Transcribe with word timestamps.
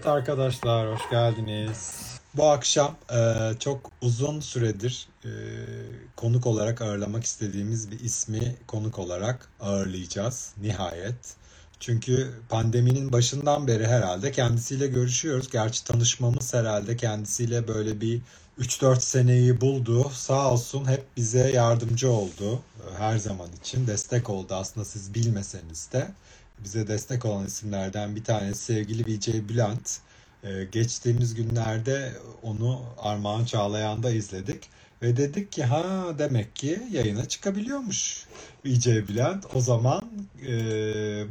Evet 0.00 0.08
arkadaşlar 0.08 0.92
hoş 0.92 1.10
geldiniz. 1.10 1.92
Bu 2.34 2.50
akşam 2.50 2.96
e, 3.12 3.18
çok 3.58 3.90
uzun 4.02 4.40
süredir 4.40 5.08
e, 5.24 5.30
konuk 6.16 6.46
olarak 6.46 6.82
ağırlamak 6.82 7.24
istediğimiz 7.24 7.90
bir 7.90 8.00
ismi 8.00 8.56
konuk 8.66 8.98
olarak 8.98 9.48
ağırlayacağız 9.60 10.54
nihayet. 10.62 11.34
Çünkü 11.80 12.30
pandeminin 12.48 13.12
başından 13.12 13.66
beri 13.66 13.86
herhalde 13.86 14.32
kendisiyle 14.32 14.86
görüşüyoruz. 14.86 15.50
Gerçi 15.50 15.84
tanışmamız 15.84 16.54
herhalde 16.54 16.96
kendisiyle 16.96 17.68
böyle 17.68 18.00
bir 18.00 18.20
3-4 18.60 19.00
seneyi 19.00 19.60
buldu. 19.60 20.10
Sağ 20.14 20.52
olsun 20.52 20.88
hep 20.88 21.04
bize 21.16 21.50
yardımcı 21.50 22.10
oldu 22.10 22.54
e, 22.54 22.98
her 22.98 23.18
zaman 23.18 23.48
için. 23.60 23.86
Destek 23.86 24.30
oldu 24.30 24.54
aslında 24.54 24.84
siz 24.84 25.14
bilmeseniz 25.14 25.92
de. 25.92 26.08
Bize 26.64 26.88
destek 26.88 27.24
olan 27.24 27.46
isimlerden 27.46 28.16
bir 28.16 28.24
tanesi 28.24 28.64
sevgili 28.64 29.06
VJ 29.06 29.48
Bülent. 29.48 29.98
Ee, 30.44 30.64
geçtiğimiz 30.72 31.34
günlerde 31.34 32.12
onu 32.42 32.80
Armağan 32.98 33.44
Çağlayan'da 33.44 34.10
izledik. 34.10 34.68
Ve 35.02 35.16
dedik 35.16 35.52
ki 35.52 35.64
ha 35.64 35.84
demek 36.18 36.56
ki 36.56 36.82
yayına 36.90 37.28
çıkabiliyormuş 37.28 38.26
VJ 38.64 38.86
Bülent. 38.86 39.46
O 39.54 39.60
zaman 39.60 40.02
e, 40.46 40.52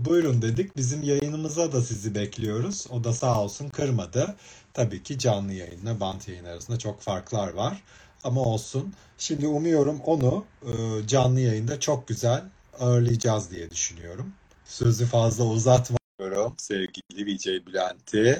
buyurun 0.05 0.41
dedik. 0.41 0.77
Bizim 0.77 1.03
yayınımıza 1.03 1.71
da 1.71 1.81
sizi 1.81 2.16
bekliyoruz. 2.16 2.88
O 2.89 3.03
da 3.03 3.13
sağ 3.13 3.43
olsun 3.43 3.69
kırmadı. 3.69 4.35
Tabii 4.73 5.03
ki 5.03 5.19
canlı 5.19 5.53
yayınla 5.53 5.99
bant 5.99 6.27
yayın 6.27 6.45
arasında 6.45 6.80
çok 6.80 7.02
farklar 7.02 7.53
var. 7.53 7.83
Ama 8.23 8.41
olsun. 8.41 8.93
Şimdi 9.17 9.47
umuyorum 9.47 9.99
onu 10.05 10.45
e, 10.63 11.07
canlı 11.07 11.39
yayında 11.39 11.80
çok 11.80 12.08
güzel 12.08 12.43
ağırlayacağız 12.80 13.52
diye 13.52 13.71
düşünüyorum. 13.71 14.33
Sözü 14.70 15.06
fazla 15.06 15.44
uzatmıyorum 15.44 16.53
sevgili 16.58 17.25
VJ 17.25 17.66
Bülent'i. 17.66 18.39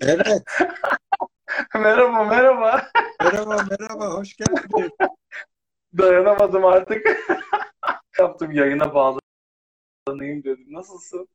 Evet, 0.00 0.42
Merhaba, 1.74 2.24
merhaba. 2.24 2.90
merhaba 3.22 3.56
merhaba, 3.70 4.14
hoş 4.14 4.36
geldin. 4.36 4.90
Dayanamadım 5.98 6.64
artık. 6.64 7.06
Yaptım 8.18 8.52
yayına 8.52 8.94
bağlanayım 8.94 10.44
dedim. 10.44 10.66
Nasılsın? 10.68 11.28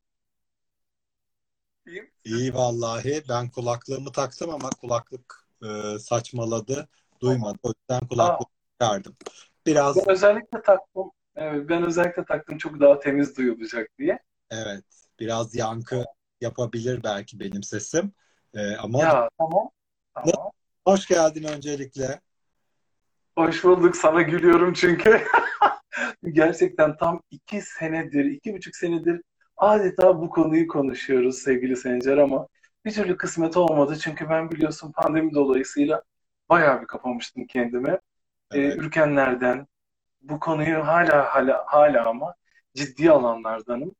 İyiyim. 1.86 2.10
İyi 2.24 2.54
vallahi 2.54 3.22
ben 3.28 3.50
kulaklığımı 3.50 4.12
taktım 4.12 4.50
ama 4.50 4.70
kulaklık 4.70 5.46
e, 5.62 5.98
saçmaladı, 5.98 6.88
duymadı. 7.20 7.58
O 7.62 7.68
yüzden 7.68 8.04
Aa, 8.04 8.08
kulaklık 8.08 8.48
çıkardım. 8.72 9.16
Biraz 9.66 9.96
ben 9.96 10.08
özellikle 10.08 10.62
taktım. 10.62 11.10
Evet, 11.36 11.68
ben 11.68 11.82
özellikle 11.86 12.24
taktım 12.24 12.58
çok 12.58 12.80
daha 12.80 12.98
temiz 13.00 13.36
duyulacak 13.36 13.88
diye. 13.98 14.18
evet, 14.50 14.84
biraz 15.20 15.54
yankı 15.54 16.04
yapabilir 16.40 17.02
belki 17.04 17.40
benim 17.40 17.62
sesim. 17.62 18.12
E, 18.54 18.76
ama 18.76 18.98
Ya 19.00 19.28
tamam, 19.38 19.70
tamam. 20.14 20.52
hoş 20.84 21.06
geldin 21.06 21.44
öncelikle. 21.44 22.20
Hoş 23.38 23.64
bulduk. 23.64 23.96
Sana 23.96 24.22
gülüyorum 24.22 24.72
çünkü. 24.72 25.20
Gerçekten 26.32 26.96
tam 26.96 27.20
iki 27.30 27.62
senedir, 27.62 28.24
iki 28.24 28.54
buçuk 28.54 28.76
senedir 28.76 29.22
adeta 29.56 30.20
bu 30.22 30.30
konuyu 30.30 30.68
konuşuyoruz 30.68 31.38
sevgili 31.38 31.76
Sencer 31.76 32.16
ama 32.18 32.48
bir 32.84 32.92
türlü 32.92 33.16
kısmet 33.16 33.56
olmadı. 33.56 33.98
Çünkü 34.02 34.28
ben 34.30 34.50
biliyorsun 34.50 34.92
pandemi 34.92 35.34
dolayısıyla 35.34 36.02
bayağı 36.48 36.82
bir 36.82 36.86
kapamıştım 36.86 37.46
kendime. 37.46 38.00
Ee, 38.54 38.60
Evet, 38.60 38.76
ürkenlerden, 38.76 39.66
bu 40.24 40.40
konuyu 40.40 40.86
hala 40.86 41.34
hala 41.34 41.64
hala 41.66 42.06
ama 42.08 42.34
ciddi 42.74 43.10
alanlardanım. 43.10 43.92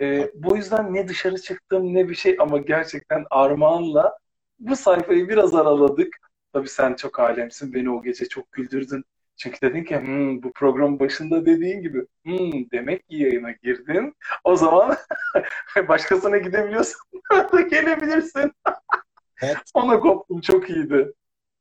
Ee, 0.00 0.30
bu 0.34 0.56
yüzden 0.56 0.94
ne 0.94 1.08
dışarı 1.08 1.42
çıktım 1.42 1.94
ne 1.94 2.08
bir 2.08 2.14
şey 2.14 2.36
ama 2.40 2.58
gerçekten 2.58 3.24
Armağan'la 3.30 4.18
bu 4.58 4.76
sayfayı 4.76 5.28
biraz 5.28 5.54
araladık. 5.54 6.16
Tabii 6.52 6.68
sen 6.68 6.94
çok 6.94 7.20
alemsin. 7.20 7.74
Beni 7.74 7.90
o 7.90 8.02
gece 8.02 8.28
çok 8.28 8.52
güldürdün. 8.52 9.04
Çünkü 9.36 9.60
dedin 9.60 9.84
ki 9.84 9.98
"Hmm, 10.00 10.42
bu 10.42 10.52
program 10.52 11.00
başında 11.00 11.46
dediğin 11.46 11.82
gibi 11.82 11.98
"Hmm, 12.24 12.70
demek 12.72 13.08
ki 13.08 13.16
yayına 13.16 13.50
girdin. 13.52 14.14
O 14.44 14.56
zaman 14.56 14.96
başkasına 15.88 16.38
gidebiliyorsan 16.38 17.00
da 17.52 17.60
gelebilirsin. 17.60 18.52
evet, 19.42 19.56
Ona 19.74 20.00
koptum. 20.00 20.40
Çok 20.40 20.70
iyiydi. 20.70 21.12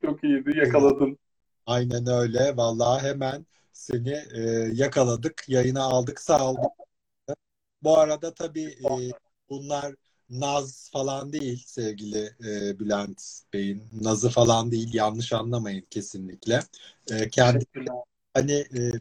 Çok 0.06 0.24
iyiydi. 0.24 0.58
Yakaladın. 0.58 1.18
Aynen 1.66 2.08
öyle. 2.08 2.58
Vallahi 2.58 3.08
hemen 3.08 3.46
seni 3.82 4.24
e, 4.34 4.42
yakaladık, 4.74 5.44
yayına 5.48 5.84
aldık, 5.84 6.22
sağ 6.22 6.52
ol. 6.52 6.56
Bu 7.84 7.98
arada 7.98 8.34
tabii 8.34 8.66
e, 8.66 9.12
bunlar 9.50 9.96
naz 10.30 10.90
falan 10.92 11.34
değil 11.34 11.64
sevgili 11.68 12.36
e, 12.46 12.80
Bülent 12.80 13.22
Bey'in. 13.54 13.84
Nazı 14.02 14.30
falan 14.30 14.72
değil. 14.72 14.94
Yanlış 14.94 15.34
anlamayın 15.34 15.86
kesinlikle. 15.90 16.60
E, 17.12 17.30
kendi 17.30 17.66
hani 18.34 18.54
e, 18.54 18.92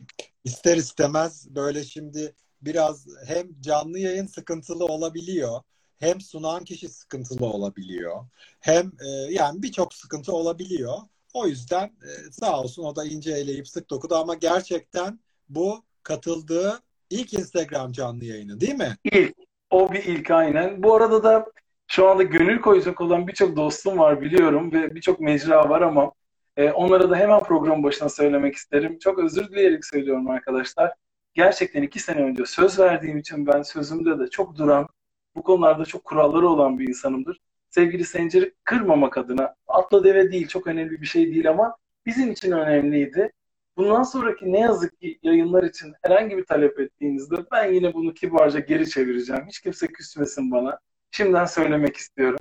ister 0.45 0.77
istemez 0.77 1.55
böyle 1.55 1.85
şimdi 1.85 2.35
biraz 2.63 3.07
hem 3.27 3.61
canlı 3.61 3.99
yayın 3.99 4.27
sıkıntılı 4.27 4.85
olabiliyor. 4.85 5.63
Hem 5.99 6.21
sunan 6.21 6.65
kişi 6.65 6.89
sıkıntılı 6.89 7.47
olabiliyor. 7.47 8.27
Hem 8.61 8.93
e, 9.01 9.09
yani 9.09 9.63
birçok 9.63 9.95
sıkıntı 9.95 10.33
olabiliyor. 10.33 10.99
O 11.35 11.47
yüzden 11.47 11.85
e, 11.85 12.33
sağ 12.33 12.61
olsun 12.61 12.85
o 12.85 12.97
da 12.97 13.05
ince 13.05 13.33
eleyip 13.33 13.69
sık 13.69 13.91
dokudu 13.91 14.15
ama 14.15 14.35
gerçekten 14.35 15.21
bu 15.49 15.85
katıldığı 16.03 16.81
ilk 17.11 17.35
Instagram 17.35 17.93
canlı 17.93 18.25
yayını 18.25 18.61
değil 18.61 18.75
mi? 18.75 18.97
İlk. 19.05 19.35
O 19.71 19.93
bir 19.93 20.05
ilk 20.05 20.31
aynen. 20.31 20.83
Bu 20.83 20.95
arada 20.95 21.23
da 21.23 21.47
şu 21.87 22.09
anda 22.09 22.23
gönül 22.23 22.61
koyacak 22.61 23.01
olan 23.01 23.29
birçok 23.29 23.57
dostum 23.57 23.99
var 23.99 24.21
biliyorum 24.21 24.73
ve 24.73 24.95
birçok 24.95 25.21
mecra 25.21 25.69
var 25.69 25.81
ama 25.81 26.13
e, 26.57 26.71
onlara 26.71 27.11
da 27.11 27.17
hemen 27.17 27.41
program 27.43 27.83
başına 27.83 28.09
söylemek 28.09 28.55
isterim. 28.55 28.99
Çok 28.99 29.19
özür 29.19 29.49
dileyerek 29.49 29.85
söylüyorum 29.85 30.31
arkadaşlar. 30.31 30.95
Gerçekten 31.35 31.83
iki 31.83 31.99
sene 31.99 32.23
önce 32.23 32.47
söz 32.47 32.79
verdiğim 32.79 33.19
için 33.19 33.47
ben 33.47 33.63
sözümde 33.63 34.19
de 34.19 34.31
çok 34.31 34.57
duran, 34.59 34.89
bu 35.37 35.43
konularda 35.43 35.85
çok 35.85 36.05
kuralları 36.05 36.49
olan 36.49 36.79
bir 36.79 36.89
insanımdır. 36.89 37.41
Sevgili 37.71 38.05
Sencer'i 38.05 38.55
kırmamak 38.65 39.19
adına, 39.19 39.55
atla 39.69 40.05
deve 40.05 40.33
değil, 40.33 40.49
çok 40.49 40.67
önemli 40.67 41.01
bir 41.01 41.07
şey 41.07 41.27
değil 41.27 41.51
ama 41.51 41.77
bizim 42.07 42.33
için 42.33 42.53
önemliydi. 42.53 43.33
Bundan 43.77 44.03
sonraki 44.03 44.53
ne 44.53 44.61
yazık 44.61 45.01
ki 45.01 45.19
yayınlar 45.23 45.63
için 45.63 45.95
herhangi 46.03 46.37
bir 46.37 46.45
talep 46.45 46.81
ettiğinizde 46.81 47.37
ben 47.53 47.73
yine 47.73 47.95
bunu 47.95 48.15
kibarca 48.15 48.61
geri 48.61 48.91
çevireceğim. 48.91 49.47
Hiç 49.49 49.61
kimse 49.61 49.87
küsmesin 49.87 50.51
bana. 50.51 50.79
Şimdiden 51.11 51.45
söylemek 51.45 51.97
istiyorum. 51.97 52.41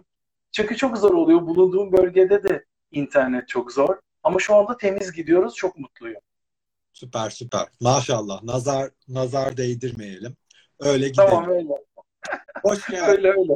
Çünkü 0.51 0.75
çok 0.75 0.97
zor 0.97 1.13
oluyor. 1.13 1.41
Bulunduğum 1.41 1.91
bölgede 1.91 2.43
de 2.43 2.65
internet 2.91 3.47
çok 3.47 3.71
zor. 3.71 3.97
Ama 4.23 4.39
şu 4.39 4.55
anda 4.55 4.77
temiz 4.77 5.11
gidiyoruz. 5.11 5.55
Çok 5.55 5.77
mutluyum. 5.77 6.21
Süper 6.93 7.29
süper. 7.29 7.67
Maşallah. 7.81 8.43
Nazar 8.43 8.89
nazar 9.07 9.57
değdirmeyelim. 9.57 10.35
Öyle 10.79 11.09
gidelim. 11.09 11.29
Tamam 11.29 11.49
öyle. 11.49 11.73
Hoş 12.63 12.87
geldin. 12.87 13.05
Öyle 13.05 13.29
öyle. 13.29 13.53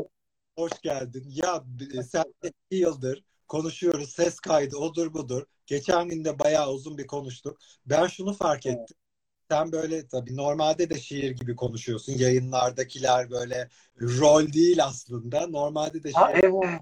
Hoş 0.58 0.72
geldin. 0.82 1.24
Ya 1.30 1.64
e, 2.00 2.04
sen 2.04 2.24
iki 2.44 2.76
yıldır 2.82 3.24
konuşuyoruz. 3.48 4.10
Ses 4.10 4.40
kaydı 4.40 4.78
odur 4.78 5.14
budur. 5.14 5.44
Geçen 5.66 6.10
gün 6.10 6.26
de 6.26 6.40
bayağı 6.40 6.72
uzun 6.72 6.98
bir 6.98 7.08
konuştuk. 7.08 7.58
Ben 7.86 8.08
şunu 8.08 8.34
fark 8.34 8.66
Evet. 8.66 8.80
ettim. 8.82 8.98
Sen 9.52 9.72
böyle 9.72 10.08
tabii 10.08 10.36
normalde 10.38 10.90
de 10.90 11.00
şiir 11.00 11.32
gibi 11.32 11.56
konuşuyorsun. 11.56 12.14
Yayınlardakiler 12.14 13.30
böyle 13.32 13.70
rol 14.02 14.54
değil 14.54 14.86
aslında. 14.86 15.48
Normalde 15.48 16.04
de 16.04 16.12
Ha 16.12 16.32
şiir. 16.32 16.44
evet. 16.44 16.82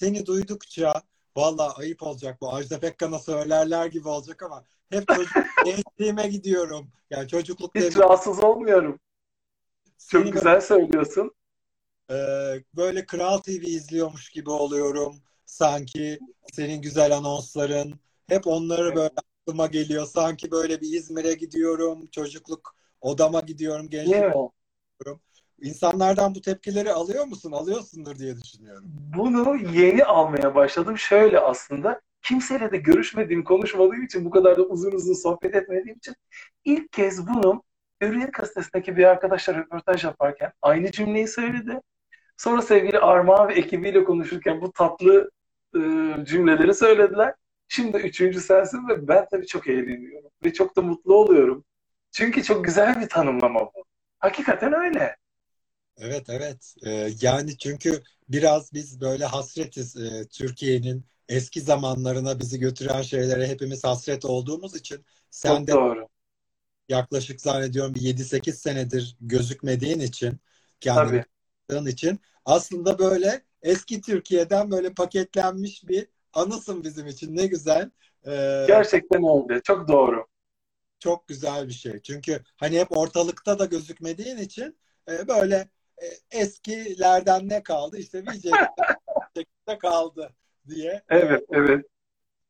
Seni 0.00 0.26
duydukça 0.26 1.02
vallahi 1.36 1.72
ayıp 1.76 2.02
olacak 2.02 2.40
bu. 2.40 2.54
Ajda 2.54 2.80
Pekkan'a 2.80 3.18
söylerler 3.18 3.86
gibi 3.86 4.08
olacak 4.08 4.42
ama 4.42 4.64
hep 4.90 5.10
çocuk 5.10 5.38
gençliğime 5.62 6.28
gidiyorum. 6.28 6.92
Yani 7.10 7.28
çocukluk 7.28 7.74
Hiç 7.74 7.80
demeyeyim. 7.82 7.98
rahatsız 7.98 8.44
olmuyorum. 8.44 9.00
Çok 10.08 10.22
Seni 10.22 10.30
güzel 10.32 10.60
söylüyorsun. 10.60 11.34
Ee, 12.10 12.14
böyle 12.76 13.06
Kral 13.06 13.38
TV 13.38 13.50
izliyormuş 13.50 14.30
gibi 14.30 14.50
oluyorum. 14.50 15.16
Sanki 15.46 16.18
senin 16.52 16.82
güzel 16.82 17.16
anonsların 17.16 17.94
hep 18.28 18.46
onları 18.46 18.94
böyle 18.94 19.10
aklıma 19.46 19.66
geliyor. 19.66 20.06
Sanki 20.06 20.50
böyle 20.50 20.80
bir 20.80 20.92
İzmir'e 20.92 21.34
gidiyorum, 21.34 22.06
çocukluk 22.06 22.76
odama 23.00 23.40
gidiyorum, 23.40 23.90
gençlik 23.90 24.20
mi? 24.20 24.34
diyorum. 25.00 25.20
İnsanlardan 25.60 26.34
bu 26.34 26.40
tepkileri 26.40 26.92
alıyor 26.92 27.24
musun? 27.24 27.52
Alıyorsundur 27.52 28.18
diye 28.18 28.36
düşünüyorum. 28.36 28.84
Bunu 29.16 29.56
yeni 29.56 30.04
almaya 30.04 30.54
başladım. 30.54 30.98
Şöyle 30.98 31.40
aslında 31.40 32.00
kimseyle 32.22 32.72
de 32.72 32.76
görüşmediğim, 32.76 33.44
konuşmadığım 33.44 34.02
için 34.02 34.24
bu 34.24 34.30
kadar 34.30 34.56
da 34.56 34.62
uzun 34.62 34.92
uzun 34.92 35.14
sohbet 35.14 35.54
etmediğim 35.54 35.96
için 35.96 36.14
ilk 36.64 36.92
kez 36.92 37.26
bunu 37.26 37.62
Hürriyet 38.00 38.32
gazetesindeki 38.34 38.96
bir 38.96 39.04
arkadaşla 39.04 39.54
röportaj 39.54 40.04
yaparken 40.04 40.52
aynı 40.62 40.90
cümleyi 40.90 41.28
söyledi. 41.28 41.80
Sonra 42.36 42.62
sevgili 42.62 42.98
Armağan 42.98 43.48
ve 43.48 43.54
ekibiyle 43.54 44.04
konuşurken 44.04 44.60
bu 44.60 44.72
tatlı 44.72 45.30
e, 45.76 45.78
cümleleri 46.24 46.74
söylediler. 46.74 47.34
Şimdi 47.68 47.96
üçüncü 47.96 48.40
sensin 48.40 48.88
ve 48.88 49.08
ben 49.08 49.26
tabii 49.30 49.46
çok 49.46 49.68
eğleniyorum 49.68 50.30
ve 50.44 50.52
çok 50.52 50.76
da 50.76 50.82
mutlu 50.82 51.14
oluyorum. 51.14 51.64
Çünkü 52.12 52.42
çok 52.42 52.64
güzel 52.64 53.00
bir 53.00 53.08
tanımlama 53.08 53.60
bu. 53.60 53.84
Hakikaten 54.18 54.72
öyle. 54.72 55.16
Evet 55.96 56.24
evet 56.30 56.74
Ee, 56.86 57.10
yani 57.20 57.58
çünkü 57.58 58.02
biraz 58.28 58.72
biz 58.72 59.00
böyle 59.00 59.24
hasretiz 59.24 59.96
Ee, 59.96 60.28
Türkiye'nin 60.28 61.04
eski 61.28 61.60
zamanlarına 61.60 62.38
bizi 62.40 62.58
götüren 62.60 63.02
şeylere 63.02 63.46
hepimiz 63.48 63.84
hasret 63.84 64.24
olduğumuz 64.24 64.76
için 64.76 65.04
sen 65.30 65.66
Çok 65.66 65.66
de 65.66 65.72
doğru. 65.72 66.08
yaklaşık 66.88 67.40
zannediyorum 67.40 67.94
bir 67.94 68.00
7-8 68.00 68.58
senedir 68.58 69.16
gözükmediğin 69.20 70.00
için 70.00 70.40
kendini 70.80 71.10
Tabii. 71.10 71.24
Tanıdığın 71.68 71.86
için 71.90 72.20
aslında 72.44 72.98
böyle 72.98 73.42
eski 73.62 74.00
Türkiye'den 74.00 74.70
böyle 74.70 74.94
paketlenmiş 74.94 75.88
bir 75.88 76.08
anısın 76.32 76.84
bizim 76.84 77.06
için 77.06 77.36
ne 77.36 77.46
güzel 77.46 77.90
Ee, 78.26 78.64
Gerçekten 78.68 79.22
öyle. 79.22 79.62
Çok 79.62 79.88
doğru. 79.88 80.26
çok 80.98 81.28
güzel 81.28 81.68
bir 81.68 81.72
şey 81.72 82.00
çünkü 82.02 82.40
hani 82.56 82.78
hep 82.80 82.96
ortalıkta 82.96 83.58
da 83.58 83.64
gözükmediğin 83.64 84.36
için 84.36 84.78
e, 85.08 85.28
böyle 85.28 85.68
e, 86.02 86.06
eskilerden 86.38 87.48
ne 87.48 87.62
kaldı 87.62 87.98
işte 87.98 88.22
VJ'de 88.22 89.78
kaldı 89.78 90.34
diye 90.68 91.02
Evet, 91.08 91.44
evet. 91.52 91.86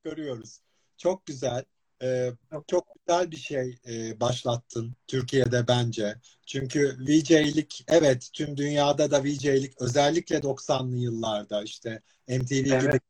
görüyoruz. 0.04 0.60
Çok 0.96 1.26
güzel. 1.26 1.64
Ee, 2.04 2.32
çok 2.66 2.86
güzel 2.94 3.30
bir 3.30 3.36
şey 3.36 3.78
e, 3.88 4.20
başlattın 4.20 4.96
Türkiye'de 5.06 5.68
bence. 5.68 6.14
Çünkü 6.46 6.96
VJ'lik 7.08 7.84
evet 7.88 8.30
tüm 8.32 8.56
dünyada 8.56 9.10
da 9.10 9.24
VJ'lik 9.24 9.80
özellikle 9.80 10.42
90'lı 10.42 10.96
yıllarda 10.96 11.62
işte 11.62 12.02
MTV 12.28 12.52
gibi 12.52 12.72
Evet. 12.74 13.02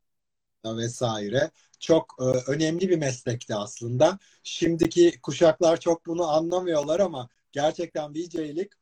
vesaire 0.67 1.51
çok 1.81 2.17
e, 2.21 2.25
önemli 2.25 2.89
bir 2.89 2.99
meslekti 2.99 3.55
aslında. 3.55 4.19
Şimdiki 4.43 5.21
kuşaklar 5.23 5.81
çok 5.81 6.07
bunu 6.07 6.29
anlamıyorlar 6.29 7.01
ama 7.01 7.29
gerçekten 7.53 8.15
VJ'lik 8.15 8.73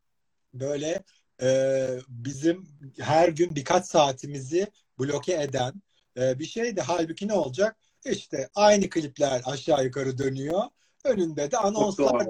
böyle 0.55 1.03
e, 1.43 1.88
bizim 2.08 2.69
her 3.00 3.29
gün 3.29 3.56
birkaç 3.56 3.87
saatimizi 3.87 4.67
bloke 4.99 5.43
eden 5.43 5.82
e, 6.17 6.38
bir 6.38 6.44
şeydi. 6.44 6.81
Halbuki 6.81 7.29
ne 7.29 7.32
olacak? 7.32 7.76
İşte 8.04 8.49
aynı 8.54 8.90
klipler 8.90 9.43
aşağı 9.44 9.84
yukarı 9.84 10.19
dönüyor. 10.19 10.62
Önünde 11.04 11.50
de 11.50 11.58
anonslar 11.58 12.26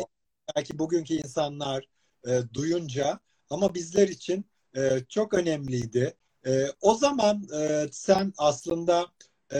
belki 0.56 0.78
bugünkü 0.78 1.14
insanlar 1.14 1.84
e, 2.26 2.40
duyunca 2.54 3.20
ama 3.50 3.74
bizler 3.74 4.08
için 4.08 4.44
e, 4.76 5.00
çok 5.08 5.34
önemliydi. 5.34 6.16
E, 6.46 6.66
o 6.80 6.94
zaman 6.94 7.48
e, 7.60 7.88
sen 7.92 8.32
aslında 8.38 9.06
e, 9.52 9.58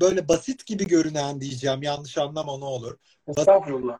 böyle 0.00 0.28
basit 0.28 0.66
gibi 0.66 0.86
görünen 0.86 1.40
diyeceğim 1.40 1.82
yanlış 1.82 2.18
anlama 2.18 2.58
ne 2.58 2.64
olur. 2.64 2.96
Estağfurullah. 3.28 3.98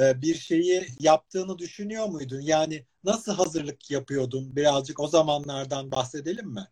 e, 0.00 0.22
bir 0.22 0.34
şeyi 0.34 0.86
yaptığını 1.00 1.58
düşünüyor 1.58 2.06
muydun? 2.06 2.40
Yani 2.40 2.86
nasıl 3.04 3.34
hazırlık 3.34 3.90
yapıyordun? 3.90 4.56
Birazcık 4.56 5.00
o 5.00 5.08
zamanlardan 5.08 5.90
bahsedelim 5.90 6.48
mi? 6.48 6.68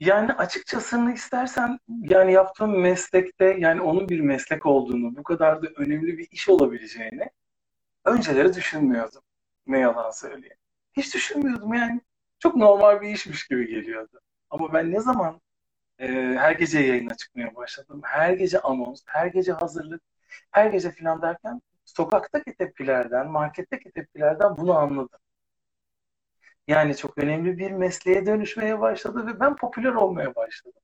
Yani 0.00 0.32
açıkçasını 0.32 1.12
istersen 1.14 1.78
yani 1.88 2.32
yaptığım 2.32 2.80
meslekte 2.80 3.44
yani 3.58 3.80
onun 3.82 4.08
bir 4.08 4.20
meslek 4.20 4.66
olduğunu, 4.66 5.16
bu 5.16 5.22
kadar 5.22 5.62
da 5.62 5.68
önemli 5.76 6.18
bir 6.18 6.28
iş 6.30 6.48
olabileceğini 6.48 7.30
önceleri 8.04 8.54
düşünmüyordum. 8.54 9.22
Ne 9.66 9.78
yalan 9.78 10.10
söyleyeyim. 10.10 10.56
Hiç 10.92 11.14
düşünmüyordum 11.14 11.74
yani. 11.74 12.00
Çok 12.38 12.56
normal 12.56 13.00
bir 13.00 13.08
işmiş 13.08 13.46
gibi 13.48 13.66
geliyordu. 13.68 14.20
Ama 14.50 14.72
ben 14.72 14.92
ne 14.92 15.00
zaman 15.00 15.40
e, 15.98 16.08
her 16.38 16.52
gece 16.52 16.80
yayına 16.80 17.14
çıkmaya 17.14 17.56
başladım, 17.56 18.00
her 18.04 18.32
gece 18.32 18.60
anons, 18.60 19.02
her 19.06 19.26
gece 19.26 19.52
hazırlık, 19.52 20.02
her 20.50 20.66
gece 20.70 20.90
filan 20.90 21.22
derken 21.22 21.62
sokaktaki 21.84 22.54
tepkilerden, 22.54 23.30
marketteki 23.30 23.92
tepkilerden 23.92 24.56
bunu 24.56 24.78
anladım. 24.78 25.20
Yani 26.70 26.96
çok 26.96 27.18
önemli 27.18 27.58
bir 27.58 27.70
mesleğe 27.70 28.26
dönüşmeye 28.26 28.80
başladı 28.80 29.26
ve 29.26 29.40
ben 29.40 29.56
popüler 29.56 29.92
olmaya 29.92 30.34
başladım. 30.34 30.80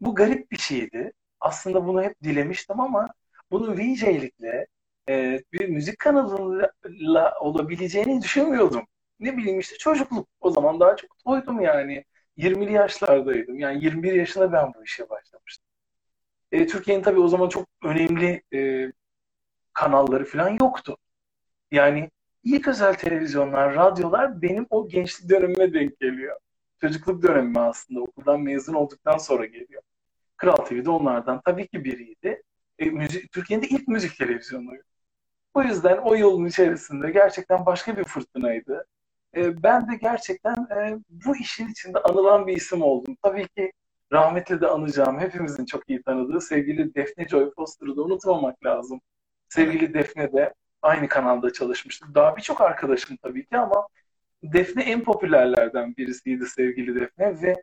Bu 0.00 0.14
garip 0.14 0.50
bir 0.52 0.58
şeydi. 0.58 1.12
Aslında 1.40 1.86
bunu 1.86 2.02
hep 2.02 2.22
dilemiştim 2.22 2.80
ama 2.80 3.08
bunun 3.50 3.76
VJ'likle 3.78 4.66
e, 5.08 5.40
bir 5.52 5.68
müzik 5.68 5.98
kanalıyla 5.98 7.34
olabileceğini 7.40 8.22
düşünmüyordum. 8.22 8.84
Ne 9.20 9.36
bileyim 9.36 9.60
işte 9.60 9.76
çocukluk. 9.78 10.28
O 10.40 10.50
zaman 10.50 10.80
daha 10.80 10.96
çok 10.96 11.18
toydum 11.24 11.60
yani. 11.60 12.04
20'li 12.36 12.72
yaşlardaydım. 12.72 13.58
Yani 13.58 13.84
21 13.84 14.12
yaşında 14.12 14.52
ben 14.52 14.74
bu 14.74 14.84
işe 14.84 15.10
başlamıştım. 15.10 15.66
E, 16.52 16.66
Türkiye'nin 16.66 17.02
tabii 17.02 17.20
o 17.20 17.28
zaman 17.28 17.48
çok 17.48 17.68
önemli 17.84 18.42
e, 18.54 18.92
kanalları 19.74 20.24
falan 20.24 20.58
yoktu. 20.60 20.96
Yani 21.72 22.10
ilk 22.54 22.68
özel 22.68 22.94
televizyonlar, 22.94 23.74
radyolar 23.74 24.42
benim 24.42 24.66
o 24.70 24.88
gençlik 24.88 25.30
dönemime 25.30 25.72
denk 25.72 26.00
geliyor. 26.00 26.36
Çocukluk 26.80 27.22
dönemime 27.22 27.60
aslında 27.60 28.00
okuldan 28.00 28.40
mezun 28.40 28.74
olduktan 28.74 29.18
sonra 29.18 29.46
geliyor. 29.46 29.82
Kral 30.36 30.56
TV'de 30.56 30.90
onlardan 30.90 31.40
tabii 31.44 31.68
ki 31.68 31.84
biriydi. 31.84 32.42
E, 32.78 32.84
müzik, 32.84 33.32
Türkiye'nin 33.32 33.66
ilk 33.70 33.88
müzik 33.88 34.18
televizyonuydu. 34.18 34.82
O 35.54 35.62
yüzden 35.62 35.98
o 35.98 36.16
yolun 36.16 36.46
içerisinde 36.46 37.10
gerçekten 37.10 37.66
başka 37.66 37.96
bir 37.96 38.04
fırtınaydı. 38.04 38.86
E, 39.36 39.62
ben 39.62 39.90
de 39.90 39.96
gerçekten 39.96 40.54
e, 40.54 40.98
bu 41.08 41.36
işin 41.36 41.68
içinde 41.68 41.98
anılan 41.98 42.46
bir 42.46 42.56
isim 42.56 42.82
oldum. 42.82 43.16
Tabii 43.22 43.48
ki 43.48 43.72
rahmetle 44.12 44.60
de 44.60 44.66
anacağım, 44.66 45.20
hepimizin 45.20 45.64
çok 45.64 45.90
iyi 45.90 46.02
tanıdığı 46.02 46.40
sevgili 46.40 46.94
Defne 46.94 47.28
Joy 47.28 47.50
Foster'ı 47.56 47.96
da 47.96 48.02
unutmamak 48.02 48.64
lazım. 48.64 49.00
Sevgili 49.48 49.94
Defne 49.94 50.32
de 50.32 50.54
aynı 50.82 51.08
kanalda 51.08 51.52
çalışmıştı. 51.52 52.06
Daha 52.14 52.36
birçok 52.36 52.60
arkadaşım 52.60 53.16
tabii 53.16 53.46
ki 53.46 53.58
ama 53.58 53.88
Defne 54.42 54.82
en 54.82 55.04
popülerlerden 55.04 55.96
birisiydi 55.96 56.46
sevgili 56.46 57.00
Defne 57.00 57.42
ve 57.42 57.62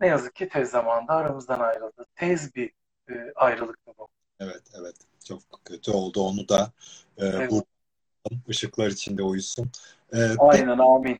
ne 0.00 0.06
yazık 0.06 0.34
ki 0.34 0.48
tez 0.48 0.70
zamanda 0.70 1.12
aramızdan 1.12 1.60
ayrıldı. 1.60 2.06
Tez 2.14 2.54
bir 2.54 2.72
e, 3.10 3.32
ayrılıktı 3.36 3.92
bu. 3.98 4.08
Evet, 4.40 4.62
evet. 4.80 4.96
Çok 5.24 5.42
kötü 5.64 5.90
oldu. 5.90 6.20
Onu 6.20 6.48
da 6.48 6.72
e, 7.18 7.24
Evet. 7.24 7.50
bu 7.50 7.64
ışıklar 8.48 8.88
içinde 8.88 9.22
uyusun. 9.22 9.70
E, 10.14 10.18
Aynen 10.38 10.78
amin. 10.78 11.18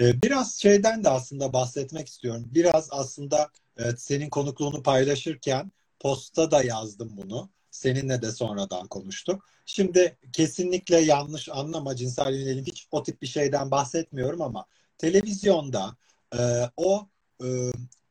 e, 0.00 0.22
biraz 0.22 0.54
şeyden 0.54 1.04
de 1.04 1.08
aslında 1.08 1.52
bahsetmek 1.52 2.08
istiyorum. 2.08 2.44
Biraz 2.54 2.88
aslında 2.92 3.50
e, 3.76 3.82
senin 3.96 4.30
konukluğunu 4.30 4.82
paylaşırken 4.82 5.72
posta 6.00 6.50
da 6.50 6.62
yazdım 6.62 7.10
bunu. 7.12 7.50
Seninle 7.74 8.22
de 8.22 8.32
sonradan 8.32 8.88
konuştuk. 8.88 9.46
Şimdi 9.66 10.16
kesinlikle 10.32 10.96
yanlış 11.00 11.48
anlama 11.48 11.96
cinsel 11.96 12.34
yönelim 12.34 12.64
hiç 12.64 12.88
o 12.90 13.02
tip 13.02 13.22
bir 13.22 13.26
şeyden 13.26 13.70
bahsetmiyorum 13.70 14.42
ama 14.42 14.66
televizyonda 14.98 15.96
e, 16.38 16.38
o 16.76 17.08
e, 17.44 17.46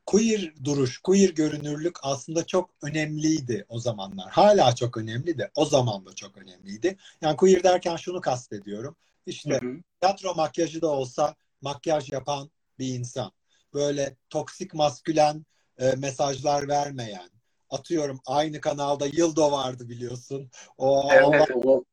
queer 0.06 0.54
duruş, 0.64 0.98
queer 0.98 1.30
görünürlük 1.30 1.96
aslında 2.02 2.46
çok 2.46 2.70
önemliydi 2.82 3.66
o 3.70 3.80
zamanlar. 3.80 4.32
Hala 4.32 4.76
çok 4.76 4.98
önemli 4.98 5.38
de 5.38 5.52
o 5.56 5.66
zaman 5.66 6.06
da 6.06 6.16
çok 6.16 6.38
önemliydi. 6.38 6.98
Yani 7.22 7.38
queer 7.38 7.64
derken 7.64 7.96
şunu 7.96 8.22
kastediyorum. 8.22 8.96
Hı 8.96 9.30
İşte 9.32 9.60
hı. 9.64 9.82
tiyatro 10.02 10.36
makyajı 10.36 10.82
da 10.82 10.88
olsa 10.88 11.36
makyaj 11.62 12.12
yapan 12.12 12.52
bir 12.80 12.88
insan. 12.88 13.32
Böyle 13.74 14.16
toksik 14.30 14.74
maskülen 14.74 15.46
e, 15.78 15.92
mesajlar 15.92 16.68
vermeyen. 16.68 17.33
Atıyorum 17.74 18.20
aynı 18.26 18.62
kanalda 18.62 19.06
Yıldo 19.06 19.52
vardı 19.52 19.90
biliyorsun. 19.90 20.52
O 20.78 21.12
Allah 21.12 21.46
evet. 21.50 21.84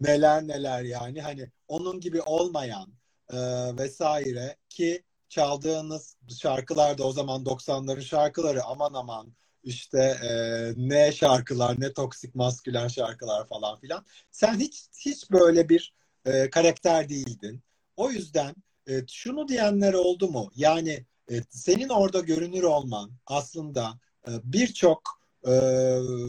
neler 0.00 0.48
neler 0.48 0.82
yani 0.82 1.22
hani 1.22 1.50
onun 1.68 2.00
gibi 2.00 2.22
olmayan 2.22 2.92
e, 3.32 3.36
vesaire 3.78 4.56
ki 4.68 5.02
çaldığınız 5.28 6.16
şarkılar 6.40 6.98
da 6.98 7.04
o 7.04 7.12
zaman 7.12 7.44
90'ların 7.44 8.02
şarkıları 8.02 8.64
aman 8.64 8.94
aman 8.94 9.32
işte 9.64 9.98
e, 9.98 10.30
ne 10.76 11.12
şarkılar 11.12 11.80
ne 11.80 11.92
toksik 11.92 12.34
maskülen 12.34 12.88
şarkılar 12.88 13.48
falan 13.48 13.80
filan. 13.80 14.04
Sen 14.30 14.54
hiç 14.54 14.86
hiç 15.06 15.30
böyle 15.30 15.68
bir 15.68 15.94
e, 16.24 16.50
karakter 16.50 17.08
değildin. 17.08 17.62
O 17.96 18.10
yüzden 18.10 18.54
e, 18.88 19.06
şunu 19.06 19.48
diyenler 19.48 19.92
oldu 19.92 20.28
mu? 20.28 20.50
Yani 20.56 21.04
e, 21.30 21.42
senin 21.50 21.88
orada 21.88 22.20
görünür 22.20 22.62
olman 22.62 23.10
aslında 23.26 23.98
e, 24.28 24.30
birçok 24.44 25.17
e, 25.48 25.52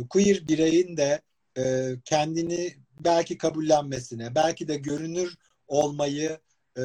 queer 0.09 0.47
bireyin 0.47 0.97
de 0.97 1.21
e, 1.57 1.93
kendini 2.05 2.75
belki 2.99 3.37
kabullenmesine, 3.37 4.35
belki 4.35 4.67
de 4.67 4.75
görünür 4.75 5.37
olmayı 5.67 6.39
e, 6.77 6.81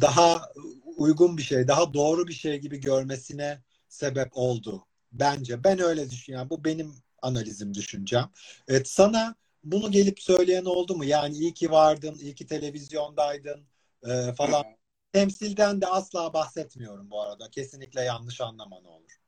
daha 0.00 0.52
uygun 0.96 1.36
bir 1.36 1.42
şey, 1.42 1.68
daha 1.68 1.94
doğru 1.94 2.28
bir 2.28 2.32
şey 2.32 2.58
gibi 2.58 2.80
görmesine 2.80 3.62
sebep 3.88 4.28
oldu. 4.32 4.84
Bence. 5.12 5.64
Ben 5.64 5.78
öyle 5.80 6.10
düşünüyorum. 6.10 6.50
Bu 6.50 6.64
benim 6.64 6.94
analizim, 7.22 7.74
düşüncem. 7.74 8.30
Evet, 8.68 8.88
sana 8.88 9.34
bunu 9.64 9.90
gelip 9.90 10.20
söyleyen 10.22 10.64
oldu 10.64 10.96
mu? 10.96 11.04
Yani 11.04 11.34
iyi 11.34 11.54
ki 11.54 11.70
vardın, 11.70 12.14
iyi 12.14 12.34
ki 12.34 12.46
televizyondaydın 12.46 13.66
e, 14.06 14.34
falan. 14.34 14.64
Temsilden 15.12 15.80
de 15.80 15.86
asla 15.86 16.32
bahsetmiyorum 16.32 17.10
bu 17.10 17.22
arada. 17.22 17.50
Kesinlikle 17.50 18.02
yanlış 18.02 18.40
anlama 18.40 18.80
ne 18.80 18.88
olur. 18.88 19.18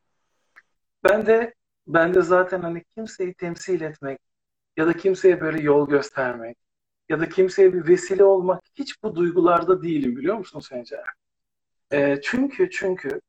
Ben 1.05 1.27
de 1.27 1.55
ben 1.95 2.15
de 2.15 2.23
zaten 2.23 2.61
hani 2.63 2.85
kimseyi 2.85 3.35
temsil 3.35 3.81
etmek 3.81 4.21
ya 4.77 4.87
da 4.87 4.93
kimseye 4.93 5.41
böyle 5.41 5.63
yol 5.63 5.89
göstermek 5.89 6.59
ya 7.09 7.21
da 7.21 7.29
kimseye 7.29 7.73
bir 7.73 7.89
vesile 7.89 8.25
olmak 8.25 8.63
hiç 8.75 9.03
bu 9.03 9.15
duygularda 9.15 9.83
değilim 9.83 10.17
biliyor 10.17 10.37
musun 10.37 10.61
Sencer? 10.61 11.05
E, 11.93 12.21
çünkü 12.23 12.71
çünkü 12.71 13.21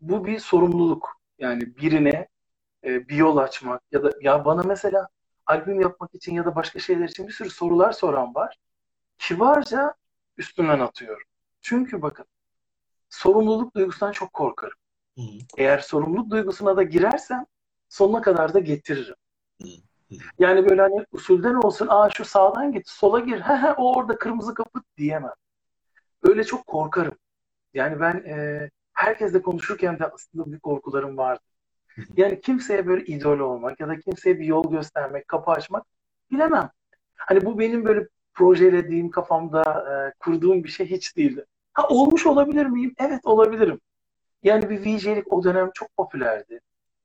bu 0.00 0.26
bir 0.26 0.38
sorumluluk. 0.38 1.20
Yani 1.38 1.76
birine 1.76 2.28
e, 2.84 3.08
bir 3.08 3.16
yol 3.16 3.36
açmak 3.36 3.82
ya 3.92 4.02
da 4.02 4.10
ya 4.20 4.44
bana 4.44 4.62
mesela 4.62 5.08
albüm 5.46 5.80
yapmak 5.80 6.14
için 6.14 6.34
ya 6.34 6.44
da 6.44 6.56
başka 6.56 6.78
şeyler 6.78 7.08
için 7.08 7.28
bir 7.28 7.32
sürü 7.32 7.50
sorular 7.50 7.92
soran 7.92 8.34
var. 8.34 8.58
Kibarca 9.18 9.94
üstünden 10.36 10.78
atıyorum. 10.78 11.26
Çünkü 11.60 12.02
bakın 12.02 12.26
sorumluluk 13.10 13.74
duygusundan 13.74 14.12
çok 14.12 14.32
korkarım. 14.32 14.78
Hı. 15.18 15.22
Eğer 15.56 15.78
sorumluluk 15.78 16.30
duygusuna 16.30 16.76
da 16.76 16.82
girersem 16.82 17.46
sonuna 17.94 18.20
kadar 18.20 18.54
da 18.54 18.58
getiririm. 18.58 19.14
Yani 20.38 20.68
böyle 20.68 20.82
hani 20.82 21.06
usulden 21.12 21.54
olsun, 21.54 21.86
aa 21.90 22.10
şu 22.10 22.24
sağdan 22.24 22.72
git, 22.72 22.88
sola 22.88 23.20
gir, 23.20 23.40
he 23.40 23.56
he 23.56 23.72
o 23.72 23.94
orada 23.94 24.18
kırmızı 24.18 24.54
kapı 24.54 24.80
diyemem. 24.96 25.32
Öyle 26.22 26.44
çok 26.44 26.66
korkarım. 26.66 27.14
Yani 27.74 28.00
ben 28.00 28.14
e, 28.14 28.70
herkesle 28.92 29.42
konuşurken 29.42 29.98
de 29.98 30.06
aslında 30.06 30.52
bir 30.52 30.58
korkularım 30.60 31.16
vardı. 31.16 31.42
Yani 32.16 32.40
kimseye 32.40 32.86
böyle 32.86 33.04
idol 33.04 33.38
olmak 33.38 33.80
ya 33.80 33.88
da 33.88 34.00
kimseye 34.00 34.38
bir 34.38 34.44
yol 34.44 34.70
göstermek, 34.70 35.28
kapı 35.28 35.50
açmak 35.50 35.86
bilemem. 36.30 36.70
Hani 37.16 37.44
bu 37.44 37.58
benim 37.58 37.84
böyle 37.84 38.08
projelediğim, 38.34 39.10
kafamda 39.10 39.62
e, 39.62 39.94
kurduğum 40.18 40.64
bir 40.64 40.68
şey 40.68 40.86
hiç 40.86 41.16
değildi. 41.16 41.46
Ha 41.72 41.88
olmuş 41.88 42.26
olabilir 42.26 42.66
miyim? 42.66 42.94
Evet 42.98 43.20
olabilirim. 43.26 43.80
Yani 44.42 44.70
bir 44.70 44.80
VJ'lik 44.80 45.32
o 45.32 45.44
dönem 45.44 45.70
çok 45.74 45.96
popülerdi. 45.96 46.60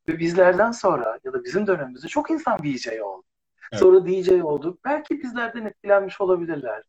Ve 0.07 0.19
bizlerden 0.19 0.71
sonra 0.71 1.19
ya 1.23 1.33
da 1.33 1.43
bizim 1.43 1.67
dönemimizde 1.67 2.07
çok 2.07 2.31
insan 2.31 2.59
VJ 2.63 2.87
oldu. 2.87 3.23
Evet. 3.71 3.79
Sonra 3.79 4.05
DJ 4.05 4.29
oldu. 4.29 4.77
Belki 4.85 5.21
bizlerden 5.23 5.65
etkilenmiş 5.65 6.21
olabilirler. 6.21 6.83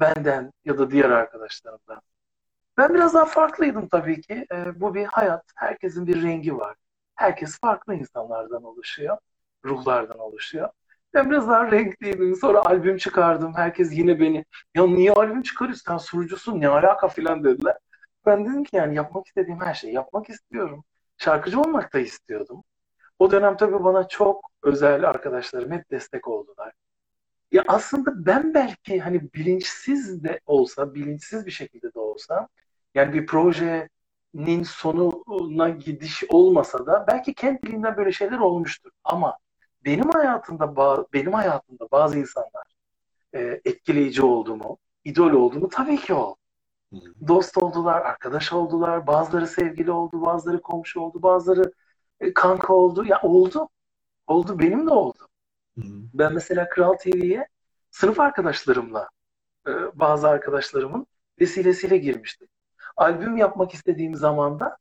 Benden 0.00 0.52
ya 0.64 0.78
da 0.78 0.90
diğer 0.90 1.10
arkadaşlarımdan. 1.10 2.00
Ben 2.78 2.94
biraz 2.94 3.14
daha 3.14 3.24
farklıydım 3.24 3.88
tabii 3.88 4.20
ki. 4.20 4.46
E, 4.52 4.80
bu 4.80 4.94
bir 4.94 5.04
hayat. 5.04 5.44
Herkesin 5.56 6.06
bir 6.06 6.22
rengi 6.22 6.56
var. 6.56 6.76
Herkes 7.14 7.58
farklı 7.60 7.94
insanlardan 7.94 8.64
oluşuyor. 8.64 9.18
Ruhlardan 9.64 10.18
oluşuyor. 10.18 10.68
Ben 11.14 11.30
biraz 11.30 11.48
daha 11.48 11.70
renkliydim. 11.72 12.36
Sonra 12.36 12.64
albüm 12.64 12.96
çıkardım. 12.96 13.54
Herkes 13.54 13.98
yine 13.98 14.20
beni 14.20 14.44
ya 14.74 14.86
niye 14.86 15.12
albüm 15.12 15.42
çıkarıyorsun? 15.42 15.84
Sen 15.86 15.98
sunucusun 15.98 16.60
ne 16.60 16.68
alaka 16.68 17.08
filan 17.08 17.44
dediler. 17.44 17.76
Ben 18.26 18.44
dedim 18.44 18.64
ki 18.64 18.76
yani 18.76 18.94
yapmak 18.94 19.26
istediğim 19.26 19.60
her 19.60 19.74
şeyi 19.74 19.94
yapmak 19.94 20.30
istiyorum. 20.30 20.84
Şarkıcı 21.18 21.60
olmak 21.60 21.92
da 21.94 21.98
istiyordum. 21.98 22.64
O 23.18 23.30
dönem 23.30 23.56
tabii 23.56 23.84
bana 23.84 24.08
çok 24.08 24.50
özel 24.62 25.08
arkadaşlarım 25.08 25.72
hep 25.72 25.90
destek 25.90 26.28
oldular. 26.28 26.72
Ya 27.52 27.64
aslında 27.68 28.26
ben 28.26 28.54
belki 28.54 29.00
hani 29.00 29.32
bilinçsiz 29.34 30.24
de 30.24 30.40
olsa, 30.46 30.94
bilinçsiz 30.94 31.46
bir 31.46 31.50
şekilde 31.50 31.94
de 31.94 31.98
olsa 31.98 32.48
yani 32.94 33.12
bir 33.14 33.26
projenin 33.26 34.62
sonuna 34.64 35.68
gidiş 35.68 36.24
olmasa 36.28 36.86
da 36.86 37.04
belki 37.08 37.34
kendiliğinden 37.34 37.96
böyle 37.96 38.12
şeyler 38.12 38.38
olmuştur. 38.38 38.90
Ama 39.04 39.38
benim 39.84 40.10
hayatımda 40.10 40.76
benim 41.12 41.32
hayatımda 41.32 41.88
bazı 41.92 42.18
insanlar 42.18 42.64
e, 43.34 43.60
etkileyici 43.64 44.22
oldu 44.24 44.56
mu, 44.56 44.78
idol 45.04 45.30
oldu 45.30 45.58
mu 45.60 45.68
tabii 45.68 45.96
ki 45.96 46.14
oldu. 46.14 46.38
Dost 47.28 47.58
oldular, 47.58 48.00
arkadaş 48.02 48.52
oldular, 48.52 49.06
bazıları 49.06 49.46
sevgili 49.46 49.90
oldu, 49.90 50.22
bazıları 50.22 50.60
komşu 50.60 51.00
oldu, 51.00 51.22
bazıları 51.22 51.72
e, 52.20 52.34
kanka 52.34 52.72
oldu. 52.74 53.04
Ya 53.04 53.20
oldu. 53.22 53.68
Oldu, 54.26 54.58
benim 54.58 54.86
de 54.86 54.90
oldu. 54.90 55.28
Ben 56.14 56.32
mesela 56.34 56.68
Kral 56.68 56.92
TV'ye 56.94 57.48
sınıf 57.90 58.20
arkadaşlarımla, 58.20 59.08
e, 59.68 59.70
bazı 59.94 60.28
arkadaşlarımın 60.28 61.06
vesilesiyle 61.40 61.98
girmiştim. 61.98 62.48
Albüm 62.96 63.36
yapmak 63.36 63.74
istediğim 63.74 64.14
zaman 64.14 64.60
da 64.60 64.76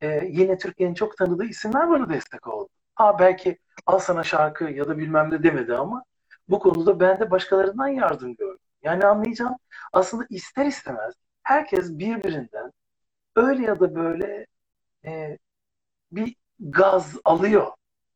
e, 0.00 0.26
yine 0.26 0.58
Türkiye'nin 0.58 0.94
çok 0.94 1.16
tanıdığı 1.16 1.44
isimler 1.44 1.90
bana 1.90 2.08
destek 2.08 2.46
oldu. 2.46 2.68
Ha 2.94 3.18
belki 3.18 3.58
al 3.86 3.98
sana 3.98 4.24
şarkı 4.24 4.64
ya 4.64 4.88
da 4.88 4.98
bilmem 4.98 5.30
ne 5.30 5.42
demedi 5.42 5.74
ama 5.74 6.04
bu 6.48 6.58
konuda 6.58 7.00
ben 7.00 7.20
de 7.20 7.30
başkalarından 7.30 7.88
yardım 7.88 8.36
gördüm. 8.36 8.58
Yani 8.82 9.06
anlayacağım 9.06 9.56
aslında 9.92 10.26
ister 10.30 10.66
istemez 10.66 11.14
herkes 11.46 11.90
birbirinden 11.90 12.72
öyle 13.36 13.62
ya 13.62 13.80
da 13.80 13.94
böyle 13.94 14.46
e, 15.04 15.38
bir 16.12 16.36
gaz 16.60 17.16
alıyor. 17.24 17.66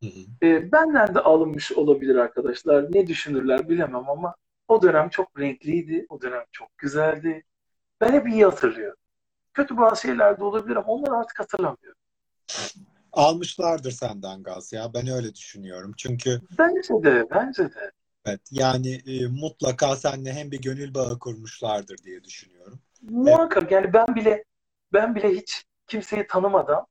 Hı 0.03 0.07
hı. 0.07 0.47
E, 0.47 0.73
benden 0.73 1.15
de 1.15 1.21
alınmış 1.21 1.73
olabilir 1.73 2.17
arkadaşlar. 2.17 2.93
Ne 2.93 3.07
düşünürler 3.07 3.69
bilemem 3.69 4.09
ama 4.11 4.35
o 4.69 4.83
dönem 4.83 5.09
çok 5.09 5.41
renkliydi. 5.41 6.07
O 6.09 6.21
dönem 6.21 6.45
çok 6.53 6.79
güzeldi. 6.79 7.45
Ben 8.01 8.13
hep 8.13 8.29
iyi 8.29 8.45
hatırlıyorum. 8.45 8.99
Kötü 9.55 9.77
bazı 9.77 10.01
şeyler 10.01 10.39
de 10.39 10.45
olabilir 10.45 10.77
ama 10.77 10.89
onları 10.89 11.17
artık 11.17 11.41
hatırlamıyorum. 11.41 12.01
Almışlardır 13.13 13.91
senden 13.91 14.43
gaz 14.43 14.73
ya. 14.73 14.95
Ben 14.95 15.09
öyle 15.09 15.35
düşünüyorum. 15.35 15.93
Çünkü 15.97 16.41
bence 16.59 16.95
de, 17.05 17.27
bence 17.31 17.65
de. 17.65 17.93
Evet, 18.25 18.41
yani 18.51 18.95
e, 19.07 19.27
mutlaka 19.27 19.97
seninle 19.97 20.33
hem 20.33 20.51
bir 20.51 20.61
gönül 20.61 20.95
bağı 20.95 21.19
kurmuşlardır 21.19 21.99
diye 21.99 22.25
düşünüyorum. 22.25 22.81
Muhakkak 23.03 23.73
yani 23.73 23.93
ben 23.93 24.15
bile 24.15 24.45
ben 24.93 25.15
bile 25.15 25.31
hiç 25.31 25.65
kimseyi 25.87 26.27
tanımadan 26.27 26.87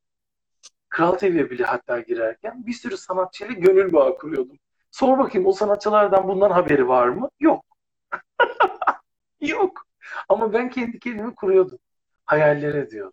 Kral 0.88 1.12
TV'ye 1.12 1.50
bile 1.50 1.64
hatta 1.64 2.00
girerken 2.00 2.66
bir 2.66 2.72
sürü 2.72 2.96
sanatçıyla 2.96 3.54
gönül 3.54 3.92
bağı 3.92 4.18
kuruyordum. 4.18 4.58
Sor 4.90 5.18
bakayım 5.18 5.46
o 5.46 5.52
sanatçılardan 5.52 6.28
bundan 6.28 6.50
haberi 6.50 6.88
var 6.88 7.08
mı? 7.08 7.28
Yok. 7.40 7.64
Yok. 9.40 9.86
Ama 10.28 10.52
ben 10.52 10.70
kendi 10.70 10.98
kendimi 10.98 11.34
kuruyordum. 11.34 11.78
Hayaller 12.26 12.74
ediyordum. 12.74 13.12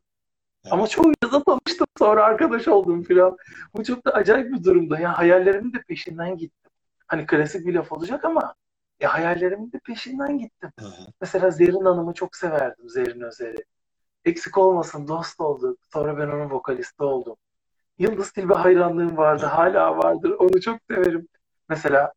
Evet. 0.63 0.73
Ama 0.73 0.87
çoğuyla 0.87 1.31
da 1.31 1.43
tanıştım 1.43 1.87
sonra 1.97 2.23
arkadaş 2.23 2.67
oldum 2.67 3.03
filan. 3.03 3.37
Bu 3.73 3.83
çok 3.83 4.05
da 4.05 4.11
acayip 4.11 4.53
bir 4.53 4.63
durumda. 4.63 4.99
Ya 4.99 5.17
hayallerimin 5.17 5.73
de 5.73 5.81
peşinden 5.87 6.37
gittim. 6.37 6.71
Hani 7.07 7.25
klasik 7.25 7.67
bir 7.67 7.73
laf 7.73 7.91
olacak 7.91 8.25
ama 8.25 8.55
ya 8.99 9.13
hayallerimin 9.13 9.71
de 9.71 9.79
peşinden 9.79 10.37
gittim. 10.37 10.71
Hı 10.79 10.85
hı. 10.85 11.07
Mesela 11.21 11.51
Zerrin 11.51 11.85
Hanım'ı 11.85 12.13
çok 12.13 12.35
severdim 12.35 12.89
Zerrin 12.89 13.21
Özer'i. 13.21 13.65
Eksik 14.25 14.57
olmasın 14.57 15.07
dost 15.07 15.39
olduk. 15.41 15.79
Sonra 15.93 16.17
ben 16.17 16.27
onun 16.27 16.49
vokalisti 16.49 17.03
oldum. 17.03 17.35
Yıldız 17.97 18.31
Tilbe 18.31 18.53
hayranlığım 18.53 19.17
vardı. 19.17 19.45
Hala 19.45 19.97
vardır. 19.97 20.31
Onu 20.31 20.61
çok 20.61 20.79
severim. 20.89 21.27
Mesela 21.69 22.13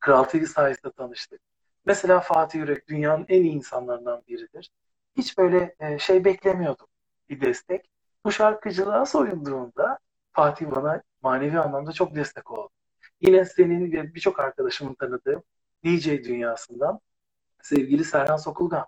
Kral 0.00 0.24
TV 0.24 0.44
sayesinde 0.44 0.92
tanıştık. 0.92 1.40
Mesela 1.86 2.20
Fatih 2.20 2.58
Yürek 2.58 2.88
dünyanın 2.88 3.26
en 3.28 3.42
iyi 3.42 3.52
insanlarından 3.52 4.22
biridir. 4.28 4.70
Hiç 5.16 5.38
böyle 5.38 5.74
şey 5.98 6.24
beklemiyordum. 6.24 6.86
Bir 7.30 7.40
destek. 7.40 7.90
Bu 8.24 8.32
şarkıcılığa 8.32 9.06
soyunduğumda 9.06 9.98
Fatih 10.32 10.70
bana 10.70 11.02
manevi 11.22 11.58
anlamda 11.58 11.92
çok 11.92 12.14
destek 12.14 12.50
oldu. 12.50 12.70
Yine 13.20 13.44
senin 13.44 13.92
ve 13.92 14.14
birçok 14.14 14.40
arkadaşımın 14.40 14.94
tanıdığı 14.94 15.42
DJ 15.84 16.06
dünyasından 16.24 17.00
sevgili 17.62 18.04
Serhan 18.04 18.36
Sokulgan. 18.36 18.86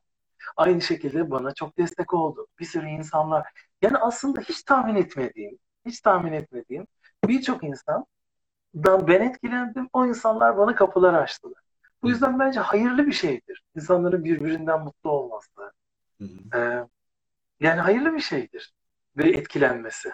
Aynı 0.57 0.83
şekilde 0.83 1.31
bana 1.31 1.55
çok 1.55 1.79
destek 1.79 2.15
oldu. 2.15 2.47
Bir 2.59 2.65
sürü 2.65 2.87
insanlar. 2.87 3.53
Yani 3.83 3.99
aslında 3.99 4.41
hiç 4.41 4.63
tahmin 4.63 4.95
etmediğim, 4.95 5.59
hiç 5.87 6.01
tahmin 6.01 6.33
etmediğim 6.33 6.87
birçok 7.29 7.65
insandan 7.65 8.07
ben 8.75 9.21
etkilendim. 9.21 9.89
O 9.93 10.07
insanlar 10.07 10.57
bana 10.59 10.75
kapılar 10.75 11.15
açtılar. 11.15 11.63
Bu 12.03 12.11
yüzden 12.11 12.39
bence 12.39 12.61
hayırlı 12.61 13.07
bir 13.07 13.13
şeydir. 13.13 13.63
İnsanların 13.77 14.25
birbirinden 14.25 14.81
mutlu 14.81 15.11
olması. 15.11 15.73
Ee, 16.55 16.81
yani 17.61 17.81
hayırlı 17.81 18.15
bir 18.15 18.21
şeydir. 18.21 18.73
Ve 19.17 19.31
etkilenmesi. 19.31 20.13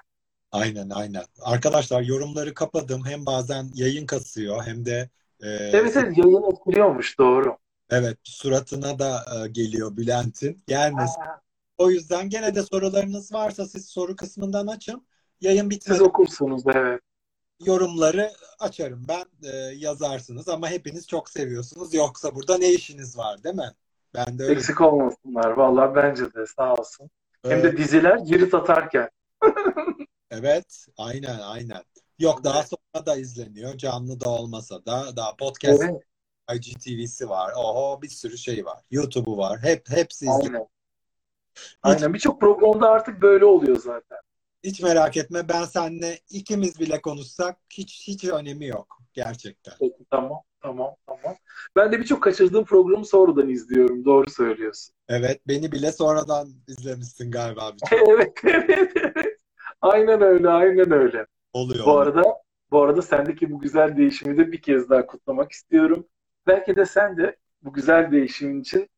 Aynen 0.53 0.91
aynen. 0.91 1.25
Arkadaşlar 1.43 2.03
yorumları 2.03 2.55
kapadım. 2.55 3.07
Hem 3.07 3.27
bazen 3.27 3.71
yayın 3.75 4.07
kasıyor 4.07 4.67
hem 4.67 4.85
de 4.85 5.11
e, 5.43 5.49
Evet 5.49 5.97
evet 5.97 6.19
yayın 6.19 6.53
etkiliyormuş 6.53 7.19
doğru. 7.19 7.57
Evet 7.91 8.19
suratına 8.25 8.99
da 8.99 9.25
e, 9.35 9.49
geliyor 9.49 9.97
Bülent'in. 9.97 10.63
Gelmesin. 10.67 11.21
Aa. 11.21 11.41
O 11.79 11.91
yüzden 11.91 12.29
gene 12.29 12.55
de 12.55 12.63
sorularınız 12.63 13.33
varsa 13.33 13.67
siz 13.67 13.89
soru 13.89 14.17
kısmından 14.17 14.67
açın. 14.67 15.07
Yayın 15.41 15.71
bitmeden 15.71 15.99
Siz 15.99 16.07
okursunuz 16.07 16.63
evet. 16.67 17.01
Yorumları 17.67 18.31
açarım 18.59 19.07
ben 19.09 19.51
e, 19.51 19.57
yazarsınız 19.57 20.49
ama 20.49 20.71
hepiniz 20.71 21.09
çok 21.09 21.31
seviyorsunuz. 21.31 21.95
Yoksa 21.95 22.35
burada 22.35 22.59
ne 22.59 22.73
işiniz 22.73 23.19
var 23.19 23.45
değil 23.45 23.55
mi? 23.55 23.71
Ben 24.15 24.39
de 24.39 24.43
öyle. 24.43 24.53
Eksik 24.53 24.81
olmasınlar. 24.81 25.51
Vallahi 25.51 25.95
bence 25.95 26.35
de 26.35 26.47
sağ 26.47 26.75
olsun. 26.75 27.11
Evet. 27.45 27.57
Hem 27.57 27.63
de 27.63 27.77
diziler 27.77 28.25
cirit 28.25 28.55
atarken. 28.55 29.11
evet, 30.31 30.87
aynen 30.99 31.39
aynen. 31.39 31.83
Yok 32.19 32.45
daha 32.45 32.63
sonra 32.63 33.07
da 33.07 33.17
izleniyor. 33.17 33.79
Canlı 33.79 34.21
da 34.21 34.31
olmasa 34.31 34.87
da 34.87 35.17
daha 35.17 35.37
podcast 35.37 35.83
evet. 35.83 36.03
IGTV'si 36.55 37.29
var. 37.29 37.53
Oho 37.57 38.03
bir 38.03 38.09
sürü 38.09 38.39
şey 38.39 38.65
var. 38.65 38.85
YouTube'u 38.91 39.37
var. 39.37 39.63
Hep 39.63 39.91
hepsi 39.91 40.25
izleniyor. 40.25 40.67
Aynen. 41.83 41.99
Aynen. 41.99 42.15
Birçok 42.15 42.41
programda 42.41 42.91
artık 42.91 43.23
böyle 43.23 43.45
oluyor 43.45 43.77
zaten. 43.77 44.19
Hiç 44.65 44.81
merak 44.81 45.17
etme. 45.17 45.49
Ben 45.49 45.65
seninle 45.65 46.19
ikimiz 46.31 46.81
bile 46.81 47.01
konuşsak 47.01 47.57
hiç 47.73 48.09
hiç 48.09 48.25
önemi 48.25 48.67
yok. 48.67 48.99
gerçekten. 49.13 49.75
Peki, 49.81 50.05
tamam, 50.11 50.43
tamam, 50.63 50.97
tamam. 51.07 51.37
Ben 51.77 51.93
de 51.93 52.01
birçok 52.01 52.23
kaçırdığım 52.23 52.65
programı 52.65 53.07
sonradan 53.07 53.49
izliyorum. 53.49 54.05
Doğru 54.05 54.31
söylüyorsun. 54.31 54.95
Evet, 55.09 55.41
beni 55.49 55.73
bile 55.73 55.93
sonradan 55.93 56.49
izlemişsin 56.69 57.31
galiba. 57.31 57.73
Evet, 58.09 58.33
evet, 58.45 58.91
evet. 58.97 59.39
Aynen 59.81 60.23
öyle, 60.23 60.49
aynen 60.49 60.93
öyle. 60.93 61.27
Oluyor. 61.57 61.87
Bu 61.87 61.99
arada, 61.99 62.23
bu 62.71 62.83
arada 62.83 63.03
sendeki 63.03 63.51
bu 63.53 63.59
güzel 63.61 63.97
değişimi 63.97 64.37
de 64.37 64.53
bir 64.53 64.63
kez 64.63 64.91
daha 64.91 65.07
kutlamak 65.07 65.53
istiyorum. 65.53 66.09
Belki 66.47 66.77
de 66.77 66.87
sen 66.87 67.17
de 67.17 67.37
bu 67.63 67.73
güzel 67.73 68.13
değişimin 68.13 68.61
için 68.61 68.89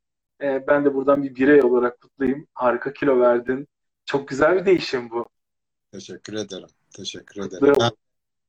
e, 0.43 0.67
ben 0.67 0.85
de 0.85 0.95
buradan 0.95 1.23
bir 1.23 1.35
birey 1.35 1.62
olarak 1.62 2.00
kutlayayım. 2.00 2.47
Harika 2.55 2.93
kilo 2.93 3.21
verdin. 3.21 3.69
Çok 4.05 4.29
güzel 4.29 4.57
bir 4.57 4.67
değişim 4.67 5.11
bu. 5.11 5.27
Teşekkür 5.93 6.35
ederim. 6.35 6.69
Teşekkür 6.97 7.43
ederim. 7.43 7.75
Ben- 7.81 7.91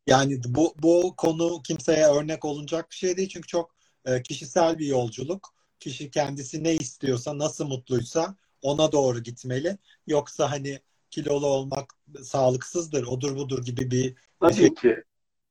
yani 0.08 0.42
bu 0.48 0.74
bu 0.84 1.14
konu 1.18 1.62
kimseye 1.62 2.08
örnek 2.08 2.46
olunacak 2.46 2.90
bir 2.92 2.96
şey 2.96 3.18
değil 3.18 3.30
çünkü 3.30 3.48
çok 3.48 3.76
e, 4.06 4.22
kişisel 4.22 4.78
bir 4.80 4.86
yolculuk. 4.86 5.50
Kişi 5.80 6.12
kendisi 6.12 6.64
ne 6.64 6.74
istiyorsa, 6.74 7.38
nasıl 7.38 7.68
mutluysa 7.68 8.36
ona 8.62 8.92
doğru 8.92 9.20
gitmeli. 9.20 9.78
Yoksa 10.08 10.52
hani 10.52 10.80
kilolu 11.12 11.48
olmak 11.48 11.94
sağlıksızdır, 12.24 13.08
odur 13.08 13.36
budur 13.36 13.66
gibi 13.66 13.92
bir 13.92 14.16
Tabii 14.40 14.74
ki. 14.74 15.04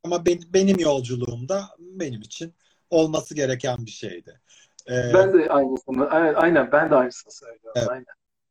ama 0.04 0.26
ben- 0.26 0.42
benim 0.54 0.78
yolculuğumda 0.78 1.68
benim 1.78 2.20
için 2.20 2.54
olması 2.90 3.34
gereken 3.34 3.86
bir 3.86 3.90
şeydi. 3.90 4.40
Ee, 4.86 5.14
Ben 5.14 5.32
de 5.32 5.48
aynısını, 5.48 6.08
aynen, 6.10 6.72
ben 6.72 6.90
de 6.90 6.94
aynısını 6.94 7.32
söylüyorum. 7.32 7.72
Evet. 7.76 7.88
Aynen. 7.88 8.04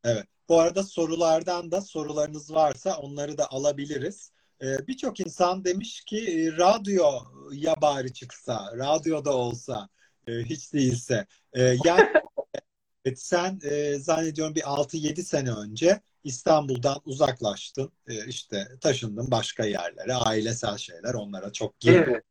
Evet. 0.03 0.25
Bu 0.49 0.59
arada 0.59 0.83
sorulardan 0.83 1.71
da 1.71 1.81
sorularınız 1.81 2.53
varsa 2.53 2.97
onları 2.97 3.37
da 3.37 3.51
alabiliriz. 3.51 4.31
Ee, 4.61 4.87
birçok 4.87 5.19
insan 5.19 5.65
demiş 5.65 6.01
ki 6.01 6.17
e, 6.17 6.57
radyoya 6.57 7.81
bari 7.81 8.13
çıksa, 8.13 8.71
radyoda 8.77 9.37
olsa 9.37 9.89
e, 10.27 10.31
hiç 10.31 10.73
değilse. 10.73 11.25
E, 11.53 11.61
yani 11.63 12.07
evet, 13.05 13.19
sen 13.21 13.59
e, 13.63 13.93
zannediyorum 13.95 14.55
bir 14.55 14.61
6-7 14.61 15.23
sene 15.23 15.51
önce 15.51 16.01
İstanbul'dan 16.23 16.97
uzaklaştın. 17.05 17.91
E, 18.07 18.25
işte 18.25 18.67
taşındın 18.81 19.31
başka 19.31 19.65
yerlere, 19.65 20.13
ailesel 20.13 20.77
şeyler 20.77 21.13
onlara 21.13 21.53
çok 21.53 21.79
girme. 21.79 22.05
Evet, 22.05 22.23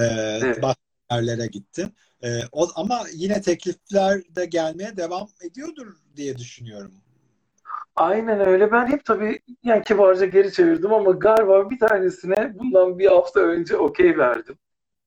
E, 0.00 0.04
Evet. 0.42 0.62
başka 0.62 0.80
yerlere 1.12 1.46
gittin. 1.46 1.94
E, 2.24 2.40
o, 2.52 2.68
ama 2.76 3.04
yine 3.14 3.42
teklifler 3.42 4.22
de 4.36 4.44
gelmeye 4.46 4.96
devam 4.96 5.28
ediyordur 5.42 5.96
diye 6.16 6.38
düşünüyorum. 6.38 6.94
aynen 7.96 8.48
öyle. 8.48 8.72
Ben 8.72 8.86
hep 8.86 9.04
tabii 9.04 9.40
yani 9.62 9.82
kibarca 9.84 10.26
geri 10.26 10.52
çevirdim 10.52 10.92
ama 10.92 11.10
galiba 11.10 11.70
bir 11.70 11.78
tanesine 11.78 12.58
bundan 12.58 12.98
bir 12.98 13.06
hafta 13.06 13.40
önce 13.40 13.76
okey 13.76 14.18
verdim. 14.18 14.58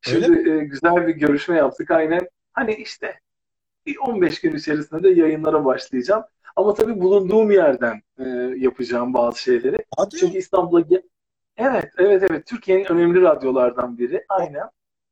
Şimdi 0.02 0.50
e, 0.50 0.60
güzel 0.66 1.08
bir 1.08 1.16
görüşme 1.16 1.58
yaptık 1.58 1.92
aynen. 1.92 2.30
Hani 2.54 2.74
işte 2.76 3.20
bir 3.86 3.98
15 3.98 4.42
gün 4.42 4.56
içerisinde 4.56 5.04
de 5.04 5.10
yayınlara 5.10 5.66
başlayacağım. 5.66 6.24
Ama 6.56 6.74
tabii 6.74 7.02
bulunduğum 7.02 7.52
yerden 7.52 8.02
e, 8.20 8.24
yapacağım 8.58 9.14
bazı 9.14 9.40
şeyleri. 9.42 9.78
Radyo 10.00 10.20
Çünkü 10.20 10.38
İstanbul'a 10.38 10.86
Evet, 11.58 11.92
evet, 11.98 12.24
evet. 12.30 12.46
Türkiye'nin 12.46 12.86
önemli 12.86 13.22
radyolardan 13.22 13.98
biri. 13.98 14.26
Aynen. 14.30 14.70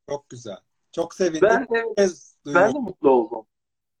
çok 0.08 0.28
güzel. 0.28 0.56
Çok 0.92 1.14
sevindim. 1.14 1.40
Ben 1.42 1.62
de 1.62 1.84
kez 1.96 2.36
ben 2.46 2.74
de 2.74 2.78
mutlu 2.78 3.10
oldum. 3.10 3.46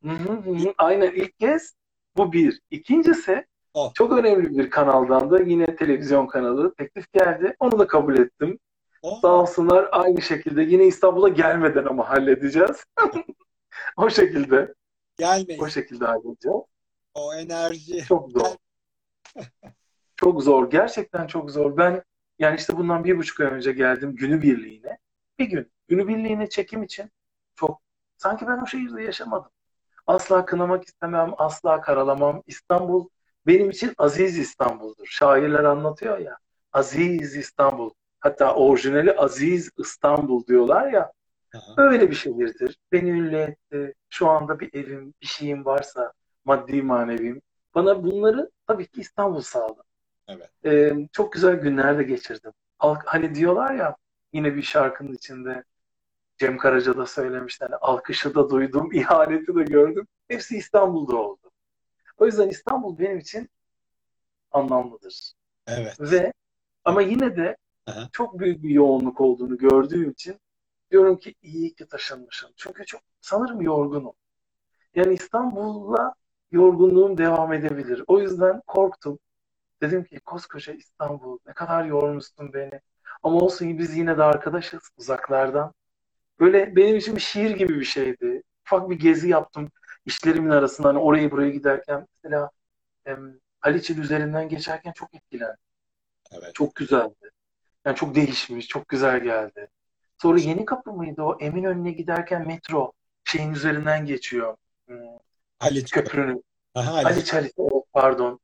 Hı 0.04 0.10
hı 0.10 0.32
hı 0.32 0.50
hı. 0.50 0.74
Aynen 0.78 1.10
ilk 1.10 1.38
kez 1.38 1.74
bu 2.16 2.32
bir. 2.32 2.60
İkincisi 2.70 3.46
Oh. 3.74 3.94
çok 3.94 4.12
önemli 4.12 4.58
bir 4.58 4.70
kanaldan 4.70 5.30
da 5.30 5.42
yine 5.42 5.76
televizyon 5.76 6.26
kanalı 6.26 6.74
teklif 6.74 7.12
geldi. 7.12 7.56
Onu 7.60 7.78
da 7.78 7.86
kabul 7.86 8.18
ettim. 8.18 8.58
O, 9.02 9.14
Sağ 9.22 9.28
olsunlar 9.34 9.88
aynı 9.92 10.22
şekilde 10.22 10.62
yine 10.62 10.84
İstanbul'a 10.86 11.28
gelmeden 11.28 11.84
ama 11.84 12.08
halledeceğiz. 12.10 12.84
O 13.96 14.10
şekilde, 14.10 14.74
gelmeyin. 15.18 15.62
o 15.62 15.68
şekilde 15.68 16.04
halledeceğiz. 16.04 16.60
O 17.14 17.34
enerji. 17.34 18.04
Çok 18.04 18.30
zor. 18.30 18.56
Çok 20.16 20.42
zor. 20.42 20.70
Gerçekten 20.70 21.26
çok 21.26 21.50
zor. 21.50 21.76
Ben 21.76 22.02
yani 22.38 22.56
işte 22.56 22.76
bundan 22.76 23.04
bir 23.04 23.18
buçuk 23.18 23.40
ay 23.40 23.46
önce 23.46 23.72
geldim 23.72 24.16
günübirliğine. 24.16 24.98
Bir 25.38 25.44
gün 25.44 25.72
günübirliğine 25.88 26.48
çekim 26.48 26.82
için 26.82 27.10
çok 27.54 27.80
sanki 28.16 28.46
ben 28.46 28.58
o 28.62 28.66
şehirde 28.66 29.02
yaşamadım. 29.02 29.50
Asla 30.06 30.44
kınamak 30.44 30.84
istemem, 30.84 31.32
asla 31.38 31.80
karalamam. 31.80 32.42
İstanbul 32.46 33.08
benim 33.46 33.70
için 33.70 33.92
aziz 33.98 34.38
İstanbul'dur. 34.38 35.06
Şairler 35.06 35.64
anlatıyor 35.64 36.18
ya. 36.18 36.38
Aziz 36.72 37.36
İstanbul. 37.36 37.90
Hatta 38.20 38.54
orijinali 38.54 39.12
Aziz 39.12 39.70
İstanbul 39.78 40.46
diyorlar 40.46 40.92
ya. 40.92 41.12
Aha. 41.54 41.74
Öyle 41.76 42.10
bir 42.10 42.14
şehirdir. 42.14 42.78
Beni 42.92 43.10
ünlü 43.10 43.36
etti. 43.36 43.94
Şu 44.08 44.28
anda 44.28 44.60
bir 44.60 44.74
evim, 44.74 45.14
bir 45.22 45.26
şeyim 45.26 45.64
varsa 45.64 46.12
maddi 46.44 46.82
manevim. 46.82 47.42
Bana 47.74 48.04
bunları 48.04 48.50
tabii 48.66 48.86
ki 48.86 49.00
İstanbul 49.00 49.40
sağladı. 49.40 49.82
Evet. 50.28 50.50
Ee, 50.64 51.08
çok 51.12 51.32
güzel 51.32 51.56
günler 51.56 51.98
de 51.98 52.02
geçirdim. 52.02 52.52
Al- 52.78 52.96
Hani 53.06 53.34
diyorlar 53.34 53.74
ya 53.74 53.96
yine 54.32 54.56
bir 54.56 54.62
şarkının 54.62 55.12
içinde 55.12 55.64
Cem 56.38 56.58
Karaca 56.58 56.96
da 56.96 57.06
söylemişti. 57.06 57.64
Hani 57.64 57.76
alkışı 57.76 58.34
da 58.34 58.50
duydum, 58.50 58.92
ihaneti 58.94 59.54
de 59.54 59.62
gördüm. 59.62 60.06
Hepsi 60.28 60.56
İstanbul'da 60.56 61.16
oldu. 61.16 61.50
O 62.18 62.26
yüzden 62.26 62.48
İstanbul 62.48 62.98
benim 62.98 63.18
için 63.18 63.48
anlamlıdır. 64.52 65.32
Evet. 65.66 65.96
Ve 66.00 66.32
ama 66.84 67.02
yine 67.02 67.36
de 67.36 67.56
Aha. 67.86 68.08
çok 68.12 68.38
büyük 68.38 68.62
bir 68.62 68.70
yoğunluk 68.70 69.20
olduğunu 69.20 69.58
gördüğüm 69.58 70.10
için 70.10 70.40
diyorum 70.90 71.16
ki 71.18 71.34
iyi 71.42 71.74
ki 71.74 71.86
taşınmışım. 71.88 72.50
Çünkü 72.56 72.86
çok 72.86 73.00
sanırım 73.20 73.60
yorgunum. 73.60 74.12
Yani 74.94 75.14
İstanbul'la 75.14 76.14
yorgunluğum 76.52 77.18
devam 77.18 77.52
edebilir. 77.52 78.04
O 78.06 78.20
yüzden 78.20 78.60
korktum. 78.66 79.18
Dedim 79.82 80.04
ki 80.04 80.20
koskoca 80.20 80.72
İstanbul 80.72 81.38
ne 81.46 81.52
kadar 81.52 81.84
yormuşsun 81.84 82.52
beni. 82.52 82.80
Ama 83.22 83.38
olsun 83.38 83.68
ki 83.68 83.78
biz 83.78 83.96
yine 83.96 84.18
de 84.18 84.22
arkadaşız 84.22 84.80
uzaklardan. 84.96 85.72
Böyle 86.40 86.76
benim 86.76 86.96
için 86.96 87.16
bir 87.16 87.20
şiir 87.20 87.50
gibi 87.50 87.80
bir 87.80 87.84
şeydi. 87.84 88.42
Ufak 88.66 88.90
bir 88.90 88.98
gezi 88.98 89.28
yaptım 89.28 89.68
işlerimin 90.06 90.50
arasında. 90.50 90.88
Hani 90.88 90.98
oraya 90.98 91.30
buraya 91.30 91.50
giderken 91.50 92.06
mesela 92.24 92.50
em, 93.06 93.40
Haliç'in 93.60 94.02
üzerinden 94.02 94.48
geçerken 94.48 94.92
çok 94.92 95.14
etkilendim. 95.14 95.56
Evet. 96.32 96.54
Çok 96.54 96.74
güzeldi. 96.74 97.30
Yani 97.84 97.96
çok 97.96 98.14
değişmiş, 98.14 98.68
çok 98.68 98.88
güzel 98.88 99.20
geldi. 99.22 99.68
Sonra 100.18 100.38
Yeni 100.38 100.64
Kapı 100.64 100.92
mıydı 100.92 101.22
o? 101.22 101.38
Eminönü'ne 101.40 101.90
giderken 101.90 102.46
metro 102.46 102.92
şeyin 103.24 103.52
üzerinden 103.52 104.06
geçiyor. 104.06 104.56
Hmm, 104.86 104.96
Haliç. 105.60 105.90
Köprünün. 105.90 106.44
Aha, 106.74 106.92
Haliç. 106.92 107.06
Haliç 107.06 107.32
Haliç, 107.32 107.52
evet, 107.58 107.84
pardon. 107.92 108.40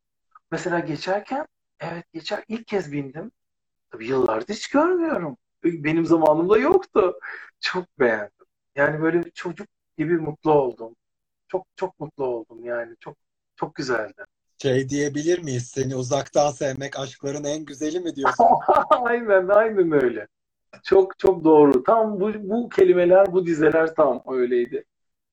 Mesela 0.50 0.78
geçerken, 0.78 1.46
evet 1.80 2.04
geçer, 2.12 2.44
ilk 2.48 2.66
kez 2.66 2.92
bindim. 2.92 3.30
Tabii 3.90 4.06
yıllardır 4.06 4.54
hiç 4.54 4.68
görmüyorum. 4.68 5.36
Benim 5.64 6.06
zamanımda 6.06 6.58
yoktu. 6.58 7.18
Çok 7.60 7.84
beğendim. 8.00 8.46
Yani 8.76 9.02
böyle 9.02 9.24
bir 9.24 9.30
çocuk 9.30 9.68
gibi 9.98 10.16
mutlu 10.16 10.52
oldum. 10.52 10.96
Çok 11.48 11.66
çok 11.76 12.00
mutlu 12.00 12.24
oldum 12.24 12.64
yani. 12.64 12.96
Çok 13.00 13.16
çok 13.56 13.74
güzeldi. 13.74 14.24
Şey 14.62 14.88
diyebilir 14.88 15.38
miyiz? 15.38 15.66
Seni 15.66 15.96
uzaktan 15.96 16.50
sevmek 16.50 16.98
aşkların 16.98 17.44
en 17.44 17.64
güzeli 17.64 18.00
mi 18.00 18.16
diyorsun? 18.16 18.46
Aynen, 18.90 19.48
aynen 19.48 19.92
öyle. 19.92 20.26
Çok 20.84 21.18
çok 21.18 21.44
doğru. 21.44 21.82
Tam 21.84 22.20
bu, 22.20 22.32
bu 22.34 22.68
kelimeler, 22.68 23.32
bu 23.32 23.46
dizeler 23.46 23.94
tam 23.94 24.22
öyleydi. 24.26 24.84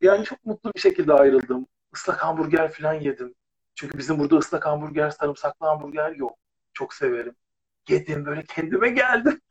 Yani 0.01 0.25
çok 0.25 0.45
mutlu 0.45 0.71
bir 0.75 0.79
şekilde 0.79 1.13
ayrıldım. 1.13 1.67
Islak 1.95 2.23
hamburger 2.23 2.71
falan 2.71 2.93
yedim. 2.93 3.35
Çünkü 3.75 3.97
bizim 3.97 4.19
burada 4.19 4.37
ıslak 4.37 4.65
hamburger, 4.65 5.09
sarımsaklı 5.09 5.65
hamburger 5.65 6.11
yok. 6.11 6.37
Çok 6.73 6.93
severim. 6.93 7.35
Yedim 7.89 8.25
böyle 8.25 8.43
kendime 8.43 8.89
geldim. 8.89 9.41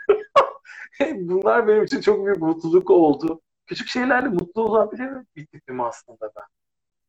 Bunlar 1.01 1.69
benim 1.69 1.85
için 1.85 2.01
çok 2.01 2.27
büyük 2.27 2.39
mutluluk 2.39 2.91
oldu. 2.91 3.41
Küçük 3.67 3.89
şeylerle 3.89 4.29
mutlu 4.29 4.63
olabilir 4.63 5.11
bir 5.37 5.47
tipim 5.47 5.81
aslında 5.81 6.31
ben. 6.37 6.45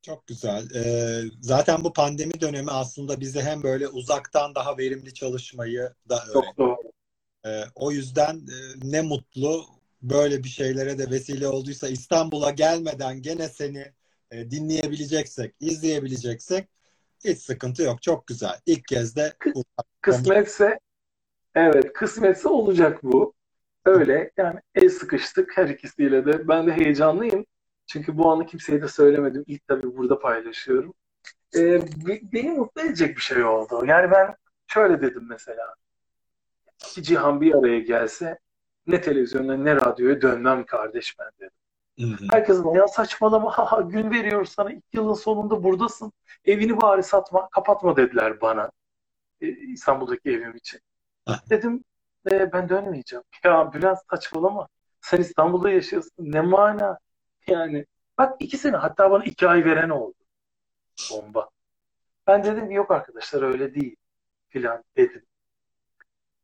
Çok 0.01 0.27
güzel. 0.27 0.69
Ee, 0.75 1.21
zaten 1.41 1.83
bu 1.83 1.93
pandemi 1.93 2.41
dönemi 2.41 2.71
aslında 2.71 3.19
bize 3.19 3.41
hem 3.41 3.63
böyle 3.63 3.87
uzaktan 3.87 4.55
daha 4.55 4.77
verimli 4.77 5.13
çalışmayı 5.13 5.93
da 6.09 6.15
öğretti. 6.15 6.33
Çok 6.33 6.57
doğru. 6.57 6.91
Ee, 7.45 7.63
o 7.75 7.91
yüzden 7.91 8.35
e, 8.35 8.57
ne 8.83 9.01
mutlu 9.01 9.65
böyle 10.01 10.43
bir 10.43 10.49
şeylere 10.49 10.97
de 10.97 11.09
vesile 11.09 11.47
olduysa 11.47 11.87
İstanbul'a 11.87 12.51
gelmeden 12.51 13.21
gene 13.21 13.49
seni 13.49 13.93
e, 14.33 14.51
dinleyebileceksek, 14.51 15.55
izleyebileceksek 15.59 16.67
hiç 17.25 17.37
sıkıntı 17.37 17.83
yok. 17.83 18.01
Çok 18.01 18.27
güzel. 18.27 18.59
İlk 18.65 18.87
kez 18.87 19.15
de 19.15 19.33
Kısmetse 20.01 20.79
evet 21.55 21.93
kısmetse 21.93 22.49
olacak 22.49 23.03
bu. 23.03 23.33
Öyle 23.85 24.31
yani 24.37 24.59
el 24.75 24.89
sıkıştık 24.89 25.57
her 25.57 25.67
ikisiyle 25.67 26.25
de. 26.25 26.47
Ben 26.47 26.67
de 26.67 26.71
heyecanlıyım. 26.71 27.45
Çünkü 27.87 28.17
bu 28.17 28.31
anı 28.31 28.45
kimseye 28.45 28.81
de 28.81 28.87
söylemedim. 28.87 29.43
İlk 29.47 29.67
tabii 29.67 29.97
burada 29.97 30.19
paylaşıyorum. 30.19 30.93
Ee, 31.55 31.81
beni 32.33 32.51
mutlu 32.51 32.81
edecek 32.81 33.15
bir 33.15 33.21
şey 33.21 33.43
oldu. 33.43 33.85
Yani 33.85 34.11
ben 34.11 34.35
şöyle 34.67 35.01
dedim 35.01 35.25
mesela. 35.29 35.75
İki 36.81 37.03
cihan 37.03 37.41
bir 37.41 37.55
araya 37.55 37.79
gelse 37.79 38.39
ne 38.87 39.01
televizyona 39.01 39.57
ne 39.57 39.75
radyoya 39.75 40.21
dönmem 40.21 40.65
kardeş 40.65 41.19
ben 41.19 41.29
dedim. 41.39 41.62
Hı 41.99 42.05
hı. 42.05 42.27
Herkes 42.31 42.63
bana 42.63 42.77
ya 42.77 42.87
saçmalama 42.87 43.51
ha 43.51 43.71
ha 43.71 43.81
gün 43.81 44.11
veriyoruz 44.11 44.49
sana 44.49 44.71
iki 44.71 44.97
yılın 44.97 45.13
sonunda 45.13 45.63
buradasın. 45.63 46.13
Evini 46.45 46.81
bari 46.81 47.03
satma 47.03 47.49
kapatma 47.49 47.95
dediler 47.95 48.41
bana. 48.41 48.71
E, 49.41 49.47
İstanbul'daki 49.47 50.29
evim 50.29 50.55
için. 50.55 50.79
Heh. 51.27 51.49
Dedim 51.49 51.83
e, 52.31 52.53
ben 52.53 52.69
dönmeyeceğim. 52.69 53.23
Ya 53.43 53.73
Bülent 53.73 53.99
saçmalama. 54.09 54.67
Sen 55.01 55.17
İstanbul'da 55.17 55.69
yaşıyorsun. 55.69 56.11
Ne 56.19 56.41
mana? 56.41 56.99
Yani 57.47 57.85
bak 58.17 58.35
iki 58.39 58.57
sene 58.57 58.77
hatta 58.77 59.11
bana 59.11 59.23
iki 59.23 59.47
ay 59.47 59.65
veren 59.65 59.89
oldu. 59.89 60.15
Bomba. 61.11 61.49
Ben 62.27 62.43
dedim 62.43 62.71
yok 62.71 62.91
arkadaşlar 62.91 63.41
öyle 63.41 63.75
değil 63.75 63.95
filan 64.49 64.83
dedim. 64.97 65.25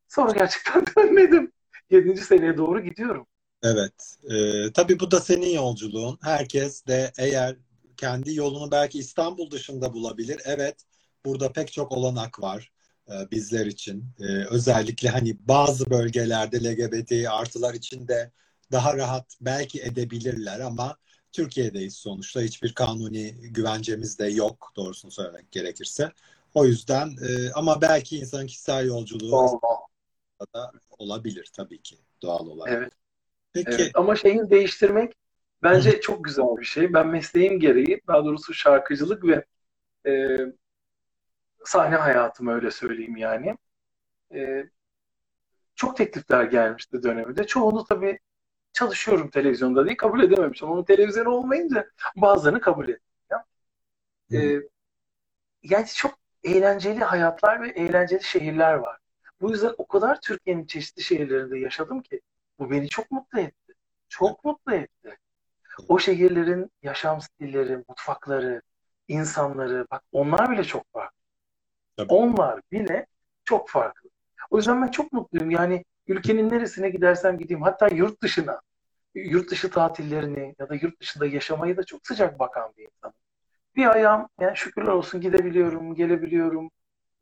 Sonra 0.08 0.32
gerçekten 0.32 0.86
dönmedim. 0.98 1.52
Yedinci 1.90 2.22
seneye 2.22 2.58
doğru 2.58 2.80
gidiyorum. 2.80 3.28
Evet. 3.64 4.18
Ee, 4.32 4.74
tabii 4.74 5.00
bu 5.00 5.12
da 5.12 5.20
senin 5.20 5.50
yolculuğun. 5.50 6.18
Herkes 6.22 6.86
de 6.88 7.12
eğer 7.18 7.56
kendi 7.98 8.36
yolunu 8.36 8.72
belki 8.72 9.00
İstanbul 9.00 9.52
dışında 9.52 9.94
bulabilir. 9.94 10.42
Evet, 10.46 10.84
burada 11.26 11.52
pek 11.52 11.72
çok 11.74 11.92
olanak 11.92 12.42
var 12.42 12.72
e, 13.10 13.32
bizler 13.32 13.66
için. 13.66 14.06
E, 14.20 14.24
özellikle 14.26 15.10
hani 15.10 15.38
bazı 15.48 15.90
bölgelerde 15.90 16.64
LGBT 16.64 17.30
artılar 17.30 17.74
için 17.74 18.08
de 18.08 18.32
daha 18.72 18.98
rahat 18.98 19.38
belki 19.42 19.82
edebilirler 19.82 20.60
ama 20.60 20.98
Türkiye'deyiz 21.32 21.96
sonuçta. 21.96 22.42
Hiçbir 22.42 22.74
kanuni 22.74 23.32
güvencemiz 23.32 24.20
de 24.20 24.28
yok 24.28 24.74
doğrusunu 24.76 25.12
söylemek 25.12 25.52
gerekirse. 25.52 26.12
O 26.54 26.66
yüzden 26.66 27.08
e, 27.08 27.52
ama 27.52 27.82
belki 27.82 28.18
insanın 28.18 28.48
kişisel 28.48 28.86
yolculuğu 28.86 29.62
da 30.56 30.72
olabilir 30.98 31.50
tabii 31.54 31.82
ki 31.82 31.98
doğal 32.22 32.48
olarak. 32.48 32.74
Evet. 32.74 32.99
Peki 33.54 33.70
Evet, 33.72 33.92
ama 33.94 34.16
şehir 34.16 34.50
değiştirmek 34.50 35.14
bence 35.64 36.02
çok 36.02 36.24
güzel 36.24 36.58
bir 36.60 36.66
şey. 36.66 36.94
Ben 36.94 37.08
mesleğim 37.08 37.60
gereği, 37.60 38.02
daha 38.08 38.26
doğrusu 38.26 38.54
şarkıcılık 38.54 39.24
ve 39.24 39.46
e, 40.12 40.38
sahne 41.66 41.96
hayatım 41.96 42.48
öyle 42.48 42.72
söyleyeyim 42.72 43.18
yani. 43.18 43.58
E, 44.34 44.70
çok 45.76 45.98
teklifler 45.98 46.44
gelmişti 46.44 47.04
döneminde. 47.04 47.48
Çoğunu 47.48 47.86
tabii 47.86 48.20
çalışıyorum 48.74 49.30
televizyonda 49.30 49.86
diye 49.86 49.98
kabul 49.98 50.24
edememişim. 50.24 50.72
Ama 50.72 50.86
televizyon 50.86 51.26
olmayınca 51.26 51.90
bazılarını 52.16 52.62
kabul 52.62 52.90
ettim. 52.90 53.04
ya. 53.32 53.46
E, 54.34 54.62
yani 55.64 55.86
çok 55.96 56.20
eğlenceli 56.44 57.00
hayatlar 57.00 57.62
ve 57.62 57.70
eğlenceli 57.70 58.24
şehirler 58.24 58.74
var. 58.74 58.98
Bu 59.42 59.52
yüzden 59.52 59.74
o 59.78 59.88
kadar 59.88 60.22
Türkiye'nin 60.22 60.66
çeşitli 60.66 61.04
şehirlerinde 61.04 61.60
yaşadım 61.60 62.02
ki 62.02 62.22
bu 62.60 62.72
beni 62.72 62.90
çok 62.90 63.12
mutlu 63.12 63.40
etti. 63.40 63.74
Çok 64.10 64.46
mutlu 64.46 64.74
etti. 64.74 65.18
O 65.88 66.00
şehirlerin 66.00 66.72
yaşam 66.84 67.22
stilleri, 67.22 67.78
mutfakları, 67.88 68.62
insanları, 69.08 69.88
bak 69.92 70.04
onlar 70.12 70.52
bile 70.52 70.64
çok 70.64 70.84
farklı. 70.94 71.18
Tabii. 71.98 72.14
Onlar 72.14 72.62
bile 72.72 73.06
çok 73.46 73.70
farklı. 73.70 74.10
O 74.50 74.58
yüzden 74.58 74.82
ben 74.82 74.88
çok 74.88 75.14
mutluyum. 75.14 75.52
Yani 75.52 75.86
ülkenin 76.08 76.50
neresine 76.50 76.90
gidersem 76.90 77.38
gideyim, 77.38 77.62
hatta 77.62 77.88
yurt 77.88 78.22
dışına, 78.22 78.62
yurt 79.16 79.52
dışı 79.52 79.72
tatillerini 79.72 80.56
ya 80.60 80.70
da 80.70 80.76
yurt 80.76 81.02
dışında 81.02 81.26
yaşamayı 81.26 81.78
da 81.78 81.84
çok 81.84 82.08
sıcak 82.08 82.40
bakan 82.40 82.74
bir 82.78 82.84
insanım. 82.84 83.16
Bir 83.76 83.96
ayağım, 83.96 84.30
yani 84.40 84.58
şükürler 84.58 84.92
olsun 84.92 85.22
gidebiliyorum, 85.22 85.96
gelebiliyorum, 85.96 86.72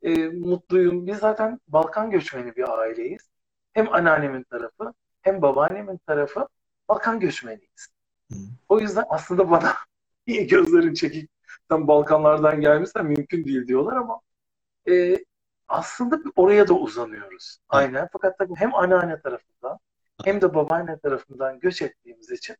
e, 0.02 0.28
mutluyum. 0.28 1.06
Biz 1.06 1.18
zaten 1.18 1.60
Balkan 1.68 2.10
göçmeni 2.10 2.56
bir 2.56 2.78
aileyiz. 2.78 3.28
Hem 3.72 3.94
anneannemin 3.94 4.42
tarafı 4.42 4.94
hem 5.28 5.42
babaannemin 5.42 6.00
tarafı 6.06 6.48
Balkan 6.88 7.20
göçmeniyiz. 7.20 7.88
Hı. 8.32 8.36
O 8.68 8.80
yüzden 8.80 9.04
aslında 9.08 9.50
bana 9.50 9.74
niye 10.26 10.44
gözlerin 10.44 10.94
çekik 10.94 11.30
sen 11.70 11.88
Balkanlardan 11.88 12.60
gelmişsen 12.60 13.06
mümkün 13.06 13.44
değil 13.44 13.66
diyorlar 13.66 13.96
ama 13.96 14.20
e, 14.88 15.24
aslında 15.68 16.20
oraya 16.36 16.68
da 16.68 16.74
uzanıyoruz. 16.74 17.58
Aynen. 17.68 18.08
Fakat 18.12 18.38
tabii 18.38 18.54
hem 18.56 18.74
anneanne 18.74 19.20
tarafından 19.20 19.78
hem 20.24 20.40
de 20.40 20.54
babaanne 20.54 20.98
tarafından 20.98 21.60
göç 21.60 21.82
ettiğimiz 21.82 22.30
için 22.30 22.56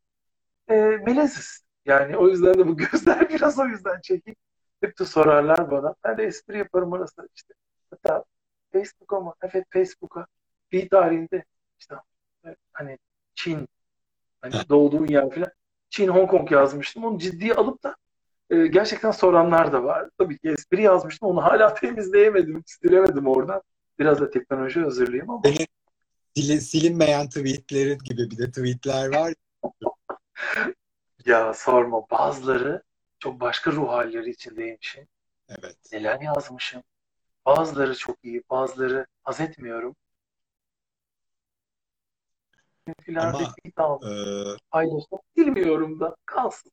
e, 0.70 0.74
meleziz. 1.06 1.64
Yani 1.84 2.16
o 2.16 2.28
yüzden 2.28 2.54
de 2.54 2.66
bu 2.68 2.76
gözler 2.92 3.28
biraz 3.28 3.58
o 3.58 3.64
yüzden 3.64 4.00
çekik. 4.00 4.38
Hep 4.80 4.98
de 4.98 5.04
sorarlar 5.04 5.70
bana. 5.70 5.94
Ben 6.04 6.18
de 6.18 6.24
espri 6.24 6.58
yaparım 6.58 6.92
arasında 6.92 7.26
işte. 7.34 7.54
Hatta 7.90 8.24
Facebook'a 8.72 9.20
mı? 9.20 9.34
Evet 9.42 9.64
Facebook'a 9.70 10.26
bir 10.72 10.88
tarihinde 10.88 11.44
işte 11.78 11.94
hani 12.72 12.98
Çin 13.34 13.68
hani 14.40 14.54
doğduğun 14.68 15.06
yer 15.06 15.30
falan 15.30 15.52
Çin 15.90 16.08
Hong 16.08 16.30
Kong 16.30 16.52
yazmıştım. 16.52 17.04
Onu 17.04 17.18
ciddiye 17.18 17.54
alıp 17.54 17.82
da 17.82 17.96
e, 18.50 18.66
gerçekten 18.66 19.10
soranlar 19.10 19.72
da 19.72 19.84
var. 19.84 20.10
Tabii 20.18 20.38
ki 20.38 20.48
espri 20.48 20.82
yazmıştım. 20.82 21.28
Onu 21.28 21.42
hala 21.44 21.74
temizleyemedim, 21.80 22.62
silemedim 22.66 23.26
oradan. 23.26 23.62
Biraz 23.98 24.20
da 24.20 24.30
teknoloji 24.30 24.84
özürlüyüm 24.84 25.30
ama. 25.30 25.42
Senin 25.44 25.66
sili- 26.36 26.60
silinmeyen 26.60 27.28
tweetlerin 27.28 27.98
gibi 27.98 28.30
bir 28.30 28.38
de 28.38 28.50
tweetler 28.50 29.14
var. 29.14 29.34
Ya 31.26 31.54
sorma. 31.54 32.02
Bazıları 32.10 32.82
çok 33.18 33.40
başka 33.40 33.72
ruh 33.72 33.88
halleri 33.88 34.30
içindeymişim. 34.30 35.06
Evet. 35.48 35.76
Neler 35.92 36.20
yazmışım. 36.20 36.82
Bazıları 37.46 37.96
çok 37.96 38.16
iyi, 38.22 38.42
bazıları 38.50 39.06
haz 39.22 39.40
etmiyorum. 39.40 39.96
Ama, 43.18 43.40
bir 43.40 43.44
tweet 43.44 43.78
aldım. 43.78 44.08
Ee, 44.10 44.56
Paylaştım. 44.70 45.18
Bilmiyorum 45.36 46.00
da. 46.00 46.16
Kalsın. 46.26 46.72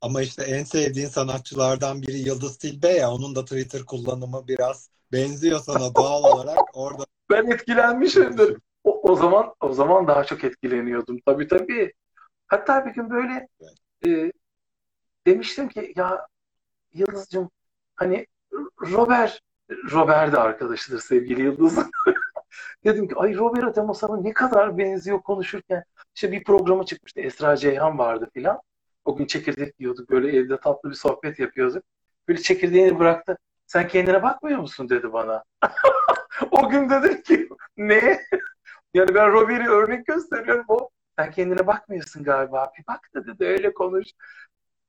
ama 0.00 0.22
işte 0.22 0.42
en 0.42 0.64
sevdiğin 0.64 1.08
sanatçılardan 1.08 2.02
biri 2.02 2.18
Yıldız 2.18 2.58
Tilbe 2.58 2.88
ya. 2.88 3.10
Onun 3.10 3.34
da 3.34 3.44
Twitter 3.44 3.84
kullanımı 3.84 4.48
biraz 4.48 4.90
benziyor 5.12 5.60
sana 5.60 5.78
doğal 5.94 6.24
olarak. 6.24 6.58
Orada 6.72 7.04
Ben 7.30 7.46
etkilenmişimdir. 7.46 8.56
O, 8.84 9.00
o 9.12 9.16
zaman 9.16 9.54
o 9.60 9.72
zaman 9.72 10.06
daha 10.06 10.24
çok 10.24 10.44
etkileniyordum. 10.44 11.18
Tabii 11.26 11.48
tabii. 11.48 11.92
Hatta 12.46 12.86
bir 12.86 12.90
gün 12.90 13.10
böyle 13.10 13.48
e, 14.06 14.32
demiştim 15.26 15.68
ki 15.68 15.92
ya 15.96 16.26
Yıldız'cığım 16.92 17.50
hani 17.96 18.26
Robert 18.80 19.40
Robert 19.92 20.32
de 20.32 20.38
arkadaşıdır 20.38 21.00
sevgili 21.00 21.42
Yıldız. 21.42 21.78
Dedim 22.84 23.08
ki 23.08 23.14
ay 23.16 23.36
Robert 23.36 23.64
Atemosan'a 23.64 24.16
ne 24.16 24.32
kadar 24.32 24.78
benziyor 24.78 25.20
konuşurken. 25.22 25.84
İşte 26.14 26.32
bir 26.32 26.44
programa 26.44 26.84
çıkmıştı. 26.84 27.20
Esra 27.20 27.56
Ceyhan 27.56 27.98
vardı 27.98 28.30
filan. 28.34 28.60
O 29.04 29.16
gün 29.16 29.26
çekirdek 29.26 29.74
yiyorduk. 29.80 30.10
Böyle 30.10 30.36
evde 30.36 30.60
tatlı 30.60 30.90
bir 30.90 30.94
sohbet 30.94 31.38
yapıyorduk. 31.38 31.84
Böyle 32.28 32.42
çekirdeğini 32.42 32.98
bıraktı. 32.98 33.38
Sen 33.66 33.88
kendine 33.88 34.22
bakmıyor 34.22 34.58
musun 34.58 34.88
dedi 34.88 35.12
bana. 35.12 35.44
O 36.50 36.68
gün 36.68 36.90
dedim 36.90 37.22
ki 37.22 37.48
ne? 37.76 38.20
Yani 38.94 39.14
ben 39.14 39.32
Robert'i 39.32 39.70
örnek 39.70 40.06
gösteriyorum. 40.06 40.64
O 40.68 40.88
sen 41.18 41.30
kendine 41.30 41.66
bakmıyorsun 41.66 42.24
galiba. 42.24 42.72
Bir 42.78 42.84
bak 42.88 43.00
da 43.14 43.26
dedi 43.26 43.44
öyle 43.44 43.74
konuş. 43.74 44.08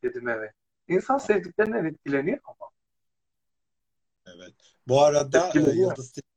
Dedim 0.04 0.28
evet. 0.30 0.52
İnsan 0.88 1.18
sevdiklerinden 1.18 1.86
etkileniyor 1.86 2.40
ama. 2.44 2.70
evet. 4.26 4.54
Bu 4.88 5.02
arada 5.02 5.40
e, 5.40 5.48
Etkileniyor. 5.48 5.76
Yıldız 5.76 6.12
Tilbe 6.12 6.28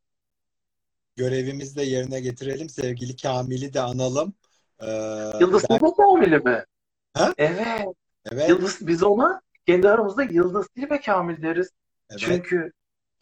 görevimizi 1.16 1.77
de 1.77 1.83
yerine 1.83 2.20
getirelim. 2.20 2.68
Sevgili 2.68 3.16
Kamil'i 3.16 3.75
de 3.75 3.81
analım. 3.81 4.35
Ee, 4.81 4.87
Yıldız 5.40 5.64
ben- 5.70 5.79
Tilbe 5.79 5.90
Kamil'i 5.96 6.38
mi? 6.38 6.64
Ha? 7.14 7.35
Evet. 7.38 7.87
evet, 8.33 8.48
Yıldız 8.48 8.87
biz 8.87 9.03
ona 9.03 9.40
kendi 9.66 9.88
aramızda 9.88 10.22
Yıldız 10.22 10.68
Tilbe 10.68 11.01
Kamil 11.01 11.42
deriz. 11.42 11.70
evet. 12.11 12.20
Çünkü 12.20 12.72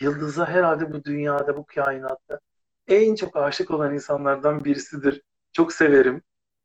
Yıldız'a 0.01 0.47
herhalde 0.49 0.93
bu 0.93 1.05
dünyada, 1.05 1.57
bu 1.57 1.65
kainatta 1.67 2.41
en 2.89 3.15
çok 3.15 3.37
aşık 3.37 3.71
olan 3.71 3.95
insanlardan 3.95 4.65
birisidir. 4.65 5.23
Çok 5.53 5.73
severim. 5.73 6.23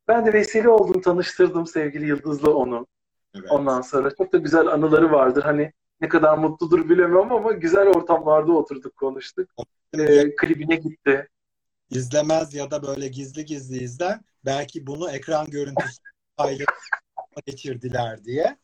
Ben 0.08 0.26
de 0.26 0.32
vesile 0.32 0.68
oldum, 0.68 1.00
tanıştırdım 1.02 1.66
sevgili 1.66 2.06
Yıldız'la 2.06 2.50
onu. 2.50 2.86
evet. 3.34 3.50
Ondan 3.50 3.80
sonra 3.80 4.14
çok 4.18 4.32
da 4.32 4.38
güzel 4.38 4.66
anıları 4.66 5.12
vardır. 5.12 5.42
Hani 5.42 5.72
ne 6.00 6.08
kadar 6.08 6.38
mutludur 6.38 6.88
bilemem 6.88 7.32
ama 7.32 7.52
güzel 7.52 7.88
ortamlarda 7.88 8.52
oturduk, 8.52 8.96
konuştuk. 8.96 9.50
Ee, 9.98 10.36
klibine 10.36 10.76
gitti. 10.76 11.28
izlemez 11.90 12.54
ya 12.54 12.70
da 12.70 12.82
böyle 12.82 13.08
gizli 13.08 13.44
gizli 13.44 13.76
izler. 13.84 14.18
Belki 14.44 14.86
bunu 14.86 15.10
ekran 15.10 15.46
görüntüsü 15.46 16.02
paylaşıp 16.36 16.68
geçirdiler 17.46 18.24
diye. 18.24 18.56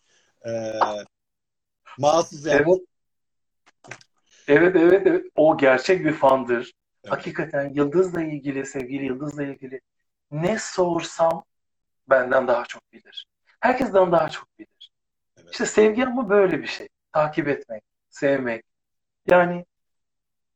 Ee, 0.46 0.72
mahsus. 1.98 2.46
Evet. 2.46 2.66
Evet, 4.48 4.76
evet, 4.76 5.06
evet. 5.06 5.26
O 5.36 5.58
gerçek 5.58 6.04
bir 6.04 6.12
fandır. 6.12 6.72
Evet. 7.04 7.12
Hakikaten 7.12 7.72
Yıldız'la 7.74 8.22
ilgili, 8.22 8.66
sevgili 8.66 9.04
Yıldız'la 9.04 9.42
ilgili 9.42 9.80
ne 10.30 10.58
sorsam 10.58 11.44
benden 12.10 12.48
daha 12.48 12.64
çok 12.64 12.92
bilir. 12.92 13.26
Herkesten 13.60 14.12
daha 14.12 14.28
çok 14.28 14.58
bilir. 14.58 14.92
Evet. 15.36 15.52
İşte 15.52 15.66
sevgi 15.66 16.06
ama 16.06 16.28
böyle 16.28 16.62
bir 16.62 16.66
şey. 16.66 16.88
Takip 17.12 17.48
etmek, 17.48 17.82
sevmek. 18.10 18.64
Yani 19.26 19.64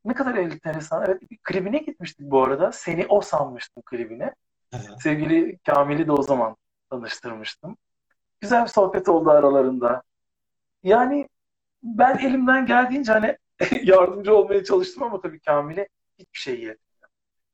ne 0.05 0.15
kadar 0.15 0.35
enteresan. 0.35 1.05
Evet 1.09 1.31
bir 1.31 1.39
klibine 1.45 1.79
gitmiştik 1.79 2.31
bu 2.31 2.45
arada. 2.45 2.73
Seni 2.73 3.07
o 3.07 3.21
sanmıştım 3.21 3.83
klibine. 3.87 4.35
Aha. 4.73 4.97
Sevgili 5.01 5.59
Kamil'i 5.59 6.07
de 6.07 6.13
o 6.13 6.23
zaman 6.23 6.57
tanıştırmıştım. 6.91 7.77
Güzel 8.41 8.63
bir 8.63 8.69
sohbet 8.69 9.09
oldu 9.09 9.31
aralarında. 9.31 10.03
Yani 10.83 11.29
ben 11.83 12.19
elimden 12.19 12.67
geldiğince 12.67 13.13
hani 13.13 13.39
yardımcı 13.83 14.37
olmaya 14.37 14.65
çalıştım 14.65 15.03
ama 15.03 15.21
tabii 15.21 15.41
Kamil'e 15.41 15.89
hiçbir 16.19 16.39
şey 16.39 16.55
yetmiyor. 16.55 17.09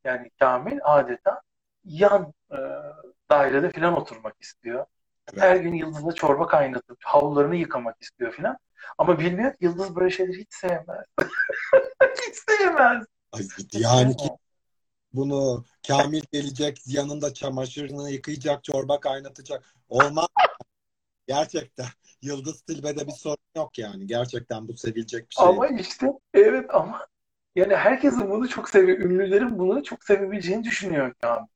Yani 0.04 0.30
Kamil 0.38 0.78
adeta 0.84 1.40
yan 1.84 2.32
e, 2.50 2.56
dairede 3.30 3.70
falan 3.70 3.96
oturmak 3.96 4.34
istiyor. 4.40 4.86
Her 5.36 5.56
gün 5.56 5.74
Yıldız'la 5.74 6.12
çorba 6.12 6.46
kaynatıp 6.46 6.98
havlularını 7.04 7.56
yıkamak 7.56 7.96
istiyor 8.02 8.36
falan. 8.36 8.58
Ama 8.98 9.18
bilmiyor 9.18 9.52
ki 9.52 9.58
Yıldız 9.60 9.96
böyle 9.96 10.10
şeyleri 10.10 10.38
hiç 10.38 10.54
sevmez. 10.54 11.06
hiç 12.28 12.36
sevmez. 12.48 13.04
Ay, 13.32 13.42
yani 13.72 14.16
ki 14.16 14.28
bunu 15.12 15.64
Kamil 15.88 16.22
gelecek 16.32 16.82
yanında 16.86 17.34
çamaşırını 17.34 18.10
yıkayacak, 18.10 18.64
çorba 18.64 19.00
kaynatacak. 19.00 19.74
Olmaz. 19.88 20.26
Gerçekten. 21.26 21.86
Yıldız 22.22 22.62
Tilbe'de 22.62 23.06
bir 23.06 23.12
sorun 23.12 23.36
yok 23.56 23.78
yani. 23.78 24.06
Gerçekten 24.06 24.68
bu 24.68 24.76
sevilecek 24.76 25.30
bir 25.30 25.34
şey. 25.34 25.46
Ama 25.46 25.66
işte 25.66 26.06
evet 26.34 26.74
ama 26.74 27.06
yani 27.56 27.76
herkesin 27.76 28.30
bunu 28.30 28.48
çok 28.48 28.68
seviyor. 28.68 28.98
Ünlülerin 28.98 29.58
bunu 29.58 29.82
çok 29.82 30.04
sevebileceğini 30.04 30.64
düşünüyor 30.64 31.14
Kamil. 31.20 31.46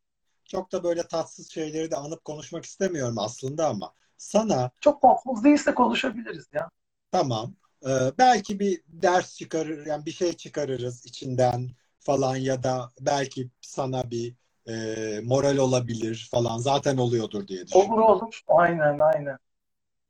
Çok 0.48 0.72
da 0.72 0.84
böyle 0.84 1.02
tatsız 1.08 1.50
şeyleri 1.50 1.90
de 1.90 1.96
anıp 1.96 2.24
konuşmak 2.24 2.64
istemiyorum 2.64 3.18
aslında 3.18 3.68
ama 3.68 3.92
sana 4.16 4.70
Çok 4.80 5.02
tatsız 5.02 5.44
değilse 5.44 5.74
konuşabiliriz 5.74 6.46
ya. 6.52 6.68
tamam 7.12 7.54
e, 7.86 7.90
belki 8.18 8.60
bir 8.60 8.82
ders 8.88 9.36
çıkarır 9.36 9.86
yani 9.86 10.06
bir 10.06 10.10
şey 10.12 10.32
çıkarırız 10.32 11.06
içinden 11.06 11.70
falan 12.00 12.36
ya 12.36 12.62
da 12.62 12.92
belki 13.00 13.50
sana 13.60 14.10
bir 14.10 14.34
e, 14.68 15.20
moral 15.24 15.56
olabilir 15.56 16.28
falan 16.30 16.58
zaten 16.58 16.96
oluyordur 16.96 17.48
diye 17.48 17.66
düşünüyorum. 17.66 17.92
Olur 17.92 18.02
olur. 18.02 18.40
Aynen 18.48 18.98
aynen. 18.98 19.38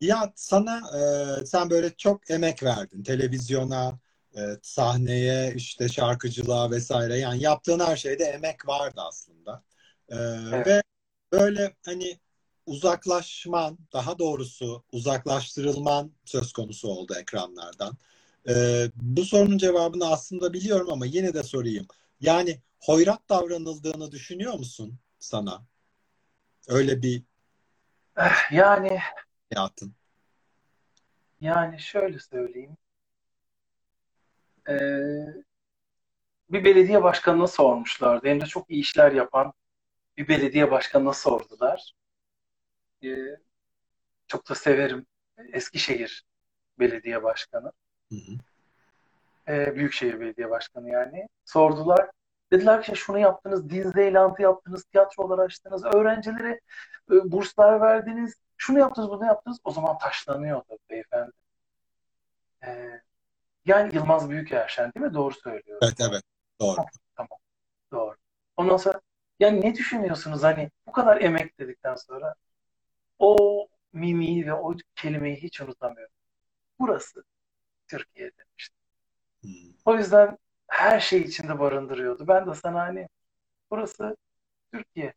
Ya 0.00 0.32
sana 0.36 0.80
e, 1.42 1.46
sen 1.46 1.70
böyle 1.70 1.90
çok 1.96 2.30
emek 2.30 2.62
verdin 2.62 3.02
televizyona, 3.02 3.98
e, 4.36 4.40
sahneye, 4.62 5.54
işte 5.54 5.88
şarkıcılığa 5.88 6.70
vesaire. 6.70 7.18
Yani 7.18 7.42
yaptığın 7.42 7.80
her 7.80 7.96
şeyde 7.96 8.24
emek 8.24 8.68
vardı 8.68 9.00
aslında. 9.08 9.62
E, 10.08 10.16
Evet. 10.52 10.66
ve 10.66 10.82
böyle 11.32 11.74
hani 11.84 12.18
uzaklaşman, 12.66 13.78
daha 13.92 14.18
doğrusu 14.18 14.84
uzaklaştırılman 14.92 16.12
söz 16.24 16.52
konusu 16.52 16.88
oldu 16.88 17.14
ekranlardan. 17.20 17.96
E, 18.48 18.54
bu 18.96 19.24
sorunun 19.24 19.58
cevabını 19.58 20.06
aslında 20.10 20.52
biliyorum 20.52 20.92
ama 20.92 21.06
yine 21.06 21.34
de 21.34 21.42
sorayım. 21.42 21.86
Yani 22.20 22.60
hoyrat 22.80 23.28
davranıldığını 23.28 24.12
düşünüyor 24.12 24.54
musun 24.54 24.98
sana? 25.18 25.62
Öyle 26.68 27.02
bir 27.02 27.22
Eh, 28.16 28.52
Yani 28.52 28.98
hayatın. 29.54 29.94
yani 31.40 31.80
şöyle 31.80 32.18
söyleyeyim. 32.18 32.76
Ee, 34.68 34.74
bir 36.50 36.64
belediye 36.64 37.02
başkanına 37.02 37.46
sormuşlardı. 37.46 38.26
Hem 38.28 38.40
de 38.40 38.46
çok 38.46 38.70
iyi 38.70 38.80
işler 38.80 39.12
yapan 39.12 39.52
bir 40.16 40.28
belediye 40.28 40.70
başkanına 40.70 41.12
sordular. 41.12 41.92
Ee, 43.04 43.16
çok 44.26 44.50
da 44.50 44.54
severim. 44.54 45.06
Eskişehir 45.52 46.24
Belediye 46.78 47.22
Başkanı. 47.22 47.72
Hı 48.12 48.16
hı. 48.16 48.32
Ee, 49.48 49.74
Büyükşehir 49.74 50.20
Belediye 50.20 50.50
Başkanı 50.50 50.90
yani. 50.90 51.28
Sordular. 51.44 52.10
Dediler 52.52 52.82
ki 52.82 52.96
şunu 52.96 53.18
yaptınız, 53.18 53.70
Disneyland'ı 53.70 54.42
yaptınız, 54.42 54.84
tiyatrolar 54.84 55.38
açtınız, 55.38 55.84
öğrencilere 55.84 56.60
e, 57.10 57.32
burslar 57.32 57.80
verdiniz, 57.80 58.34
şunu 58.56 58.78
yaptınız, 58.78 59.08
bunu 59.10 59.24
yaptınız. 59.24 59.58
O 59.64 59.70
zaman 59.70 59.98
taşlanıyordu 59.98 60.78
beyefendi. 60.90 61.32
Ee, 62.64 63.00
yani 63.66 63.94
Yılmaz 63.94 64.30
Büyükerşen 64.30 64.92
değil 64.94 65.06
mi? 65.06 65.14
Doğru 65.14 65.34
söylüyor. 65.34 65.78
Evet 65.82 66.00
evet 66.00 66.22
doğru. 66.60 66.76
Tamam, 67.16 67.38
doğru. 67.92 68.16
Ondan 68.56 68.76
sonra 68.76 69.00
yani 69.40 69.60
ne 69.60 69.74
düşünüyorsunuz 69.74 70.42
hani 70.42 70.70
bu 70.86 70.92
kadar 70.92 71.20
emek 71.20 71.58
dedikten 71.58 71.94
sonra 71.94 72.34
o 73.18 73.68
mimiği 73.92 74.46
ve 74.46 74.54
o 74.54 74.74
kelimeyi 74.96 75.36
hiç 75.36 75.60
unutamıyorum. 75.60 76.14
Burası 76.78 77.24
Türkiye 77.88 78.30
demişti. 78.38 78.76
Hı. 79.42 79.48
O 79.84 79.96
yüzden 79.96 80.38
her 80.68 81.00
şey 81.00 81.20
içinde 81.20 81.58
barındırıyordu. 81.58 82.28
Ben 82.28 82.46
de 82.50 82.54
sana 82.54 82.80
hani 82.80 83.08
burası 83.70 84.16
Türkiye. 84.72 85.14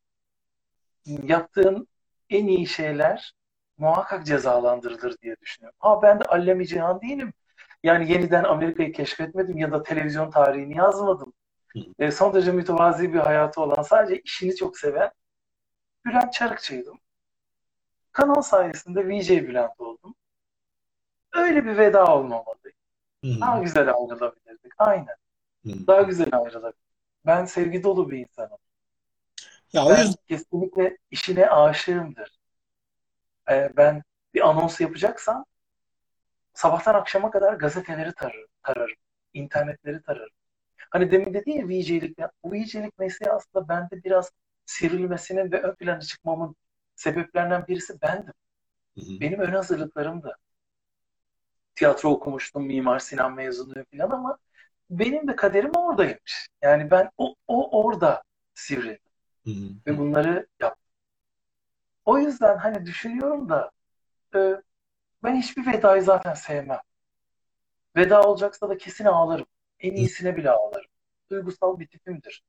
Yaptığın 1.05 1.87
en 2.29 2.47
iyi 2.47 2.67
şeyler 2.67 3.33
muhakkak 3.77 4.25
cezalandırılır 4.25 5.17
diye 5.21 5.35
düşünüyorum. 5.41 5.77
Ha 5.79 6.01
ben 6.01 6.19
de 6.19 6.23
allemi 6.23 6.67
cihan 6.67 7.01
değilim. 7.01 7.33
Yani 7.83 8.11
yeniden 8.11 8.43
Amerika'yı 8.43 8.93
keşfetmedim 8.93 9.57
ya 9.57 9.71
da 9.71 9.83
televizyon 9.83 10.31
tarihini 10.31 10.77
yazmadım. 10.77 11.33
E, 11.99 12.11
son 12.11 12.33
derece 12.33 12.51
mütevazi 12.51 13.13
bir 13.13 13.19
hayatı 13.19 13.61
olan, 13.61 13.81
sadece 13.81 14.21
işini 14.21 14.55
çok 14.55 14.77
seven 14.77 15.11
Bülent 16.05 16.33
Çarıkçı'ydım. 16.33 16.99
Kanal 18.11 18.41
sayesinde 18.41 19.07
VJ 19.07 19.29
Bülent 19.29 19.79
oldum. 19.79 20.15
Öyle 21.33 21.65
bir 21.65 21.77
veda 21.77 22.15
olmamalıydı. 22.15 22.69
Hı. 23.23 23.41
Daha 23.41 23.59
güzel 23.59 23.93
ayrılabilirdik. 23.95 24.73
Aynen. 24.77 25.15
Hı. 25.65 25.87
Daha 25.87 26.01
güzel 26.01 26.29
ayrılabilirdik. 26.31 26.89
Ben 27.25 27.45
sevgi 27.45 27.83
dolu 27.83 28.11
bir 28.11 28.17
insanım. 28.17 28.57
Ya 29.73 29.85
o 29.85 29.89
Ben 29.89 29.99
yüzden 29.99 30.15
kesinlikle 30.27 30.97
işine 31.11 31.49
aşığımdır. 31.49 32.39
Ee, 33.49 33.69
ben 33.77 34.03
bir 34.33 34.49
anons 34.49 34.81
yapacaksam 34.81 35.45
sabahtan 36.53 36.93
akşama 36.93 37.31
kadar 37.31 37.53
gazeteleri 37.53 38.13
tararım, 38.13 38.49
tararım, 38.63 38.95
internetleri 39.33 40.01
tararım. 40.01 40.38
Hani 40.89 41.11
demin 41.11 41.33
dedi 41.33 41.51
ya 41.51 41.67
VJ'lik, 41.67 42.17
bu 42.43 42.51
VJ'lik 42.53 42.99
mesleği 42.99 43.31
aslında 43.31 43.67
bende 43.69 44.03
biraz 44.03 44.31
sivrilmesinin 44.65 45.51
ve 45.51 45.61
ön 45.61 45.75
plana 45.75 45.99
çıkmamın 46.01 46.55
sebeplerinden 46.95 47.67
birisi 47.67 48.01
bendim. 48.01 48.33
Hı 48.95 49.01
hı. 49.01 49.19
Benim 49.21 49.39
ön 49.39 49.51
hazırlıklarım 49.53 50.23
da. 50.23 50.35
Tiyatro 51.75 52.09
okumuştum, 52.09 52.65
Mimar 52.65 52.99
Sinan 52.99 53.33
mezunuyum 53.35 53.85
falan 53.97 54.11
ama 54.11 54.37
benim 54.89 55.27
de 55.27 55.35
kaderim 55.35 55.71
oradaymış. 55.77 56.47
Yani 56.61 56.91
ben 56.91 57.09
o, 57.17 57.35
o 57.47 57.83
orada 57.83 58.23
sivrildim 58.53 58.99
Hı 59.45 59.51
hı. 59.51 59.69
ve 59.87 59.97
bunları 59.97 60.47
yaptım. 60.61 60.85
O 62.05 62.17
yüzden 62.19 62.57
hani 62.57 62.85
düşünüyorum 62.85 63.49
da 63.49 63.71
e, 64.35 64.39
ben 65.23 65.35
hiçbir 65.35 65.67
vedayı 65.67 66.03
zaten 66.03 66.35
sevmem. 66.35 66.79
Veda 67.95 68.21
olacaksa 68.23 68.69
da 68.69 68.77
kesin 68.77 69.05
ağlarım. 69.05 69.45
En 69.79 69.95
iyisine 69.95 70.37
bile 70.37 70.49
ağlarım. 70.49 70.91
Duygusal 71.31 71.79
bir 71.79 71.87
tipimdir. 71.87 72.43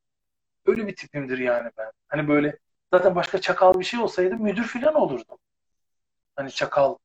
Öyle 0.66 0.86
bir 0.86 0.96
tipimdir 0.96 1.38
yani 1.38 1.70
ben. 1.78 1.92
Hani 2.08 2.28
böyle 2.28 2.58
zaten 2.92 3.14
başka 3.14 3.40
çakal 3.40 3.80
bir 3.80 3.84
şey 3.84 4.00
olsaydı 4.00 4.34
müdür 4.34 4.64
falan 4.64 4.94
olurdum. 4.94 5.38
Hani 6.36 6.50
çakal. 6.50 6.96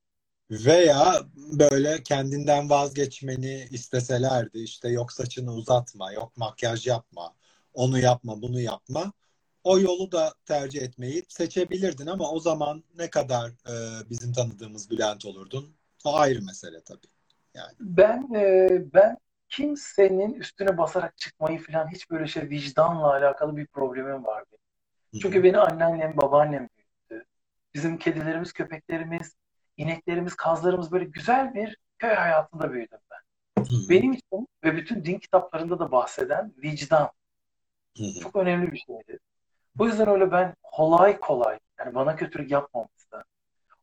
Veya 0.52 1.22
böyle 1.36 2.04
kendinden 2.04 2.70
vazgeçmeni 2.70 3.68
isteselerdi 3.72 4.60
işte 4.60 4.90
yok 4.90 5.14
saçını 5.14 5.54
uzatma, 5.54 6.12
yok 6.14 6.38
makyaj 6.38 6.88
yapma, 6.88 7.34
onu 7.74 8.00
yapma, 8.00 8.42
bunu 8.42 8.60
yapma. 8.62 9.14
O 9.64 9.80
yolu 9.80 10.12
da 10.12 10.34
tercih 10.46 10.82
etmeyi 10.82 11.24
seçebilirdin 11.28 12.08
ama 12.08 12.32
o 12.32 12.40
zaman 12.40 12.84
ne 12.98 13.10
kadar 13.10 13.50
e, 13.50 13.74
bizim 14.10 14.34
tanıdığımız 14.34 14.90
Bülent 14.90 15.26
olurdun? 15.26 15.76
O 16.06 16.16
ayrı 16.16 16.42
mesele 16.42 16.82
tabii. 16.82 17.08
Yani. 17.54 17.74
Ben 17.80 18.34
e, 18.36 18.70
ben 18.94 19.18
kimsenin 19.56 20.34
üstüne 20.34 20.78
basarak 20.78 21.18
çıkmayı 21.18 21.60
falan 21.60 21.92
hiç 21.92 22.12
böyle 22.12 22.28
şey 22.28 22.50
vicdanla 22.50 23.14
alakalı 23.14 23.58
bir 23.58 23.68
problemim 23.68 24.26
var 24.26 24.44
benim. 24.52 24.62
Hı 25.14 25.20
Çünkü 25.20 25.44
beni 25.44 25.58
anneannem, 25.58 26.18
babaannem 26.18 26.70
büyüttü. 26.78 27.28
Bizim 27.74 27.98
kedilerimiz, 27.98 28.54
köpeklerimiz, 28.54 29.36
ineklerimiz, 29.78 30.36
kazlarımız 30.36 30.92
böyle 30.92 31.06
güzel 31.06 31.54
bir 31.54 31.78
köy 32.00 32.14
hayatında 32.14 32.74
büyüdüm 32.74 33.00
ben. 33.12 33.20
Benim 33.90 34.14
için 34.14 34.48
ve 34.64 34.76
bütün 34.78 35.06
din 35.06 35.20
kitaplarında 35.20 35.80
da 35.80 35.92
bahseden 35.92 36.54
vicdan 36.64 37.12
çok 38.22 38.36
önemli 38.36 38.72
bir 38.72 38.78
şeydi. 38.78 39.20
Bu 39.76 39.88
yüzden 39.88 40.10
öyle 40.10 40.32
ben 40.32 40.56
kolay 40.64 41.20
kolay 41.20 41.60
yani 41.80 41.96
bana 41.96 42.16
kötülük 42.16 42.52
yapmamışsa 42.52 43.24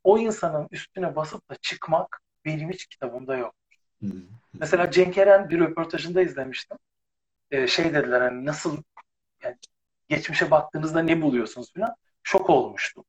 o 0.05 0.19
insanın 0.19 0.69
üstüne 0.71 1.17
basıp 1.17 1.51
da 1.51 1.55
çıkmak 1.55 2.21
benim 2.45 2.71
hiç 2.71 2.87
kitabımda 2.87 3.37
yok. 3.37 3.55
Mesela 4.53 4.91
Cenk 4.91 5.19
Eren 5.19 5.51
bir 5.51 5.61
röportajında 5.61 6.23
izlemiştim. 6.23 6.79
Ee, 7.51 7.67
şey 7.67 7.95
dediler 7.95 8.21
hani 8.21 8.45
nasıl 8.45 8.83
yani 9.43 9.57
geçmişe 10.09 10.51
baktığınızda 10.51 11.03
ne 11.03 11.23
buluyorsunuz 11.23 11.73
falan. 11.75 11.95
Şok 12.23 12.51
olmuştum. 12.51 13.05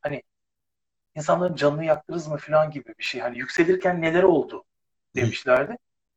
Hani 0.00 0.22
insanların 1.14 1.54
canını 1.54 1.84
yaktınız 1.84 2.28
mı 2.28 2.36
falan 2.36 2.70
gibi 2.70 2.94
bir 2.98 3.04
şey. 3.04 3.20
Hani 3.20 3.38
yükselirken 3.38 4.02
neler 4.02 4.22
oldu 4.22 4.64
demişlerdi. 5.16 5.76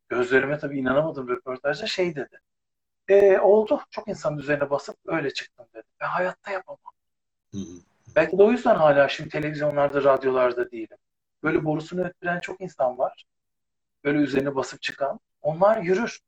gözlerime 0.09 0.59
tabii 0.59 0.79
inanamadım 0.79 1.29
röportajda 1.29 1.87
şey 1.87 2.15
dedi. 2.15 2.41
E, 3.07 3.39
oldu. 3.39 3.81
Çok 3.91 4.07
insan 4.07 4.37
üzerine 4.37 4.69
basıp 4.69 4.97
öyle 5.05 5.33
çıktım 5.33 5.67
dedi. 5.73 5.85
Ben 6.01 6.07
hayatta 6.07 6.51
yapamam. 6.51 6.79
Belki 8.15 8.37
de 8.37 8.43
o 8.43 8.51
yüzden 8.51 8.75
hala 8.75 9.09
şimdi 9.09 9.29
televizyonlarda, 9.29 10.03
radyolarda 10.03 10.71
değilim. 10.71 10.97
Böyle 11.43 11.65
borusunu 11.65 12.05
öttüren 12.05 12.39
çok 12.39 12.61
insan 12.61 12.97
var. 12.97 13.25
Böyle 14.07 14.19
üzerine 14.19 14.55
basıp 14.55 14.81
çıkan. 14.81 15.19
Onlar 15.41 15.77
yürür. 15.81 16.19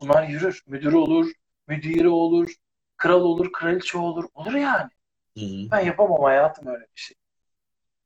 Bunlar 0.00 0.28
yürür. 0.28 0.62
Müdürü 0.66 0.96
olur, 0.96 1.32
müdiri 1.66 2.08
olur, 2.08 2.54
kral 2.96 3.20
olur, 3.20 3.52
kraliçe 3.52 3.98
olur. 3.98 4.28
Olur 4.34 4.52
yani. 4.52 4.90
Hı 5.38 5.40
hı. 5.40 5.70
Ben 5.70 5.80
yapamam 5.80 6.22
hayatım 6.22 6.66
öyle 6.66 6.80
bir 6.80 7.00
şey. 7.00 7.16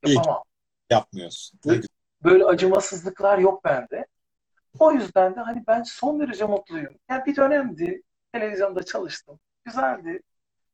İyi. 0.04 0.16
Yapamam. 0.16 0.42
Yapmıyorsun. 0.90 1.60
Ne 1.64 1.74
güzel. 1.74 1.88
Böyle 2.24 2.44
acımasızlıklar 2.44 3.38
yok 3.38 3.64
bende. 3.64 4.06
O 4.78 4.92
yüzden 4.92 5.36
de 5.36 5.40
hani 5.40 5.64
ben 5.66 5.82
son 5.82 6.20
derece 6.20 6.44
mutluyum. 6.44 6.94
Yani 7.10 7.24
bir 7.26 7.36
dönemdi 7.36 8.02
televizyonda 8.32 8.82
çalıştım. 8.82 9.40
Güzeldi. 9.64 10.20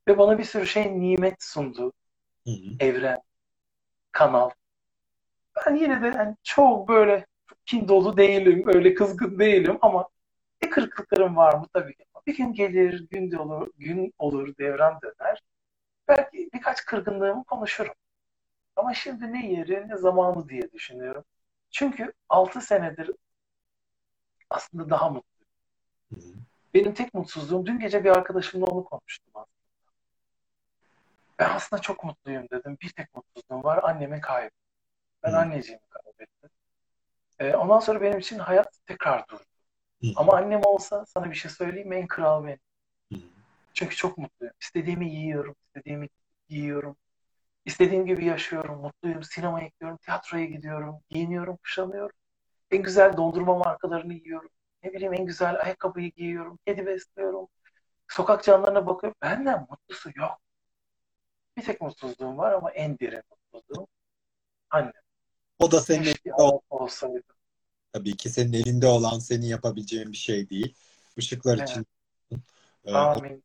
Ve 0.08 0.18
bana 0.18 0.38
bir 0.38 0.44
sürü 0.44 0.66
şey 0.66 1.00
nimet 1.00 1.42
sundu. 1.42 1.92
Hı 2.44 2.50
hı. 2.50 2.76
Evren, 2.80 3.18
kanal. 4.12 4.50
Ben 5.56 5.74
yine 5.74 6.02
de 6.02 6.10
hani 6.10 6.36
çok 6.42 6.88
böyle 6.88 7.26
kin 7.66 7.88
dolu 7.88 8.16
değilim, 8.16 8.64
öyle 8.66 8.94
kızgın 8.94 9.38
değilim 9.38 9.78
ama 9.80 10.08
bir 10.62 10.70
kırıklıklarım 10.70 11.36
var 11.36 11.54
mı 11.54 11.66
tabii 11.72 11.94
ki. 11.94 12.04
Bir 12.26 12.36
gün 12.36 12.52
gelir, 12.52 13.08
gün 13.10 13.32
olur, 13.32 13.68
gün 13.78 14.14
olur, 14.18 14.56
devran 14.58 15.00
döner. 15.02 15.42
Belki 16.08 16.50
birkaç 16.54 16.84
kırgınlığımı 16.84 17.44
konuşurum. 17.44 17.94
Ama 18.76 18.94
şimdi 18.94 19.32
ne 19.32 19.46
yeri 19.46 19.88
ne 19.88 19.96
zamanı 19.96 20.48
diye 20.48 20.72
düşünüyorum. 20.72 21.24
Çünkü 21.70 22.12
6 22.28 22.60
senedir 22.60 23.10
aslında 24.50 24.90
daha 24.90 25.10
mutluyum. 25.10 25.48
Hı 26.14 26.16
hı. 26.16 26.34
Benim 26.74 26.94
tek 26.94 27.14
mutsuzluğum 27.14 27.66
dün 27.66 27.78
gece 27.78 28.04
bir 28.04 28.10
arkadaşımla 28.10 28.66
onu 28.66 28.84
konuştum 28.84 29.32
aslında. 29.34 29.60
Ben 31.38 31.50
aslında 31.50 31.82
çok 31.82 32.04
mutluyum 32.04 32.46
dedim. 32.50 32.78
Bir 32.82 32.88
tek 32.88 33.14
mutsuzluğum 33.14 33.64
var 33.64 33.80
annemin 33.82 34.20
kaybı. 34.20 34.50
Ben 35.22 35.32
Hı. 35.32 35.36
anneciğimi 35.36 35.82
kaybettim. 35.90 36.39
Ee, 37.40 37.54
ondan 37.56 37.78
sonra 37.80 38.00
benim 38.02 38.18
için 38.18 38.38
hayat 38.38 38.68
tekrar 38.86 39.28
durdu. 39.28 39.42
Hı. 40.02 40.06
Ama 40.16 40.36
annem 40.36 40.60
olsa 40.64 41.06
sana 41.06 41.30
bir 41.30 41.34
şey 41.34 41.50
söyleyeyim? 41.50 41.92
En 41.92 42.06
kral 42.06 42.44
benim. 42.44 42.58
Hı. 43.12 43.18
Çünkü 43.74 43.96
çok 43.96 44.18
mutluyum. 44.18 44.54
İstediğimi 44.60 45.10
yiyorum, 45.14 45.56
istediğimi 45.66 46.08
giyiyorum. 46.48 46.96
İstediğim 47.64 48.06
gibi 48.06 48.24
yaşıyorum, 48.24 48.80
mutluyum. 48.80 49.22
Sinemaya 49.22 49.68
gidiyorum, 49.68 49.98
tiyatroya 49.98 50.44
gidiyorum, 50.44 51.00
giyiniyorum, 51.10 51.56
kuşanıyorum. 51.56 52.16
En 52.70 52.82
güzel 52.82 53.16
dondurma 53.16 53.58
markalarını 53.58 54.14
yiyorum. 54.14 54.50
Ne 54.82 54.92
bileyim 54.92 55.14
en 55.14 55.26
güzel 55.26 55.60
ayakkabıyı 55.60 56.12
giyiyorum, 56.12 56.58
kedi 56.66 56.86
besliyorum. 56.86 57.48
Sokak 58.08 58.44
canlarına 58.44 58.86
bakıyorum. 58.86 59.16
Benden 59.22 59.66
mutlusu 59.70 60.10
yok. 60.16 60.40
Bir 61.56 61.62
tek 61.62 61.80
mutsuzluğum 61.80 62.38
var 62.38 62.52
ama 62.52 62.70
en 62.70 62.98
derin 62.98 63.22
mutluluğum 63.52 63.88
annem. 64.70 64.92
O 65.60 65.70
da 65.70 65.80
senin 65.80 66.02
elinde 66.02 66.60
olsaydı. 66.70 67.22
tabii 67.92 68.16
ki 68.16 68.30
senin 68.30 68.52
elinde 68.52 68.86
olan 68.86 69.18
senin 69.18 69.46
yapabileceğin 69.46 70.12
bir 70.12 70.16
şey 70.16 70.50
değil. 70.50 70.74
Işıklar 71.16 71.58
Evet. 71.58 71.68
için. 71.68 71.86
Ee, 72.84 72.92
Amin, 72.94 73.42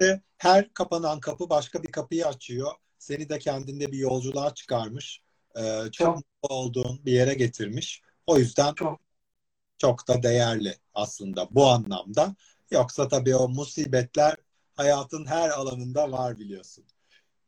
de 0.00 0.20
her 0.38 0.74
kapanan 0.74 1.20
kapı 1.20 1.50
başka 1.50 1.82
bir 1.82 1.92
kapıyı 1.92 2.26
açıyor. 2.26 2.72
Seni 2.98 3.28
de 3.28 3.38
kendinde 3.38 3.92
bir 3.92 3.98
yolculuğa 3.98 4.54
çıkarmış. 4.54 5.22
Ee, 5.56 5.82
çok 5.92 5.92
Çok, 5.92 6.16
mutlu 6.16 6.56
olduğun 6.56 7.00
bir 7.04 7.12
yere 7.12 7.34
getirmiş. 7.34 8.02
O 8.26 8.38
yüzden 8.38 8.74
çok. 8.74 9.00
çok 9.78 10.08
da 10.08 10.22
değerli 10.22 10.74
aslında 10.94 11.48
bu 11.50 11.66
anlamda. 11.66 12.34
Yoksa 12.70 13.08
tabii 13.08 13.36
o 13.36 13.48
musibetler 13.48 14.36
hayatın 14.74 15.26
her 15.26 15.50
alanında 15.50 16.12
var 16.12 16.38
biliyorsun. 16.38 16.84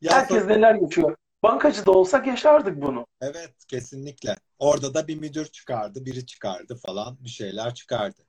Ya 0.01 0.13
Herkes 0.13 0.47
neler 0.47 0.75
geçiyor. 0.75 1.17
Bankacı 1.43 1.87
da 1.87 1.91
olsak 1.93 2.27
yaşardık 2.27 2.83
bunu. 2.83 3.07
evet 3.21 3.53
kesinlikle. 3.69 4.37
Orada 4.59 4.95
da 4.95 5.09
bir 5.09 5.17
müdür 5.17 5.47
çıkardı, 5.47 6.05
biri 6.05 6.27
çıkardı 6.27 6.77
falan 6.77 7.17
bir 7.21 7.29
şeyler 7.29 7.75
çıkardı. 7.75 8.23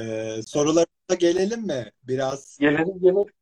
Ee, 0.00 0.40
sorularına 0.46 1.14
gelelim 1.18 1.66
mi? 1.66 1.92
Biraz 2.02 2.58
Gelelim 2.60 3.00
gelelim. 3.00 3.32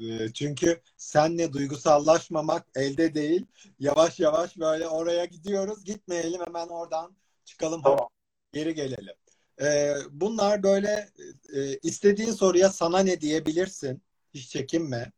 e, 0.00 0.32
çünkü 0.32 0.80
senle 0.96 1.52
duygusallaşmamak 1.52 2.66
elde 2.74 3.14
değil. 3.14 3.46
Yavaş 3.78 4.20
yavaş 4.20 4.56
böyle 4.58 4.88
oraya 4.88 5.24
gidiyoruz. 5.24 5.84
Gitmeyelim 5.84 6.40
hemen 6.46 6.68
oradan 6.68 7.16
çıkalım 7.44 7.82
Tamam. 7.82 8.08
geri 8.52 8.74
gelelim. 8.74 9.14
Ee, 9.62 9.94
bunlar 10.10 10.62
böyle 10.62 11.08
e, 11.54 11.78
istediğin 11.78 12.32
soruya 12.32 12.68
sana 12.68 12.98
ne 12.98 13.20
diyebilirsin. 13.20 14.02
Hiç 14.34 14.48
çekinme. 14.48 15.12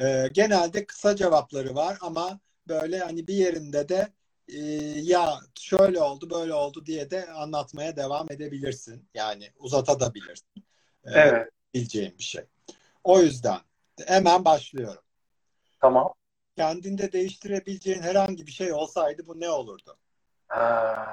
Ee, 0.00 0.28
genelde 0.32 0.86
kısa 0.86 1.16
cevapları 1.16 1.74
var 1.74 1.98
ama 2.00 2.40
böyle 2.68 2.98
hani 2.98 3.26
bir 3.26 3.34
yerinde 3.34 3.88
de 3.88 4.12
e, 4.48 4.58
ya 5.02 5.40
şöyle 5.54 6.00
oldu 6.00 6.30
böyle 6.30 6.54
oldu 6.54 6.86
diye 6.86 7.10
de 7.10 7.30
anlatmaya 7.32 7.96
devam 7.96 8.32
edebilirsin. 8.32 9.08
Yani 9.14 9.50
uzatabilirsin. 9.56 10.46
Ee, 11.04 11.10
Evet. 11.10 11.50
bileceğin 11.74 12.18
bir 12.18 12.22
şey. 12.22 12.44
O 13.04 13.20
yüzden 13.20 13.58
hemen 14.06 14.44
başlıyorum. 14.44 15.02
Tamam. 15.80 16.14
Kendinde 16.56 17.12
değiştirebileceğin 17.12 18.02
herhangi 18.02 18.46
bir 18.46 18.52
şey 18.52 18.72
olsaydı 18.72 19.26
bu 19.26 19.40
ne 19.40 19.50
olurdu? 19.50 19.96
Ha. 20.48 21.06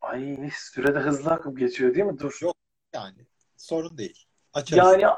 Ay 0.00 0.50
sürede 0.54 0.98
hızlı 0.98 1.30
akıp 1.30 1.58
geçiyor 1.58 1.94
değil 1.94 2.06
mi? 2.06 2.18
Dur. 2.18 2.38
Yok 2.42 2.56
yani 2.94 3.26
sorun 3.56 3.98
değil. 3.98 4.24
Açarız. 4.52 5.02
Yani 5.02 5.14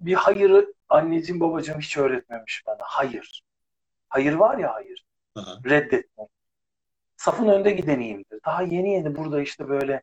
bir 0.00 0.14
hayırı 0.14 0.74
anneciğim 0.88 1.40
babacığım 1.40 1.80
hiç 1.80 1.96
öğretmemiş 1.96 2.62
bana. 2.66 2.78
Hayır. 2.80 3.42
Hayır 4.10 4.34
var 4.34 4.58
ya 4.58 4.74
hayır. 4.74 5.06
Aha. 5.36 5.60
Reddetmek. 5.66 6.28
Safın 7.16 7.48
önde 7.48 7.70
gideniyimdir. 7.70 8.40
Daha 8.46 8.62
yeni 8.62 8.92
yeni 8.94 9.16
burada 9.16 9.42
işte 9.42 9.68
böyle 9.68 10.02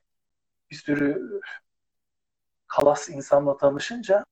bir 0.71 0.75
sürü 0.75 1.41
kalas 2.67 3.09
insanla 3.09 3.57
tanışınca 3.57 4.25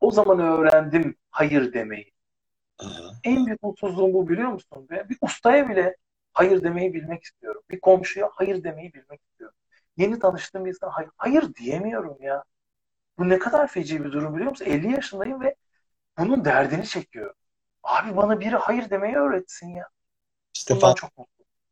o 0.00 0.10
zaman 0.10 0.38
öğrendim 0.40 1.16
hayır 1.30 1.72
demeyi. 1.72 2.12
Aha. 2.78 3.12
En 3.24 3.46
büyük 3.46 3.62
mutsuzluğum 3.62 4.12
bu 4.14 4.28
biliyor 4.28 4.48
musun? 4.48 4.86
Ve 4.90 5.08
bir 5.08 5.18
ustaya 5.20 5.68
bile 5.68 5.96
hayır 6.32 6.62
demeyi 6.62 6.94
bilmek 6.94 7.24
istiyorum. 7.24 7.62
Bir 7.70 7.80
komşuya 7.80 8.30
hayır 8.34 8.64
demeyi 8.64 8.94
bilmek 8.94 9.20
istiyorum. 9.22 9.56
Yeni 9.96 10.18
tanıştığım 10.18 10.64
bir 10.64 10.70
insana 10.70 10.90
hayır, 10.94 11.10
hayır 11.16 11.54
diyemiyorum 11.54 12.16
ya. 12.22 12.44
Bu 13.18 13.28
ne 13.28 13.38
kadar 13.38 13.68
feci 13.68 14.04
bir 14.04 14.12
durum 14.12 14.34
biliyor 14.36 14.50
musun? 14.50 14.66
50 14.66 14.92
yaşındayım 14.92 15.40
ve 15.42 15.56
bunun 16.18 16.44
derdini 16.44 16.86
çekiyorum. 16.86 17.36
Abi 17.82 18.16
bana 18.16 18.40
biri 18.40 18.56
hayır 18.56 18.90
demeyi 18.90 19.16
öğretsin 19.16 19.68
ya. 19.68 19.88
İşte 20.54 20.74
Bundan 20.74 20.94
çok 20.94 21.10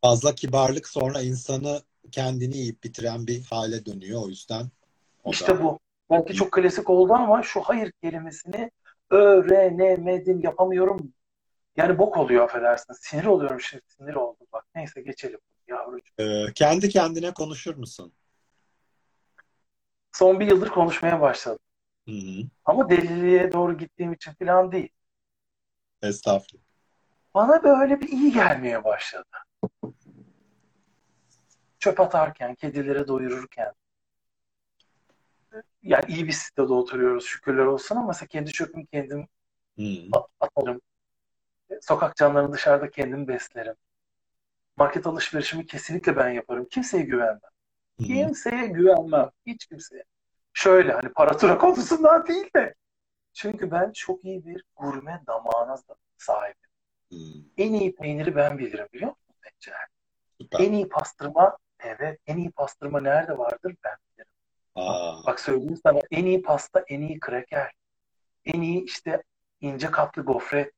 fazla 0.02 0.34
kibarlık 0.34 0.88
sonra 0.88 1.20
insanı 1.20 1.82
kendini 2.12 2.56
yiyip 2.56 2.84
bitiren 2.84 3.26
bir 3.26 3.44
hale 3.44 3.86
dönüyor. 3.86 4.22
O 4.24 4.28
yüzden 4.28 4.70
o 5.24 5.28
da 5.28 5.32
İşte 5.32 5.62
bu. 5.62 5.78
Belki 6.10 6.34
çok 6.34 6.52
klasik 6.52 6.90
oldu 6.90 7.12
ama 7.12 7.42
şu 7.42 7.60
hayır 7.60 7.92
kelimesini 8.02 8.70
öğrenemedim, 9.10 10.40
yapamıyorum. 10.40 11.12
Yani 11.76 11.98
bok 11.98 12.16
oluyor 12.16 12.44
affedersin. 12.44 12.92
Sinir 12.92 13.24
oluyorum 13.24 13.60
şimdi. 13.60 13.82
Sinir 13.86 14.14
oldum 14.14 14.46
bak. 14.52 14.64
Neyse 14.74 15.00
geçelim 15.00 15.38
yavrucuğum. 15.68 16.12
Ee, 16.18 16.52
kendi 16.54 16.88
kendine 16.88 17.34
konuşur 17.34 17.76
musun? 17.76 18.12
Son 20.12 20.40
bir 20.40 20.46
yıldır 20.46 20.68
konuşmaya 20.68 21.20
başladım. 21.20 21.58
Hı 22.08 22.14
hı. 22.14 22.42
Ama 22.64 22.90
deliliğe 22.90 23.52
doğru 23.52 23.78
gittiğim 23.78 24.12
için 24.12 24.32
falan 24.32 24.72
değil. 24.72 24.88
Estağfurullah. 26.02 26.64
Bana 27.34 27.62
böyle 27.62 28.00
bir 28.00 28.08
iyi 28.08 28.32
gelmeye 28.32 28.84
başladı. 28.84 29.24
Çöp 31.78 32.00
atarken, 32.00 32.54
kedilere 32.54 33.08
doyururken. 33.08 33.72
Yani 35.82 36.04
iyi 36.08 36.26
bir 36.26 36.32
sitede 36.32 36.72
oturuyoruz 36.72 37.24
şükürler 37.24 37.64
olsun 37.64 37.96
ama 37.96 38.06
mesela 38.06 38.26
kendi 38.26 38.52
çöpümü 38.52 38.86
kendim 38.86 39.28
a- 40.12 40.26
atarım. 40.40 40.80
Sokak 41.80 42.16
canlarını 42.16 42.52
dışarıda 42.52 42.90
kendim 42.90 43.28
beslerim. 43.28 43.74
Market 44.76 45.06
alışverişimi 45.06 45.66
kesinlikle 45.66 46.16
ben 46.16 46.28
yaparım. 46.30 46.66
Kimseye 46.70 47.02
güvenmem. 47.02 47.40
Hı. 48.00 48.04
Kimseye 48.04 48.66
güvenmem. 48.66 49.30
Hiç 49.46 49.66
kimseye. 49.66 50.04
Şöyle 50.52 50.92
hani 50.92 51.08
paratura 51.12 51.58
konusundan 51.58 52.26
değil 52.26 52.50
de. 52.56 52.74
Çünkü 53.38 53.70
ben 53.70 53.92
çok 53.92 54.24
iyi 54.24 54.46
bir 54.46 54.64
gurme 54.76 55.22
damağına 55.26 55.76
sahibim. 56.16 56.70
Hı. 57.12 57.16
En 57.58 57.72
iyi 57.72 57.94
peyniri 57.94 58.36
ben 58.36 58.58
bilirim 58.58 58.86
biliyor 58.92 59.10
musun 59.10 59.34
Sencer? 59.42 59.86
En 60.58 60.72
iyi 60.72 60.88
pastırma, 60.88 61.56
evet 61.80 62.20
en 62.26 62.36
iyi 62.36 62.50
pastırma 62.50 63.00
nerede 63.00 63.38
vardır 63.38 63.76
ben 63.84 63.96
bilirim. 64.12 64.32
Aa, 64.74 65.26
Bak 65.26 65.40
söyleyeyim 65.40 65.76
sana 65.82 66.00
en 66.10 66.24
iyi 66.26 66.42
pasta, 66.42 66.84
en 66.88 67.00
iyi 67.00 67.20
kraker, 67.20 67.72
en 68.44 68.60
iyi 68.60 68.84
işte 68.84 69.22
ince 69.60 69.90
kaplı 69.90 70.22
gofret, 70.22 70.72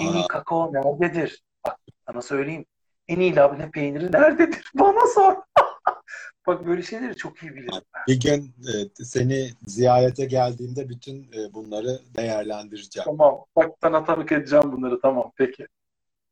en 0.00 0.12
iyi 0.12 0.24
aa, 0.24 0.28
kakao 0.28 0.72
nerededir? 0.72 1.42
Bak 1.66 1.78
sana 2.06 2.22
söyleyeyim. 2.22 2.66
En 3.08 3.20
iyi 3.20 3.36
labne 3.36 3.70
peyniri 3.70 4.12
nerededir? 4.12 4.70
Bana 4.74 5.06
sor. 5.14 5.36
Bak 6.46 6.66
böyle 6.66 6.82
şeyleri 6.82 7.16
çok 7.16 7.42
iyi 7.42 7.54
bilirim. 7.54 7.82
Bir 8.08 8.20
gün 8.20 8.44
e, 8.44 9.04
seni 9.04 9.50
ziyarete 9.66 10.24
geldiğimde 10.24 10.88
bütün 10.88 11.32
e, 11.32 11.54
bunları 11.54 12.00
değerlendireceğim. 12.16 13.04
Tamam. 13.04 13.44
Bak 13.56 13.70
sana 13.82 14.04
tanık 14.04 14.32
edeceğim 14.32 14.72
bunları. 14.72 15.00
Tamam. 15.00 15.32
Peki. 15.36 15.66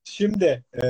Şimdi 0.05 0.65
e, 0.83 0.87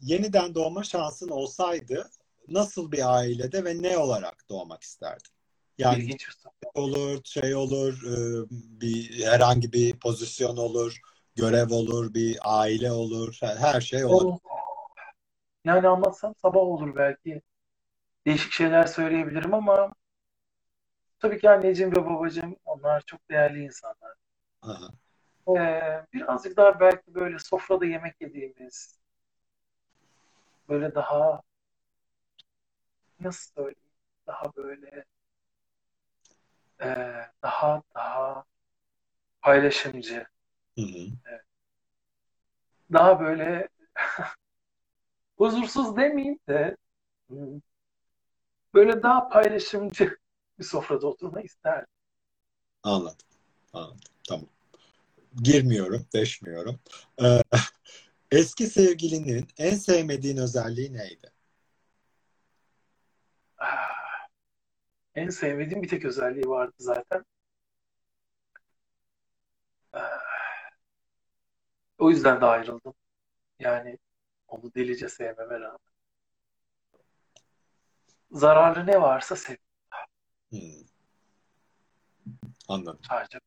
yeniden 0.00 0.54
doğma 0.54 0.84
şansın 0.84 1.28
olsaydı 1.28 2.10
nasıl 2.48 2.92
bir 2.92 3.16
ailede 3.16 3.64
ve 3.64 3.82
ne 3.82 3.98
olarak 3.98 4.44
doğmak 4.48 4.82
isterdin? 4.82 5.32
Yani 5.78 6.02
İlginç 6.02 6.26
soru. 6.42 6.52
olur, 6.74 7.20
şey 7.24 7.54
olur, 7.54 8.02
e, 8.04 8.46
bir 8.50 9.24
herhangi 9.26 9.72
bir 9.72 9.98
pozisyon 9.98 10.56
olur, 10.56 11.00
görev 11.36 11.70
olur, 11.70 12.14
bir 12.14 12.38
aile 12.42 12.92
olur, 12.92 13.38
her, 13.40 13.56
her 13.56 13.80
şey 13.80 14.04
olur. 14.04 14.38
Yani 15.64 15.88
anlatsam 15.88 16.34
sabah 16.42 16.60
olur 16.60 16.96
belki. 16.96 17.42
Değişik 18.28 18.52
şeyler 18.52 18.86
söyleyebilirim 18.86 19.54
ama 19.54 19.92
tabii 21.18 21.38
ki 21.38 21.50
anneciğim 21.50 21.92
ve 21.96 22.06
babacığım 22.06 22.56
onlar 22.64 23.00
çok 23.00 23.30
değerli 23.30 23.64
insanlar. 23.64 24.14
Ee, 25.56 26.06
birazcık 26.12 26.56
daha 26.56 26.80
belki 26.80 27.14
böyle 27.14 27.38
sofrada 27.38 27.86
yemek 27.86 28.20
yediğimiz 28.20 28.98
böyle 30.68 30.94
daha 30.94 31.42
nasıl 33.20 33.52
söyleyeyim 33.54 33.90
daha 34.26 34.56
böyle 34.56 35.04
e, 36.80 37.14
daha 37.42 37.82
daha 37.94 38.44
paylaşımcı 39.42 40.26
Hı 40.78 40.82
hı. 40.82 41.06
daha 42.92 43.20
böyle 43.20 43.68
huzursuz 45.38 45.96
demeyeyim 45.96 46.38
de 46.48 46.76
böyle 48.74 49.02
daha 49.02 49.28
paylaşımcı 49.28 50.18
bir 50.58 50.64
sofrada 50.64 51.06
oturmayı 51.06 51.46
isterdim. 51.46 51.86
Anladım. 52.82 53.26
Anladım. 53.72 54.00
Tamam. 54.28 54.46
Girmiyorum, 55.42 56.06
deşmiyorum. 56.14 56.80
Ee, 57.22 57.42
eski 58.30 58.66
sevgilinin 58.66 59.46
en 59.58 59.74
sevmediğin 59.74 60.36
özelliği 60.36 60.92
neydi? 60.92 61.32
En 65.14 65.30
sevmediğim 65.30 65.82
bir 65.82 65.88
tek 65.88 66.04
özelliği 66.04 66.48
vardı 66.48 66.74
zaten. 66.78 67.24
O 71.98 72.10
yüzden 72.10 72.40
de 72.40 72.44
ayrıldım. 72.44 72.94
Yani 73.60 73.98
onu 74.48 74.74
delice 74.74 75.08
sevmeme 75.08 75.60
rağmen. 75.60 75.87
Zararlı 78.30 78.86
ne 78.86 79.00
varsa 79.02 79.36
sev. 79.36 79.56
Hmm. 80.52 80.88
Anladım, 82.68 83.00
Sadece. 83.08 83.38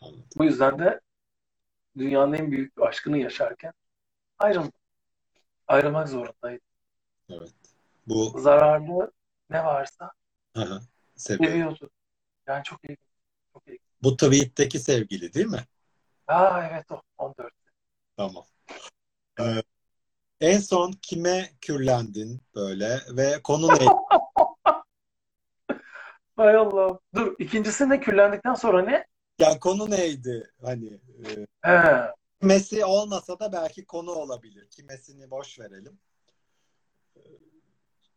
anladım. 0.00 0.24
Bu 0.36 0.44
yüzden 0.44 0.78
de 0.78 1.00
dünyanın 1.98 2.32
en 2.32 2.52
büyük 2.52 2.80
aşkını 2.82 3.18
yaşarken 3.18 3.72
ayrıldım. 4.38 4.72
Ayrılmak 5.68 6.08
zorundaydım. 6.08 6.66
Evet. 7.30 7.54
Bu 8.06 8.40
Zararlı 8.40 9.12
ne 9.50 9.64
varsa 9.64 10.12
Aha, 10.54 10.80
seviyordu. 11.16 11.90
Yani 12.46 12.64
çok 12.64 12.84
iyi. 12.84 12.96
Çok 13.52 13.68
iyi. 13.68 13.78
Bu 14.02 14.16
tweet'teki 14.16 14.78
sevgili 14.78 15.34
değil 15.34 15.46
mi? 15.46 15.64
Aa 16.26 16.68
evet 16.70 16.90
o. 16.92 17.02
14. 17.18 17.54
Tamam. 18.16 18.44
Ee, 19.40 19.62
en 20.44 20.58
son 20.58 20.92
kime 20.92 21.50
kürlendin 21.60 22.40
böyle 22.54 23.00
ve 23.10 23.42
konu 23.42 23.68
neydi? 23.72 23.84
Hay 26.36 26.56
Allah. 26.56 26.98
Dur 27.14 27.34
ikincisi 27.38 27.88
ne? 27.88 28.00
Küllendikten 28.00 28.54
sonra 28.54 28.82
ne? 28.82 29.06
Yani 29.38 29.60
konu 29.60 29.90
neydi? 29.90 30.50
Hani 30.62 31.00
e, 31.24 31.46
He. 31.62 32.00
kimesi 32.40 32.84
olmasa 32.84 33.38
da 33.40 33.52
belki 33.52 33.84
konu 33.84 34.10
olabilir. 34.10 34.68
Kimesini 34.70 35.30
boş 35.30 35.60
verelim. 35.60 35.98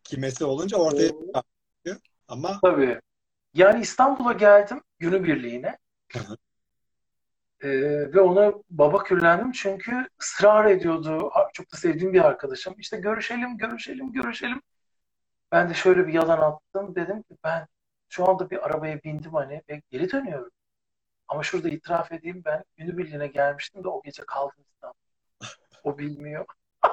Kimesi 0.03 0.45
olunca 0.45 0.77
ortaya 0.77 1.07
çıkıyor. 1.09 2.01
Ama 2.27 2.59
Tabii. 2.63 3.01
Yani 3.53 3.81
İstanbul'a 3.81 4.33
geldim 4.33 4.81
günübirliğine. 4.99 5.77
Ee, 7.61 7.69
ve 8.13 8.21
ona 8.21 8.53
baba 8.69 9.03
küllendim 9.03 9.51
çünkü 9.51 10.07
ısrar 10.21 10.65
ediyordu. 10.65 11.31
Çok 11.53 11.73
da 11.73 11.77
sevdiğim 11.77 12.13
bir 12.13 12.25
arkadaşım. 12.25 12.75
İşte 12.77 12.97
görüşelim, 12.97 13.57
görüşelim, 13.57 14.13
görüşelim. 14.13 14.61
Ben 15.51 15.69
de 15.69 15.73
şöyle 15.73 16.07
bir 16.07 16.13
yalan 16.13 16.41
attım. 16.41 16.95
Dedim 16.95 17.23
ki 17.23 17.37
ben 17.43 17.67
şu 18.09 18.29
anda 18.29 18.49
bir 18.49 18.65
arabaya 18.65 19.03
bindim 19.03 19.33
hani 19.33 19.61
ve 19.69 19.81
geri 19.91 20.11
dönüyorum. 20.11 20.51
Ama 21.27 21.43
şurada 21.43 21.69
itiraf 21.69 22.11
edeyim 22.11 22.41
ben 22.45 22.63
günübirliğine 22.77 23.27
gelmiştim 23.27 23.83
de 23.83 23.87
o 23.89 24.01
gece 24.03 24.23
kaldım 24.27 24.65
İstanbul'da. 24.73 24.99
O 25.83 25.97
bilmiyor. 25.97 26.45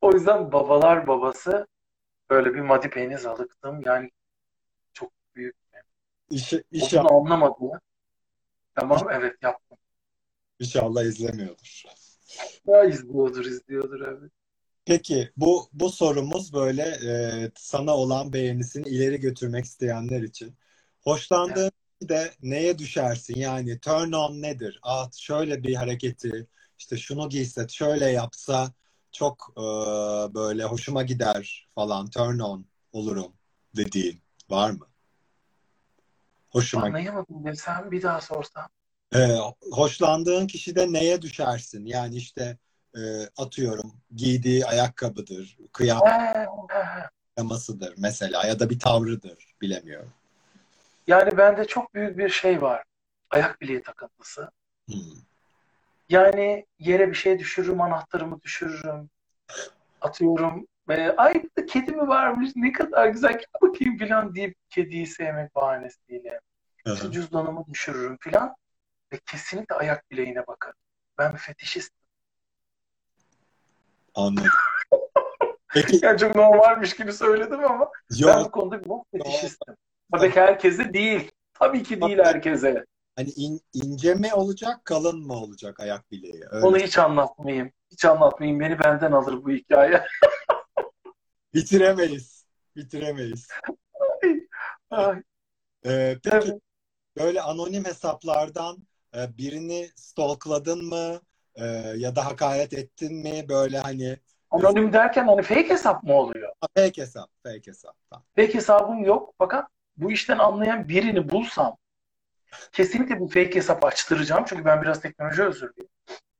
O 0.00 0.12
yüzden 0.12 0.52
babalar 0.52 1.06
babası 1.06 1.66
böyle 2.30 2.54
bir 2.54 2.60
Madi 2.60 2.90
Peynir 2.90 3.24
alıktım. 3.24 3.80
Yani 3.84 4.10
çok 4.92 5.12
büyük. 5.34 5.56
iş, 6.30 6.54
inşallah, 6.72 7.10
bunu 7.10 7.18
anlamadı. 7.18 7.80
Tamam 8.80 9.08
evet 9.12 9.34
yaptım. 9.42 9.78
inşallah 10.60 11.02
izlemiyordur. 11.02 11.84
Ya 12.66 12.84
izliyordur 12.84 13.44
izliyordur 13.44 14.00
evet. 14.00 14.32
Peki 14.84 15.30
bu 15.36 15.68
bu 15.72 15.90
sorumuz 15.90 16.52
böyle 16.52 16.82
e, 16.82 17.50
sana 17.56 17.96
olan 17.96 18.32
beğenisini 18.32 18.88
ileri 18.88 19.20
götürmek 19.20 19.64
isteyenler 19.64 20.22
için. 20.22 20.56
Hoşlandığın 21.00 21.70
de 22.02 22.30
neye 22.42 22.78
düşersin? 22.78 23.36
Yani 23.36 23.80
turn 23.80 24.12
on 24.12 24.42
nedir? 24.42 24.80
Ah 24.82 25.12
şöyle 25.12 25.62
bir 25.62 25.74
hareketi 25.74 26.46
işte 26.78 26.96
şunu 26.96 27.28
giyse 27.28 27.66
şöyle 27.68 28.06
yapsa 28.06 28.72
çok 29.12 29.52
e, 29.56 29.62
böyle 30.34 30.64
hoşuma 30.64 31.02
gider 31.02 31.68
falan 31.74 32.10
turn 32.10 32.38
on 32.38 32.66
olurum 32.92 33.32
dediğin 33.76 34.20
var 34.50 34.70
mı? 34.70 34.86
Hoşuma 36.50 36.86
Anlayamadım 36.86 37.44
desem 37.44 37.90
bir 37.90 38.02
daha 38.02 38.20
sorsam. 38.20 38.68
e, 39.14 39.36
hoşlandığın 39.72 40.46
kişide 40.46 40.92
neye 40.92 41.22
düşersin? 41.22 41.86
Yani 41.86 42.16
işte 42.16 42.58
e, 42.96 43.00
atıyorum 43.36 43.94
giydiği 44.14 44.66
ayakkabıdır, 44.66 45.58
kıyamasıdır 45.72 47.94
mesela 47.96 48.46
ya 48.46 48.60
da 48.60 48.70
bir 48.70 48.78
tavrıdır 48.78 49.54
bilemiyorum. 49.60 50.12
Yani 51.06 51.38
bende 51.38 51.66
çok 51.66 51.94
büyük 51.94 52.18
bir 52.18 52.28
şey 52.28 52.62
var. 52.62 52.84
Ayak 53.30 53.60
bileği 53.60 53.82
takıntısı. 53.82 54.50
Hmm. 54.86 54.96
Yani 56.08 56.66
yere 56.78 57.08
bir 57.08 57.14
şey 57.14 57.38
düşürürüm, 57.38 57.80
anahtarımı 57.80 58.42
düşürürüm. 58.42 59.10
Atıyorum. 60.00 60.66
E, 60.90 61.10
ay 61.16 61.42
kedi 61.68 61.92
mi 61.92 62.08
varmış 62.08 62.50
ne 62.56 62.72
kadar 62.72 63.08
güzel 63.08 63.40
bakayım 63.62 63.98
falan 63.98 64.34
deyip 64.34 64.56
kediyi 64.70 65.06
sevmek 65.06 65.54
bahanesiyle. 65.54 66.40
İşte 66.86 67.12
cüzdanımı 67.12 67.64
düşürürüm 67.72 68.16
falan. 68.20 68.54
Ve 69.12 69.18
kesinlikle 69.26 69.74
ayak 69.74 70.10
bileğine 70.10 70.46
bakarım. 70.46 70.76
Ben 71.18 71.32
bir 71.32 71.38
fetişistim. 71.38 71.98
anladım. 74.14 74.50
Peki 75.74 76.00
Yani 76.02 76.18
çok 76.18 76.34
normalmiş 76.34 76.96
gibi 76.96 77.12
söyledim 77.12 77.64
ama 77.64 77.90
ben 78.26 78.38
bu 78.38 78.42
yok 78.42 78.52
konuda 78.52 78.84
bir 78.84 78.90
fetişistim. 79.18 79.74
Tabii 80.12 80.30
ki 80.32 80.40
herkese 80.40 80.92
değil. 80.94 81.30
Tabii 81.54 81.82
ki 81.82 82.00
değil 82.00 82.18
herkese. 82.18 82.84
hani 83.16 83.30
in- 83.30 83.60
ince 83.72 84.14
mi 84.14 84.34
olacak 84.34 84.84
kalın 84.84 85.26
mı 85.26 85.32
olacak 85.32 85.80
ayak 85.80 86.10
bileği? 86.10 86.42
Öyle. 86.50 86.66
Onu 86.66 86.78
hiç 86.78 86.98
anlatmayayım. 86.98 87.72
Hiç 87.90 88.04
anlatmayayım. 88.04 88.60
Beni 88.60 88.78
benden 88.78 89.12
alır 89.12 89.44
bu 89.44 89.50
hikaye. 89.50 90.04
Bitiremeyiz. 91.54 92.44
Bitiremeyiz. 92.76 93.48
Ay, 94.90 95.22
Ee, 95.86 96.18
peki 96.24 96.36
evet. 96.36 96.60
böyle 97.18 97.42
anonim 97.42 97.84
hesaplardan 97.84 98.78
e, 99.16 99.38
birini 99.38 99.90
stalkladın 99.96 100.84
mı? 100.84 101.20
E, 101.54 101.64
ya 101.96 102.16
da 102.16 102.26
hakaret 102.26 102.72
ettin 102.72 103.14
mi? 103.14 103.46
Böyle 103.48 103.78
hani 103.78 104.18
Anonim 104.50 104.92
derken 104.92 105.26
hani 105.26 105.42
fake 105.42 105.68
hesap 105.68 106.02
mı 106.04 106.14
oluyor? 106.14 106.52
fake 106.76 107.02
hesap, 107.02 107.30
fake 107.42 107.66
hesap. 107.70 107.96
Fake 108.36 108.54
hesabım 108.54 109.04
yok. 109.04 109.34
Fakat 109.38 109.68
bu 109.96 110.12
işten 110.12 110.38
anlayan 110.38 110.88
birini 110.88 111.30
bulsam 111.30 111.76
kesinlikle 112.72 113.20
bu 113.20 113.28
fake 113.28 113.54
hesap 113.54 113.84
açtıracağım. 113.84 114.44
Çünkü 114.48 114.64
ben 114.64 114.82
biraz 114.82 115.00
teknoloji 115.00 115.42
özürlüyüm. 115.42 115.88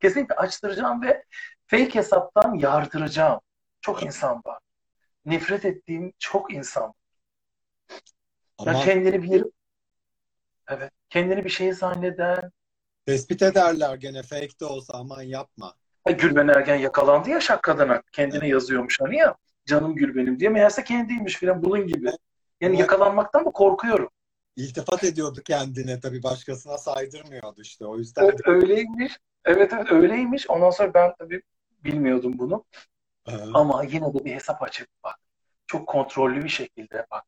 Kesinlikle 0.00 0.34
açtıracağım 0.34 1.02
ve 1.02 1.24
fake 1.66 1.94
hesaptan 1.94 2.54
yardıracağım. 2.54 3.40
Çok 3.80 4.02
insan 4.02 4.42
var. 4.46 4.58
Nefret 5.28 5.64
ettiğim 5.64 6.12
çok 6.18 6.54
insan 6.54 6.82
var. 6.82 6.92
Ya 8.66 8.72
Ama 8.72 8.84
kendini 8.84 9.22
bir 9.22 9.44
evet, 10.68 10.92
kendini 11.08 11.44
bir 11.44 11.50
şey 11.50 11.72
zanneden. 11.72 12.52
tespit 13.06 13.42
ederler 13.42 13.94
gene 13.94 14.22
fake 14.22 14.60
de 14.60 14.64
olsa 14.64 14.92
aman 14.94 15.22
yapma. 15.22 15.74
Ay, 16.04 16.16
Gülben 16.16 16.48
Ergen 16.48 16.76
yakalandı 16.76 17.30
ya 17.30 17.40
şak 17.40 17.62
kadına. 17.62 18.02
Kendine 18.12 18.48
yazıyormuş 18.48 19.00
hani 19.00 19.16
ya. 19.16 19.36
canım 19.66 19.94
gül 19.94 20.14
benim 20.16 20.40
diye. 20.40 20.50
Meğerse 20.50 20.84
kendiymiş 20.84 21.36
filan 21.36 21.62
bunun 21.64 21.86
gibi. 21.86 22.10
Yani 22.60 22.72
Vay. 22.72 22.80
yakalanmaktan 22.80 23.44
da 23.44 23.50
korkuyorum. 23.50 24.08
İltifat 24.56 25.04
ediyordu 25.04 25.40
kendine 25.44 26.00
tabii 26.00 26.22
başkasına 26.22 26.78
saydırmıyordu 26.78 27.60
işte. 27.62 27.86
O 27.86 27.98
yüzden 27.98 28.24
de- 28.24 28.30
Evet, 28.30 28.40
öyleymiş. 28.46 29.12
Evet 29.44 29.72
evet 29.72 29.92
öyleymiş. 29.92 30.50
Ondan 30.50 30.70
sonra 30.70 30.94
ben 30.94 31.14
tabii 31.18 31.42
bilmiyordum 31.84 32.38
bunu. 32.38 32.64
Aha. 33.28 33.50
Ama 33.54 33.84
yine 33.84 34.14
de 34.14 34.24
bir 34.24 34.34
hesap 34.34 34.62
açıp 34.62 34.88
bak. 35.04 35.16
Çok 35.66 35.86
kontrollü 35.86 36.44
bir 36.44 36.48
şekilde 36.48 37.06
bak. 37.10 37.24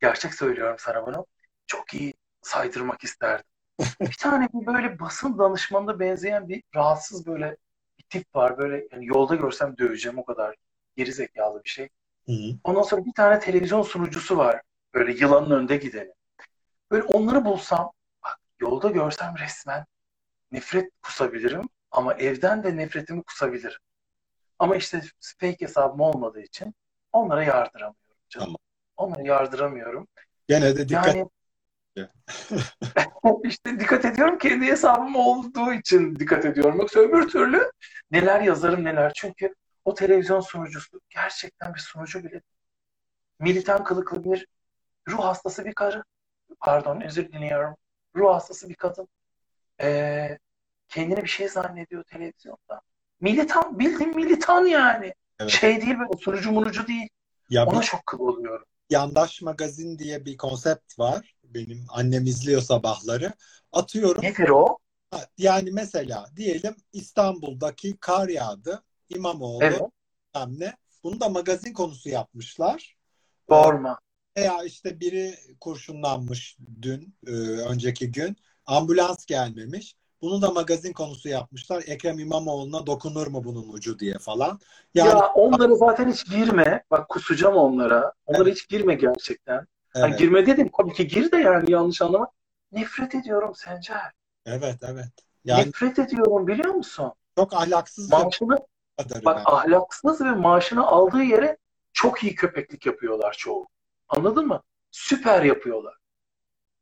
Gerçek 0.00 0.34
söylüyorum 0.34 0.76
sana 0.78 1.06
bunu. 1.06 1.26
Çok 1.66 1.94
iyi 1.94 2.14
saydırmak 2.42 3.04
isterdim. 3.04 3.44
Bir 4.00 4.16
tane 4.18 4.48
bir 4.54 4.66
böyle 4.66 4.98
basın 4.98 5.38
danışmanına 5.38 6.00
benzeyen 6.00 6.48
bir 6.48 6.62
rahatsız 6.74 7.26
böyle 7.26 7.56
bir 7.98 8.04
tip 8.10 8.34
var. 8.34 8.58
Böyle 8.58 8.88
yani 8.92 9.06
yolda 9.06 9.34
görsem 9.34 9.78
döveceğim 9.78 10.18
o 10.18 10.24
kadar 10.24 10.56
geri 10.96 11.12
zekalı 11.12 11.64
bir 11.64 11.68
şey. 11.68 11.88
Hı 12.26 12.32
hı. 12.32 12.56
Ondan 12.64 12.82
sonra 12.82 13.04
bir 13.04 13.12
tane 13.12 13.40
televizyon 13.40 13.82
sunucusu 13.82 14.36
var. 14.36 14.62
Böyle 14.94 15.12
yılanın 15.12 15.50
önde 15.50 15.76
gideni. 15.76 16.12
Böyle 16.90 17.02
onları 17.02 17.44
bulsam 17.44 17.92
bak 18.24 18.38
yolda 18.60 18.90
görsem 18.90 19.34
resmen 19.38 19.86
nefret 20.52 20.90
kusabilirim 21.02 21.68
ama 21.90 22.14
evden 22.14 22.64
de 22.64 22.76
nefretimi 22.76 23.22
kusabilirim. 23.22 23.78
Ama 24.60 24.76
işte 24.76 25.02
fake 25.20 25.56
hesabım 25.60 26.00
olmadığı 26.00 26.40
için 26.40 26.74
onlara 27.12 27.44
yardıramıyorum 27.44 27.96
canım. 28.28 28.46
Tamam. 28.46 28.56
Onlara 28.96 29.22
yardıramıyorum. 29.22 30.08
Gene 30.48 30.76
de 30.76 30.88
dikkat 30.88 31.14
Yani 31.14 31.28
işte 33.44 33.80
dikkat 33.80 34.04
ediyorum 34.04 34.38
kendi 34.38 34.66
hesabım 34.66 35.16
olduğu 35.16 35.72
için 35.72 36.16
dikkat 36.16 36.44
ediyorum. 36.44 36.78
Yoksa 36.78 37.00
öbür 37.00 37.28
türlü 37.28 37.72
neler 38.10 38.40
yazarım 38.40 38.84
neler. 38.84 39.12
Çünkü 39.14 39.54
o 39.84 39.94
televizyon 39.94 40.40
sunucusu 40.40 41.00
gerçekten 41.08 41.74
bir 41.74 41.80
sunucu 41.80 42.24
bile. 42.24 42.42
Militan 43.38 43.84
kılıklı 43.84 44.24
bir 44.24 44.46
ruh 45.08 45.24
hastası 45.24 45.64
bir 45.64 45.74
karı. 45.74 46.04
Pardon 46.60 47.00
özür 47.00 47.32
diliyorum. 47.32 47.76
Ruh 48.16 48.34
hastası 48.34 48.68
bir 48.68 48.74
kadın. 48.74 49.08
Ee, 49.80 50.38
kendini 50.88 51.22
bir 51.22 51.28
şey 51.28 51.48
zannediyor 51.48 52.04
televizyonda. 52.04 52.80
Militan, 53.20 53.78
bildiğin 53.78 54.16
militan 54.16 54.66
yani. 54.66 55.14
Evet. 55.40 55.50
Şey 55.50 55.80
değil 55.82 55.98
böyle 55.98 56.22
sunucu 56.22 56.52
munucu 56.52 56.86
değil. 56.86 57.08
Ya 57.50 57.66
Ona 57.66 57.80
bir 57.80 57.86
çok 57.86 58.06
kıl 58.06 58.18
oluyorum. 58.18 58.64
yandaş 58.90 59.42
magazin 59.42 59.98
diye 59.98 60.24
bir 60.24 60.36
konsept 60.36 60.98
var. 60.98 61.34
Benim 61.44 61.84
annem 61.88 62.26
izliyor 62.26 62.62
sabahları. 62.62 63.32
Atıyorum. 63.72 64.22
Nedir 64.24 64.48
o? 64.48 64.78
Yani 65.38 65.70
mesela 65.72 66.26
diyelim 66.36 66.76
İstanbul'daki 66.92 67.96
kar 67.96 68.28
yağdı. 68.28 68.82
İmamoğlu 69.08 69.64
Evet. 69.64 69.80
ne. 70.48 70.76
Bunu 71.04 71.20
da 71.20 71.28
magazin 71.28 71.72
konusu 71.72 72.08
yapmışlar. 72.08 72.96
Sorma. 73.48 73.98
Veya 74.36 74.64
işte 74.64 75.00
biri 75.00 75.34
kurşunlanmış 75.60 76.56
dün, 76.82 77.16
e, 77.26 77.30
önceki 77.70 78.12
gün. 78.12 78.36
Ambulans 78.66 79.26
gelmemiş. 79.26 79.94
Bunu 80.22 80.42
da 80.42 80.50
magazin 80.50 80.92
konusu 80.92 81.28
yapmışlar. 81.28 81.82
Ekrem 81.86 82.18
İmamoğlu'na 82.18 82.86
dokunur 82.86 83.26
mu 83.26 83.44
bunun 83.44 83.68
ucu 83.72 83.98
diye 83.98 84.18
falan. 84.18 84.60
Yani 84.94 85.08
Ya 85.08 85.26
onlara 85.34 85.74
zaten 85.74 86.08
hiç 86.12 86.24
girme. 86.30 86.84
Bak 86.90 87.08
kusacağım 87.08 87.56
onlara. 87.56 88.12
Onlara 88.26 88.48
Evet. 88.48 88.56
hiç 88.58 88.68
girme 88.68 88.94
gerçekten. 88.94 89.66
Hani 90.00 90.10
evet, 90.10 90.18
girme 90.18 90.46
dedim. 90.46 90.70
Tabii 90.76 90.92
ki 90.92 91.08
gir 91.08 91.32
de 91.32 91.36
yani 91.36 91.70
yanlış 91.72 92.02
anlama. 92.02 92.30
Nefret 92.72 93.14
ediyorum 93.14 93.54
Sencer. 93.54 94.12
evet, 94.46 94.76
evet. 94.82 95.08
Yani 95.44 95.66
Nefret 95.68 95.98
ediyorum 95.98 96.46
biliyor 96.46 96.74
musun? 96.74 97.12
çok 97.36 97.54
ahlaksızca 97.54 98.18
Maaşını 98.18 98.56
bak 99.24 99.36
ben. 99.36 99.42
ahlaksız 99.44 100.20
ve 100.20 100.30
maaşını 100.30 100.86
aldığı 100.86 101.22
yere 101.22 101.56
çok 101.92 102.22
iyi 102.24 102.34
köpeklik 102.34 102.86
yapıyorlar 102.86 103.32
çoğu. 103.38 103.68
Anladın 104.08 104.46
mı? 104.46 104.62
Süper 104.90 105.42
yapıyorlar. 105.42 105.94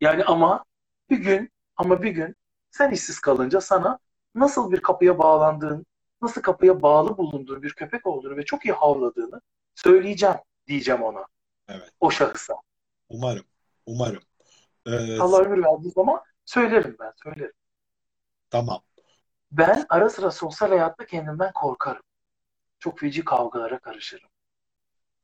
Yani 0.01 0.25
ama 0.25 0.65
bir 1.11 1.19
gün 1.19 1.51
ama 1.77 2.03
bir 2.03 2.11
gün 2.11 2.37
sen 2.71 2.91
işsiz 2.91 3.19
kalınca 3.21 3.61
sana 3.61 3.99
nasıl 4.35 4.73
bir 4.73 4.81
kapıya 4.81 5.19
bağlandığın, 5.19 5.87
nasıl 6.23 6.43
kapıya 6.43 6.83
bağlı 6.83 7.17
bulunduğun 7.19 7.63
bir 7.63 7.73
köpek 7.73 8.07
olduğunu 8.07 8.37
ve 8.37 8.45
çok 8.45 8.65
iyi 8.65 8.73
havladığını 8.73 9.41
söyleyeceğim 9.75 10.37
diyeceğim 10.67 11.03
ona. 11.03 11.27
Evet, 11.69 11.91
O 12.01 12.11
şahısa. 12.11 12.55
umarım, 13.09 13.45
umarım. 13.87 14.23
Ee, 14.87 15.19
Allah 15.21 15.39
ömür 15.39 15.65
verdiği 15.65 15.91
zaman 15.91 16.21
söylerim 16.45 16.97
ben, 17.01 17.13
söylerim. 17.25 17.53
tamam. 18.51 18.83
Ben 19.53 19.87
ara 19.89 20.11
sıra 20.11 20.31
sosyal 20.31 20.69
hayatta 20.69 21.07
kendimden 21.07 21.53
korkarım. 21.53 22.03
Çok 22.79 22.99
feci 22.99 23.25
kavgalara 23.25 23.79
karışırım. 23.79 24.31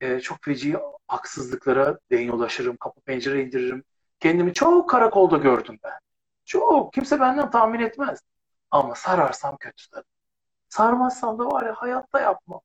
Ee, 0.01 0.21
çok 0.21 0.39
feci 0.43 0.77
haksızlıklara 1.09 1.99
denyolaşırım, 2.11 2.77
kapı 2.77 3.01
pencere 3.01 3.43
indiririm. 3.43 3.85
Kendimi 4.21 4.55
çok 4.55 4.91
karakolda 4.91 5.37
gördüm 5.37 5.79
ben. 5.85 5.93
Çok. 6.45 6.93
Kimse 6.93 7.21
benden 7.21 7.51
tahmin 7.51 7.81
etmez. 7.81 8.21
Ama 8.71 8.95
sararsam 8.95 9.57
kötü 9.57 9.91
tabii. 9.91 10.05
Sarmazsam 10.69 11.39
da 11.39 11.47
var 11.47 11.67
ya 11.67 11.75
hayatta 11.75 12.21
yapmam. 12.21 12.61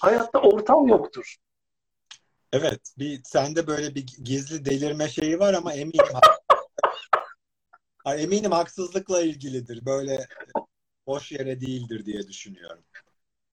Hayatta 0.00 0.38
ortam 0.38 0.88
yoktur. 0.88 1.36
Evet, 2.52 2.94
bir 2.98 3.20
sende 3.24 3.66
böyle 3.66 3.94
bir 3.94 4.06
gizli 4.24 4.64
delirme 4.64 5.08
şeyi 5.08 5.38
var 5.38 5.54
ama 5.54 5.72
eminim 5.72 6.04
eminim 8.06 8.52
haksızlıkla 8.52 9.22
ilgilidir. 9.22 9.86
Böyle 9.86 10.14
e, 10.14 10.26
boş 11.06 11.32
yere 11.32 11.60
değildir 11.60 12.06
diye 12.06 12.28
düşünüyorum. 12.28 12.84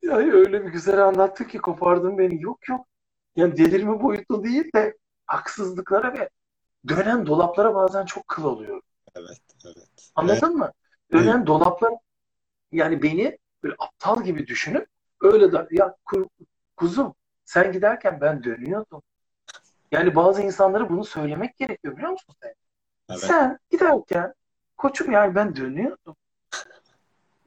Ya 0.01 0.17
öyle 0.17 0.65
bir 0.65 0.69
güzel 0.71 1.05
anlattı 1.05 1.47
ki 1.47 1.57
kopardın 1.57 2.17
beni. 2.17 2.41
Yok 2.41 2.69
yok. 2.69 2.87
Yani 3.35 3.57
delirme 3.57 4.01
boyutlu 4.01 4.43
değil 4.43 4.71
de 4.75 4.97
haksızlıklara 5.25 6.13
ve 6.13 6.29
dönen 6.87 7.25
dolaplara 7.25 7.75
bazen 7.75 8.05
çok 8.05 8.27
kıl 8.27 8.43
oluyor. 8.43 8.81
Evet, 9.15 9.41
evet. 9.65 10.11
Anladın 10.15 10.55
mı? 10.57 10.71
Dönen 11.11 11.47
dolaplar 11.47 11.93
yani 12.71 13.03
beni 13.03 13.37
böyle 13.63 13.75
aptal 13.79 14.23
gibi 14.23 14.47
düşünüp 14.47 14.87
öyle 15.21 15.51
de 15.51 15.67
ya 15.71 15.95
ku- 16.05 16.29
kuzum 16.77 17.15
sen 17.45 17.71
giderken 17.71 18.21
ben 18.21 18.43
dönüyordum. 18.43 19.01
Yani 19.91 20.15
bazı 20.15 20.41
insanlara 20.41 20.89
bunu 20.89 21.03
söylemek 21.05 21.57
gerekiyor 21.57 21.97
biliyor 21.97 22.11
musun 22.11 22.35
sen? 22.41 22.53
Evet, 23.09 23.19
Sen 23.21 23.59
giderken 23.69 24.33
koçum 24.77 25.11
yani 25.11 25.35
ben 25.35 25.55
dönüyordum. 25.55 26.15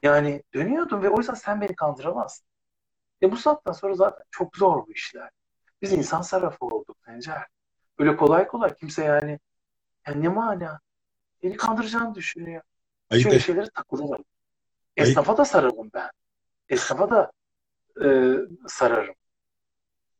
Yani 0.02 0.42
dönüyordum 0.54 1.02
ve 1.02 1.08
o 1.08 1.18
yüzden 1.18 1.34
sen 1.34 1.60
beni 1.60 1.74
kandıramazsın. 1.74 2.46
E 3.22 3.32
bu 3.32 3.36
saatten 3.36 3.72
sonra 3.72 3.94
zaten 3.94 4.24
çok 4.30 4.56
zor 4.56 4.86
bu 4.86 4.92
işler. 4.92 5.30
Biz 5.82 5.92
insan 5.92 6.22
sarrafı 6.22 6.64
olduk 6.66 6.96
Sencer. 7.06 7.46
Öyle 8.00 8.16
kolay 8.16 8.46
kolay 8.46 8.74
kimse 8.74 9.04
yani, 9.04 9.38
yani 10.06 10.22
ne 10.22 10.28
mana? 10.28 10.80
Beni 11.42 11.56
kandıracağını 11.56 12.14
düşünüyor. 12.14 12.62
ayıp 13.10 13.22
Şöyle 13.22 13.40
şeylere 13.40 13.70
takılırım. 13.70 14.24
Esnafa 14.96 15.36
da 15.36 15.44
sararım 15.44 15.90
ben. 15.94 16.10
Esnafa 16.68 17.10
da 17.10 17.32
e, 18.04 18.36
sararım. 18.68 19.14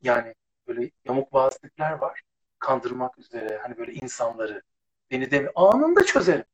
Yani 0.02 0.34
böyle 0.66 0.90
yamuk 1.04 1.32
bazı 1.32 1.58
tipler 1.58 1.92
var. 1.92 2.22
Kandırmak 2.58 3.18
üzere 3.18 3.58
hani 3.62 3.78
böyle 3.78 3.92
insanları 3.92 4.62
beni 5.10 5.30
de 5.30 5.52
anında 5.54 6.04
çözerim. 6.04 6.44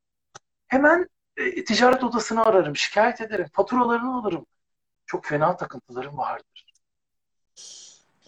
Hemen 0.67 1.09
e, 1.37 1.63
ticaret 1.63 2.03
odasını 2.03 2.45
ararım, 2.45 2.75
şikayet 2.75 3.21
ederim, 3.21 3.47
faturalarını 3.53 4.15
alırım. 4.15 4.45
Çok 5.05 5.25
fena 5.25 5.57
takıntılarım 5.57 6.17
vardır. 6.17 6.73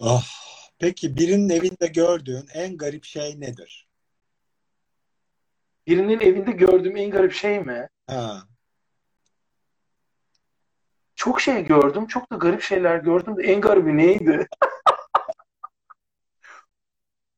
Ah, 0.00 0.49
peki 0.80 1.16
birinin 1.16 1.48
evinde 1.48 1.86
gördüğün 1.86 2.46
en 2.54 2.76
garip 2.76 3.04
şey 3.04 3.40
nedir? 3.40 3.88
Birinin 5.86 6.20
evinde 6.20 6.50
gördüğüm 6.50 6.96
en 6.96 7.10
garip 7.10 7.32
şey 7.32 7.60
mi? 7.60 7.88
Ha, 8.06 8.42
Çok 11.14 11.40
şey 11.40 11.64
gördüm, 11.64 12.06
çok 12.06 12.32
da 12.32 12.36
garip 12.36 12.62
şeyler 12.62 12.98
gördüm 12.98 13.36
de 13.36 13.42
en 13.42 13.60
garibi 13.60 13.96
neydi? 13.96 14.48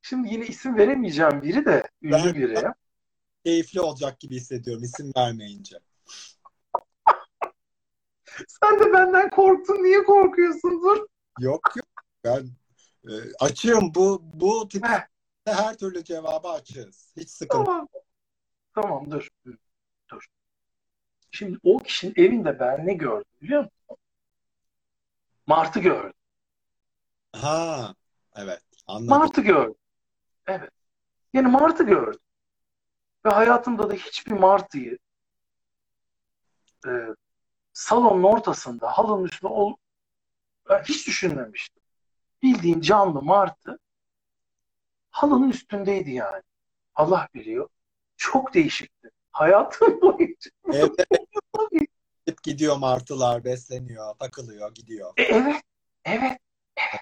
Şimdi 0.03 0.29
yine 0.35 0.47
isim 0.47 0.77
veremeyeceğim 0.77 1.43
biri 1.43 1.65
de, 1.65 1.83
ünlü 2.03 2.13
Ben- 2.13 2.35
biri. 2.35 2.63
keyifli 3.45 3.81
olacak 3.81 4.21
gibi 4.21 4.35
hissediyorum 4.37 4.85
isim 4.85 5.13
vermeyince. 5.17 5.77
Sen 8.49 8.81
de 8.81 8.93
benden 8.93 9.31
korktun, 9.31 9.75
niye 9.85 10.05
korkuyorsun? 10.05 10.83
Dur. 10.83 11.07
Yok 11.41 11.73
yok. 11.77 11.87
Ben 12.25 12.49
e, 13.09 13.13
açığım. 13.41 13.95
Bu 13.95 14.23
bu 14.35 14.69
tip 14.69 14.85
Heh. 14.85 15.07
her 15.47 15.77
türlü 15.77 16.05
cevabı 16.05 16.49
açığız. 16.49 17.13
Hiç 17.17 17.31
sıkıntı. 17.31 17.65
Tamam. 17.65 17.89
Tamam 18.75 19.11
dur. 19.11 19.29
Dur. 20.11 20.27
Şimdi 21.31 21.59
o 21.63 21.79
kişinin 21.79 22.15
evinde 22.17 22.61
ben 22.61 22.87
ne 22.87 22.95
gördüm 22.95 23.33
biliyor 23.43 23.61
musun? 23.63 23.97
Martı 25.47 25.81
gördüm. 25.81 26.13
Ha, 27.33 27.95
evet. 28.35 28.63
Anladım. 28.87 29.09
Martı 29.09 29.41
gördüm. 29.41 29.75
Evet. 30.47 30.71
Yani 31.33 31.49
martı 31.49 31.85
gördüm. 31.85 32.21
Ve 33.27 33.31
hayatımda 33.31 33.91
da 33.91 33.95
hiçbir 33.95 34.33
martıyı 34.33 34.99
e, 36.87 36.91
salonun 37.73 38.23
ortasında 38.23 38.99
halının 38.99 39.25
üstünde 39.25 39.53
ol, 39.53 39.75
ben 40.69 40.83
hiç 40.83 41.07
düşünmemiştim. 41.07 41.82
Bildiğin 42.43 42.81
canlı 42.81 43.23
martı 43.23 43.79
halının 45.11 45.51
üstündeydi 45.51 46.11
yani. 46.11 46.43
Allah 46.95 47.29
biliyor. 47.35 47.69
Çok 48.17 48.55
değişikti. 48.55 49.11
Hayatım 49.33 50.01
boyunca. 50.03 50.51
Gidip 52.27 52.43
gidiyor 52.43 52.77
martılar, 52.77 53.45
besleniyor, 53.45 54.15
takılıyor, 54.15 54.75
gidiyor. 54.75 55.13
E, 55.17 55.23
evet, 55.23 55.63
evet, 56.05 56.39
evet. 56.77 57.01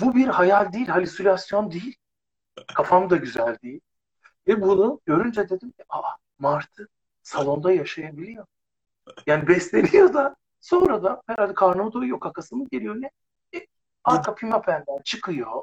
Bu 0.00 0.14
bir 0.14 0.26
hayal 0.26 0.72
değil, 0.72 0.86
halüsinasyon 0.88 1.72
değil. 1.72 1.96
Kafam 2.74 3.10
da 3.10 3.16
güzel 3.16 3.58
değil. 3.62 3.80
Ve 4.46 4.62
bunu 4.62 5.00
görünce 5.06 5.48
dedim 5.48 5.70
ki, 5.70 5.84
aa 5.88 6.16
martı 6.38 6.88
salonda 7.22 7.72
yaşayabiliyor. 7.72 8.46
Yani 9.26 9.48
besleniyor 9.48 10.14
da 10.14 10.36
sonra 10.60 11.02
da 11.02 11.22
herhalde 11.26 11.54
karnı 11.54 11.92
doyuyor, 11.92 12.20
kakası 12.20 12.56
mı 12.56 12.66
geliyor 12.72 12.94
ne? 13.00 13.10
Arka 14.08 14.34
pimapenden 14.34 15.02
çıkıyor 15.04 15.62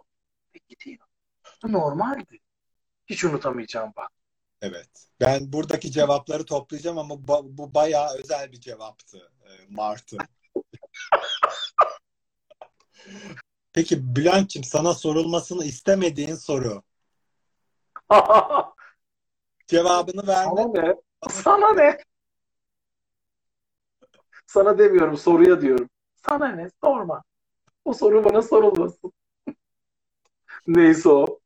ve 0.55 0.59
gidiyor. 0.69 1.07
Bu 1.63 1.71
normaldi. 1.71 2.39
Hiç 3.07 3.23
unutamayacağım 3.23 3.93
bak. 3.97 4.09
Evet. 4.61 4.89
Ben 5.21 5.53
buradaki 5.53 5.91
cevapları 5.91 6.45
toplayacağım 6.45 6.97
ama 6.97 7.27
bu, 7.27 7.57
bu 7.57 7.73
bayağı 7.73 8.15
özel 8.17 8.51
bir 8.51 8.59
cevaptı. 8.59 9.31
e, 9.43 9.49
Martı. 9.69 10.17
Peki 13.73 14.15
Bülent'ciğim 14.15 14.63
sana 14.63 14.93
sorulmasını 14.93 15.65
istemediğin 15.65 16.35
soru. 16.35 16.83
Cevabını 19.67 20.27
verme. 20.27 20.51
Sana 20.55 20.67
ne? 20.67 20.95
Sana 21.29 21.73
ne? 21.73 21.97
Sana 24.47 24.77
demiyorum, 24.77 25.17
soruya 25.17 25.61
diyorum. 25.61 25.89
Sana 26.15 26.47
ne? 26.47 26.69
Sorma. 26.83 27.23
O 27.85 27.93
soru 27.93 28.25
bana 28.25 28.41
sorulmasın. 28.41 29.13
Neyse 30.67 31.09
o. 31.09 31.39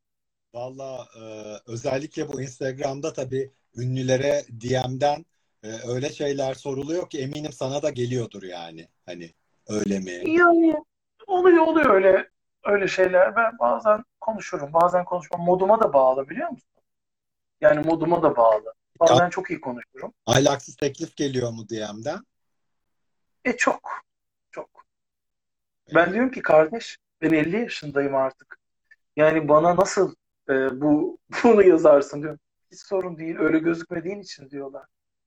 Valla 0.54 1.08
e, 1.16 1.22
özellikle 1.66 2.28
bu 2.28 2.42
Instagram'da 2.42 3.12
tabii 3.12 3.50
ünlülere 3.76 4.44
DM'den 4.60 5.24
e, 5.62 5.68
öyle 5.88 6.08
şeyler 6.12 6.54
soruluyor 6.54 7.10
ki 7.10 7.20
eminim 7.20 7.52
sana 7.52 7.82
da 7.82 7.90
geliyordur 7.90 8.42
yani. 8.42 8.88
Hani 9.06 9.30
öyle 9.68 9.98
mi? 9.98 10.30
Yani 10.30 10.74
oluyor 11.26 11.66
oluyor 11.66 11.94
öyle 11.94 12.30
öyle 12.64 12.88
şeyler. 12.88 13.36
Ben 13.36 13.58
bazen 13.58 14.04
konuşurum, 14.20 14.72
bazen 14.72 15.04
konuşmam. 15.04 15.40
Moduma 15.40 15.80
da 15.80 15.92
bağlı 15.92 16.28
biliyor 16.28 16.48
musun? 16.48 16.68
Yani 17.60 17.86
moduma 17.86 18.22
da 18.22 18.36
bağlı. 18.36 18.74
Bazen 19.00 19.30
çok 19.30 19.50
iyi 19.50 19.60
konuşurum. 19.60 20.12
Ahlaksız 20.26 20.76
teklif 20.76 21.16
geliyor 21.16 21.50
mu 21.50 21.68
DM'den? 21.68 22.20
E. 23.44 23.56
Çok. 23.56 24.09
Ben 25.94 26.12
diyorum 26.12 26.30
ki 26.30 26.42
kardeş 26.42 26.98
ben 27.22 27.32
50 27.32 27.56
yaşındayım 27.56 28.14
artık. 28.14 28.58
Yani 29.16 29.48
bana 29.48 29.76
nasıl 29.76 30.14
e, 30.48 30.80
bu 30.80 31.18
bunu 31.44 31.62
yazarsın 31.62 32.22
diyorum. 32.22 32.40
Hiç 32.72 32.80
sorun 32.80 33.18
değil. 33.18 33.36
Öyle 33.38 33.58
gözükmediğin 33.58 34.20
için 34.20 34.50
diyorlar. 34.50 34.84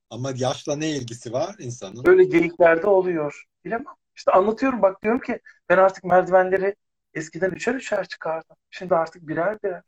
Ama 0.10 0.32
yaşla 0.36 0.76
ne 0.76 0.90
ilgisi 0.90 1.34
var 1.34 1.56
insanın? 1.60 2.06
Böyle 2.06 2.24
geyiklerde 2.24 2.88
oluyor. 2.88 3.44
Bilemem. 3.66 3.94
İşte 4.16 4.32
anlatıyorum 4.32 4.82
bak 4.82 5.04
diyorum 5.04 5.20
ki 5.22 5.40
ben 5.70 5.78
artık 5.78 6.04
merdivenleri 6.04 6.76
eskiden 7.14 7.52
üçer 7.52 7.76
üçer 7.76 8.08
çıkardım. 8.08 8.56
Şimdi 8.70 8.96
artık 8.96 9.28
birer 9.28 9.58
birer. 9.64 9.82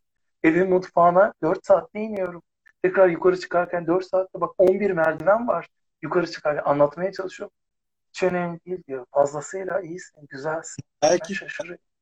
Evin 0.43 0.69
mutfağına 0.69 1.34
4 1.43 1.65
saatte 1.65 1.99
iniyorum. 1.99 2.43
Tekrar 2.84 3.09
yukarı 3.09 3.39
çıkarken 3.39 3.88
4 3.88 4.05
saatte 4.05 4.41
bak 4.41 4.51
11 4.57 4.91
merdiven 4.91 5.47
var. 5.47 5.67
Yukarı 6.01 6.32
çıkarken 6.32 6.63
anlatmaya 6.65 7.11
çalışıyorum. 7.11 7.55
Hiç 8.16 8.24
önemli 8.24 8.59
değil 8.66 8.84
diyor. 8.88 9.05
Fazlasıyla 9.11 9.82
iyisin, 9.82 10.28
güzelsin. 10.30 10.84
Belki 11.01 11.36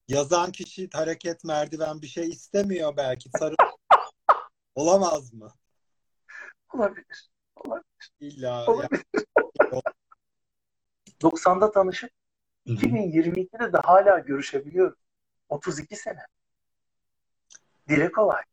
yazan 0.08 0.52
kişi 0.52 0.90
hareket 0.94 1.44
merdiven 1.44 2.02
bir 2.02 2.08
şey 2.08 2.30
istemiyor 2.30 2.98
belki. 2.98 3.30
Sarı 3.40 3.56
olamaz 4.76 5.34
mı? 5.34 5.52
Olabilir. 6.74 7.30
Olabilir. 7.56 8.12
İlla. 8.20 8.66
Olabilir. 8.66 9.04
90'da 11.22 11.72
tanışıp 11.72 12.12
2022'de 12.68 13.74
de 13.74 13.78
hala 13.78 14.20
görüşebiliyoruz. 14.20 15.00
32 15.50 15.96
sene. 15.96 16.26
Dile 17.90 18.12
kolay. 18.12 18.44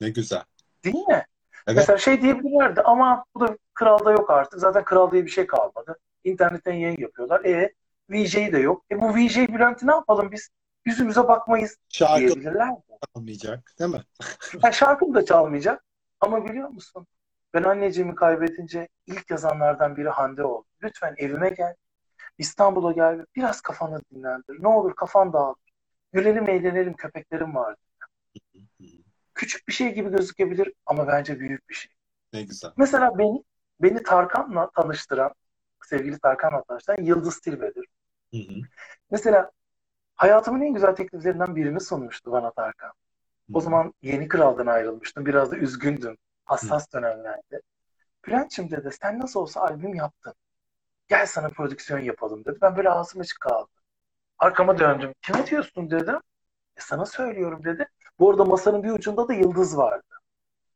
Ne 0.00 0.10
güzel. 0.10 0.44
Değil 0.84 1.06
mi? 1.08 1.26
Evet. 1.66 1.76
Mesela 1.76 1.98
şey 1.98 2.22
diyebilirlerdi 2.22 2.80
ama 2.80 3.24
bu 3.34 3.40
da 3.40 3.58
Kral'da 3.74 4.12
yok 4.12 4.30
artık. 4.30 4.60
Zaten 4.60 4.84
Kral 4.84 5.12
diye 5.12 5.24
bir 5.24 5.30
şey 5.30 5.46
kalmadı. 5.46 5.98
İnternetten 6.24 6.72
yayın 6.72 7.00
yapıyorlar. 7.00 7.44
E 7.44 7.72
VJ'yi 8.10 8.52
de 8.52 8.58
yok. 8.58 8.84
E 8.90 9.00
bu 9.00 9.16
VJ 9.16 9.36
Bülent'i 9.36 9.86
ne 9.86 9.92
yapalım 9.92 10.32
biz? 10.32 10.50
Yüzümüze 10.84 11.28
bakmayız 11.28 11.76
Şarkı 11.88 12.18
diyebilirler. 12.18 12.68
kalmayacak, 13.14 13.72
değil 13.78 13.90
mi? 13.90 14.02
Yani 14.62 14.74
şarkım 14.74 15.14
da 15.14 15.24
çalmayacak. 15.24 15.84
Ama 16.20 16.48
biliyor 16.48 16.68
musun? 16.68 17.06
Ben 17.54 17.62
anneciğimi 17.62 18.14
kaybedince 18.14 18.88
ilk 19.06 19.30
yazanlardan 19.30 19.96
biri 19.96 20.08
Hande 20.08 20.44
oldu. 20.44 20.66
Lütfen 20.82 21.14
evime 21.18 21.50
gel. 21.50 21.74
İstanbul'a 22.38 22.92
gel. 22.92 23.26
Biraz 23.36 23.60
kafanı 23.60 24.00
dinlendir. 24.14 24.62
Ne 24.62 24.68
olur 24.68 24.94
kafan 24.94 25.32
dağılır. 25.32 25.56
Gülelim 26.12 26.48
eğlenelim 26.48 26.94
köpeklerim 26.94 27.54
vardı. 27.54 27.80
Küçük 29.34 29.68
bir 29.68 29.72
şey 29.72 29.94
gibi 29.94 30.10
gözükebilir 30.10 30.72
ama 30.86 31.06
bence 31.08 31.40
büyük 31.40 31.68
bir 31.68 31.74
şey. 31.74 31.92
Ne 32.32 32.42
güzel. 32.42 32.70
Mesela 32.76 33.18
beni 33.18 33.44
beni 33.80 34.02
Tarkan'la 34.02 34.70
tanıştıran, 34.70 35.32
sevgili 35.86 36.18
Tarkan'la 36.18 36.62
tanıştıran 36.62 37.02
Yıldız 37.02 37.40
Tilbe'dir. 37.40 37.86
Hı 38.34 38.38
hı. 38.38 38.60
Mesela 39.10 39.50
hayatımın 40.14 40.60
en 40.60 40.74
güzel 40.74 40.94
tekliflerinden 40.94 41.56
birini 41.56 41.80
sunmuştu 41.80 42.32
bana 42.32 42.50
Tarkan. 42.50 42.92
O 43.52 43.60
zaman 43.60 43.94
Yeni 44.02 44.28
Kral'dan 44.28 44.66
ayrılmıştım. 44.66 45.26
Biraz 45.26 45.50
da 45.52 45.56
üzgündüm. 45.56 46.16
Hassas 46.44 46.92
dönemlerde. 46.92 47.60
Bülent'ciğim 48.26 48.70
dedi 48.70 48.90
sen 49.00 49.18
nasıl 49.18 49.40
olsa 49.40 49.60
albüm 49.60 49.94
yaptın. 49.94 50.34
Gel 51.08 51.26
sana 51.26 51.48
prodüksiyon 51.48 52.00
yapalım 52.00 52.44
dedi. 52.44 52.58
Ben 52.62 52.76
böyle 52.76 52.90
ağzım 52.90 53.20
açık 53.20 53.40
kaldım. 53.40 53.68
Arkama 54.38 54.78
döndüm. 54.78 55.14
Kime 55.22 55.46
diyorsun 55.46 55.90
dedim. 55.90 56.20
E 56.76 56.80
sana 56.80 57.06
söylüyorum 57.06 57.64
dedi. 57.64 57.88
Bu 58.18 58.30
arada 58.30 58.44
masanın 58.44 58.82
bir 58.82 58.90
ucunda 58.90 59.28
da 59.28 59.34
Yıldız 59.34 59.76
vardı. 59.76 60.14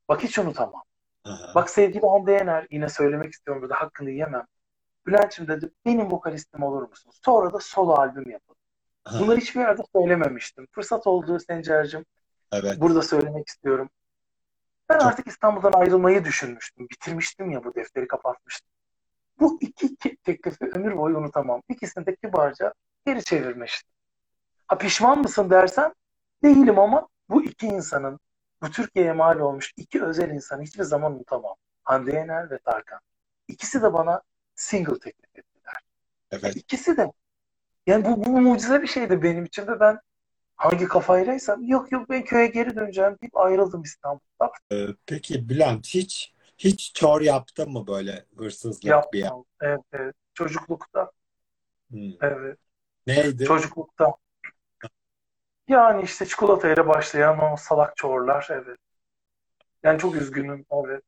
Bak 0.09 0.23
hiç 0.23 0.39
unutamam. 0.39 0.83
Aha. 1.25 1.55
Bak 1.55 1.71
sevgili 1.71 2.07
Hande 2.07 2.33
Yener 2.33 2.67
yine 2.71 2.89
söylemek 2.89 3.33
istiyorum 3.33 3.63
burada 3.63 3.75
hakkını 3.75 4.11
yemem. 4.11 4.47
Bülent'ciğim 5.07 5.49
dedi 5.51 5.71
benim 5.87 6.11
vokalistim 6.13 6.63
olur 6.63 6.89
musun? 6.89 7.13
Sonra 7.25 7.53
da 7.53 7.59
solo 7.61 7.93
albüm 7.93 8.31
yapalım. 8.31 8.59
Bunları 9.21 9.41
hiçbir 9.41 9.61
yerde 9.61 9.83
söylememiştim. 9.97 10.67
Fırsat 10.73 11.07
oldu 11.07 11.39
Sencer'cim. 11.41 12.05
Evet. 12.53 12.81
Burada 12.81 13.03
söylemek 13.03 13.49
istiyorum. 13.49 13.91
Ben 14.89 14.99
Çok- 14.99 15.07
artık 15.07 15.27
İstanbul'dan 15.27 15.73
ayrılmayı 15.73 16.25
düşünmüştüm. 16.25 16.87
Bitirmiştim 16.91 17.51
ya 17.51 17.65
bu 17.65 17.75
defteri 17.75 18.09
kapatmıştım. 18.09 18.69
Bu 19.41 19.59
iki 19.61 19.97
ki- 19.97 20.17
teklifi 20.17 20.65
ömür 20.75 20.97
boyu 20.97 21.19
unutamam. 21.19 21.63
İkisini 21.69 22.07
de 22.07 22.17
kibarca 22.17 22.75
geri 23.07 23.25
çevirmiştim. 23.25 23.91
Ha 24.69 24.79
pişman 24.79 25.19
mısın 25.19 25.51
dersen 25.51 25.95
değilim 26.43 26.79
ama 26.79 27.09
bu 27.29 27.43
iki 27.45 27.67
insanın 27.67 28.21
bu 28.63 28.71
Türkiye'ye 28.71 29.13
mal 29.13 29.39
olmuş 29.39 29.73
iki 29.77 30.05
özel 30.05 30.31
insanı 30.31 30.63
hiçbir 30.63 30.85
zaman 30.85 31.13
unutamam. 31.13 31.55
Hande 31.85 32.13
Yener 32.13 32.51
ve 32.51 32.59
Tarkan. 32.59 33.01
İkisi 33.49 33.83
de 33.83 33.93
bana 33.93 34.23
single 34.55 34.99
teklif 34.99 35.39
ettiler. 35.39 35.75
Evet. 36.31 36.57
İkisi 36.57 36.97
de. 36.97 37.13
Yani 37.87 38.05
bu, 38.05 38.25
bu 38.25 38.41
mucize 38.41 38.83
bir 38.83 38.87
şeydi 38.87 39.23
benim 39.23 39.45
için 39.45 39.67
ve 39.67 39.81
ben 39.81 39.99
hangi 40.57 40.85
kafaylaysam 40.85 41.65
yok 41.65 41.93
yok 41.93 42.11
ben 42.11 42.25
köye 42.25 42.47
geri 42.47 42.77
döneceğim 42.77 43.17
deyip 43.23 43.37
ayrıldım 43.37 43.83
İstanbul'dan. 43.83 44.51
Ee, 44.73 44.87
peki 45.07 45.49
Bülent 45.49 45.87
hiç 45.87 46.33
hiç 46.59 46.95
çor 46.95 47.21
yaptın 47.21 47.71
mı 47.71 47.87
böyle 47.87 48.27
hırsızlık 48.37 49.13
bir 49.13 49.19
yer? 49.19 49.31
Evet, 49.61 49.81
evet. 49.93 50.15
Çocuklukta. 50.35 51.11
Hmm. 51.91 52.13
Evet. 52.21 52.59
Neydi? 53.07 53.45
Çocuklukta. 53.45 54.15
Yani 55.69 56.03
işte 56.03 56.27
çikolatayla 56.27 56.87
başlayan 56.87 57.53
o 57.53 57.57
salak 57.57 57.97
çorlar. 57.97 58.49
Evet. 58.51 58.79
Yani 59.83 59.99
çok 59.99 60.17
üzgünüm. 60.17 60.67
Evet. 60.71 61.03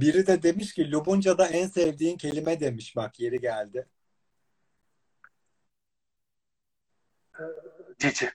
Biri 0.00 0.26
de 0.26 0.42
demiş 0.42 0.74
ki 0.74 0.92
Lubunca'da 0.92 1.46
en 1.46 1.66
sevdiğin 1.68 2.16
kelime 2.16 2.60
demiş. 2.60 2.96
Bak 2.96 3.20
yeri 3.20 3.40
geldi. 3.40 3.88
Cici. 7.98 8.30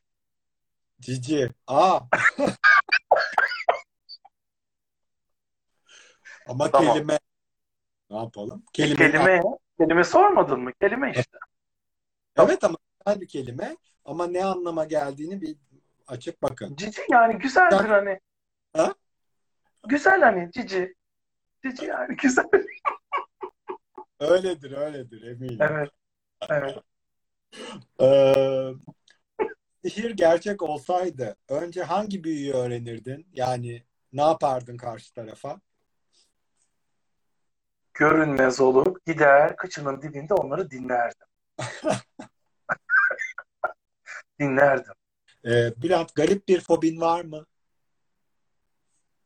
Cici. 0.99 1.49
Aa. 1.67 1.99
Ama 6.47 6.71
Tamam. 6.71 6.93
kelime 6.93 7.19
ne 8.09 8.17
yapalım? 8.17 8.63
Kelime. 8.73 9.11
Kelime. 9.11 9.41
Kelime 9.79 10.03
sormadın 10.03 10.59
mı? 10.59 10.71
Kelime 10.81 11.11
işte. 11.11 11.37
Evet 12.37 12.63
ama 12.63 12.77
güzel 12.99 13.21
bir 13.21 13.27
kelime. 13.27 13.77
Ama 14.05 14.27
ne 14.27 14.45
anlama 14.45 14.85
geldiğini 14.85 15.41
bir 15.41 15.57
açık 16.07 16.41
bakın. 16.41 16.75
Cici 16.75 17.01
yani 17.11 17.37
güzeldir 17.37 17.89
hani. 17.89 18.19
Ha? 18.73 18.95
Güzel 19.87 20.21
hani 20.21 20.51
cici. 20.51 20.95
Cici 21.65 21.85
yani 21.85 22.15
güzel. 22.15 22.45
Öyledir, 24.19 24.71
öyledir 24.71 25.21
eminim. 25.21 25.57
Evet. 25.61 25.89
Evet. 26.49 26.77
Ee, 28.01 28.73
sihir 29.83 30.09
gerçek 30.09 30.61
olsaydı 30.61 31.35
önce 31.49 31.83
hangi 31.83 32.23
büyüyü 32.23 32.53
öğrenirdin? 32.53 33.27
Yani 33.33 33.83
ne 34.13 34.21
yapardın 34.21 34.77
karşı 34.77 35.13
tarafa? 35.13 35.61
Görünmez 37.93 38.61
olup 38.61 39.05
gider 39.05 39.55
kıçının 39.55 40.01
dibinde 40.01 40.33
onları 40.33 40.71
dinlerdim. 40.71 41.27
dinlerdim. 44.39 44.93
Ee, 45.45 45.73
Bülent 45.81 46.15
garip 46.15 46.47
bir 46.47 46.61
fobin 46.61 47.01
var 47.01 47.21
mı? 47.21 47.45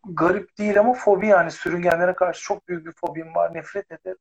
Garip 0.06 0.58
değil 0.58 0.80
ama 0.80 0.93
fobi 0.93 1.28
yani 1.28 1.52
sürüngenlere 1.52 2.14
karşı 2.14 2.43
çok 2.43 2.68
büyük 2.68 2.86
bir 2.86 2.91
fobim 2.91 3.36
var. 3.36 3.54
Nefret 3.54 3.91
ederim. 3.91 4.18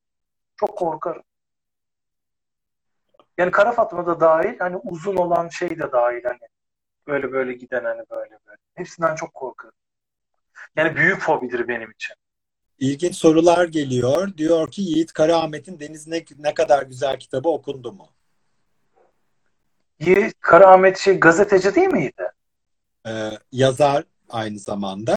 Çok 0.56 0.78
korkarım. 0.78 1.22
Yani 3.38 3.50
Kara 3.50 3.72
Fatma 3.72 4.06
da 4.06 4.20
dahil 4.20 4.58
hani 4.58 4.76
uzun 4.76 5.16
olan 5.16 5.48
şey 5.48 5.70
de 5.70 5.92
dahil 5.92 6.24
hani 6.24 6.48
böyle 7.06 7.32
böyle 7.32 7.52
giden 7.52 7.84
hani 7.84 8.02
böyle 8.10 8.38
böyle. 8.46 8.58
Hepsinden 8.74 9.14
çok 9.14 9.34
korkarım. 9.34 9.74
Yani 10.76 10.96
büyük 10.96 11.20
fobidir 11.20 11.68
benim 11.68 11.90
için. 11.90 12.16
İlginç 12.78 13.14
sorular 13.14 13.68
geliyor. 13.68 14.36
Diyor 14.36 14.70
ki 14.70 14.82
Yiğit 14.82 15.12
Karaahmet'in 15.12 15.80
Deniz 15.80 16.06
ne, 16.06 16.24
ne 16.38 16.54
kadar 16.54 16.82
güzel 16.82 17.18
kitabı 17.18 17.48
okundu 17.48 17.92
mu? 17.92 18.08
Yiğit 20.00 20.40
Karaahmet 20.40 20.98
şey 20.98 21.20
gazeteci 21.20 21.74
değil 21.74 21.88
miydi? 21.88 22.32
Ee, 23.06 23.30
yazar 23.52 24.04
aynı 24.28 24.58
zamanda. 24.58 25.16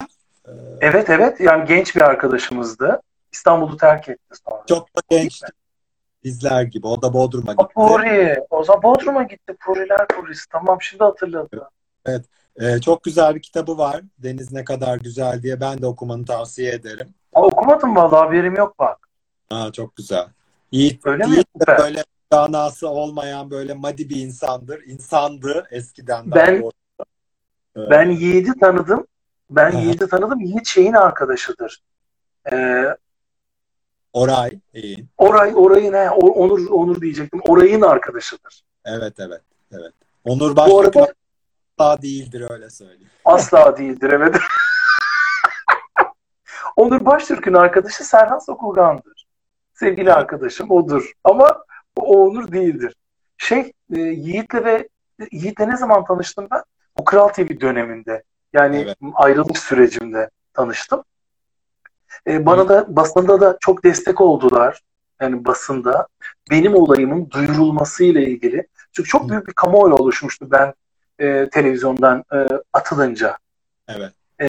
Evet 0.81 1.09
evet 1.09 1.39
yani 1.39 1.67
genç 1.67 1.95
bir 1.95 2.01
arkadaşımızdı. 2.01 3.01
İstanbul'u 3.31 3.77
terk 3.77 4.09
etti 4.09 4.35
sonra. 4.47 4.63
çok 4.67 4.95
da 4.95 5.01
genç 5.09 5.41
bizler 6.23 6.63
gibi. 6.63 6.87
O 6.87 7.01
da 7.01 7.13
Bodrum'a 7.13 7.53
gitti. 7.53 7.73
Puri. 7.75 8.35
O 8.49 8.63
zaman 8.63 8.83
Bodrum'a 8.83 9.23
gitti. 9.23 9.55
Puriler 9.65 10.07
Purisi. 10.07 10.49
Tamam 10.49 10.81
şimdi 10.81 11.03
hatırladım. 11.03 11.61
Ee, 12.59 12.81
çok 12.81 13.03
güzel 13.03 13.35
bir 13.35 13.41
kitabı 13.41 13.77
var. 13.77 14.01
Deniz 14.17 14.51
ne 14.51 14.63
kadar 14.63 14.97
güzel 14.97 15.41
diye 15.41 15.61
ben 15.61 15.81
de 15.81 15.85
okumanı 15.87 16.25
tavsiye 16.25 16.71
ederim. 16.71 17.13
Aa, 17.33 17.41
okumadım 17.41 17.95
vallahi 17.95 18.25
haberim 18.25 18.55
yok 18.55 18.79
bak. 18.79 19.09
Aa, 19.51 19.71
çok 19.71 19.95
güzel. 19.95 20.25
Yiğit, 20.71 21.05
Öyle 21.05 21.25
mi? 21.25 21.31
Yiğit 21.31 21.47
de 21.47 21.59
Süper. 21.59 21.77
böyle 21.77 22.03
danası 22.31 22.89
olmayan 22.89 23.51
böyle 23.51 23.73
madi 23.73 24.09
bir 24.09 24.15
insandır. 24.15 24.83
İnsandı 24.85 25.67
eskiden 25.71 26.31
daha 26.31 26.47
Ben- 26.47 26.71
Ben 27.75 28.09
Yiğit'i 28.09 28.59
tanıdım. 28.59 29.07
Ben 29.51 29.71
Aha. 29.71 29.79
Yiğit'i 29.79 30.07
tanıdım. 30.07 30.39
Yiğit 30.39 30.67
şeyin 30.67 30.93
arkadaşıdır. 30.93 31.81
Ee, 32.51 32.85
Oray. 34.13 34.59
iyi. 34.73 35.05
Oray, 35.17 35.53
Oray'ın 35.55 35.93
he, 35.93 36.09
Onur, 36.09 36.69
Onur 36.69 37.01
diyecektim. 37.01 37.41
Oray'ın 37.47 37.81
arkadaşıdır. 37.81 38.63
Evet 38.85 39.13
evet. 39.19 39.41
evet. 39.71 39.93
Onur 40.23 40.51
Bu 40.51 40.55
Başlık 40.55 40.97
arada 40.97 41.13
asla 41.77 42.01
değildir 42.01 42.45
öyle 42.49 42.69
söyleyeyim. 42.69 43.09
asla 43.25 43.77
değildir 43.77 44.11
evet. 44.11 44.35
Onur 46.75 47.05
Baştürk'ün 47.05 47.53
arkadaşı 47.53 48.03
Serhan 48.03 48.39
Sokulgan'dır. 48.39 49.27
Sevgili 49.73 50.09
Evet. 50.09 50.17
arkadaşım 50.17 50.71
odur. 50.71 51.11
Ama 51.23 51.63
o 51.95 52.25
Onur 52.27 52.51
değildir. 52.51 52.95
Şey, 53.37 53.71
e, 53.95 53.99
Yiğit'le 53.99 54.53
ve 54.53 54.87
Yiğit'le 55.31 55.59
ne 55.59 55.77
zaman 55.77 56.05
tanıştım 56.05 56.47
ben? 56.51 56.63
O 56.95 57.03
Kral 57.03 57.27
TV 57.27 57.61
döneminde. 57.61 58.23
Yani 58.53 58.77
Evet. 58.77 58.97
ayrılış 59.13 59.59
sürecimde 59.59 60.29
tanıştım. 60.53 61.03
E, 62.27 62.45
bana 62.45 62.69
da 62.69 62.95
basında 62.95 63.41
da 63.41 63.57
çok 63.59 63.83
destek 63.83 64.21
oldular. 64.21 64.81
Yani 65.21 65.45
basında 65.45 66.07
benim 66.51 66.75
olayımın 66.75 67.29
duyurulmasıyla 67.29 68.21
ilgili. 68.21 68.67
Çünkü 68.91 69.09
çok 69.09 69.29
büyük 69.29 69.47
bir 69.47 69.53
kamuoyu 69.53 69.93
oluşmuştu 69.93 70.47
ben 70.51 70.73
e, 71.19 71.49
televizyondan 71.49 72.23
e, 72.33 72.47
atılınca. 72.73 73.37
Evet. 73.87 74.11
E, 74.41 74.47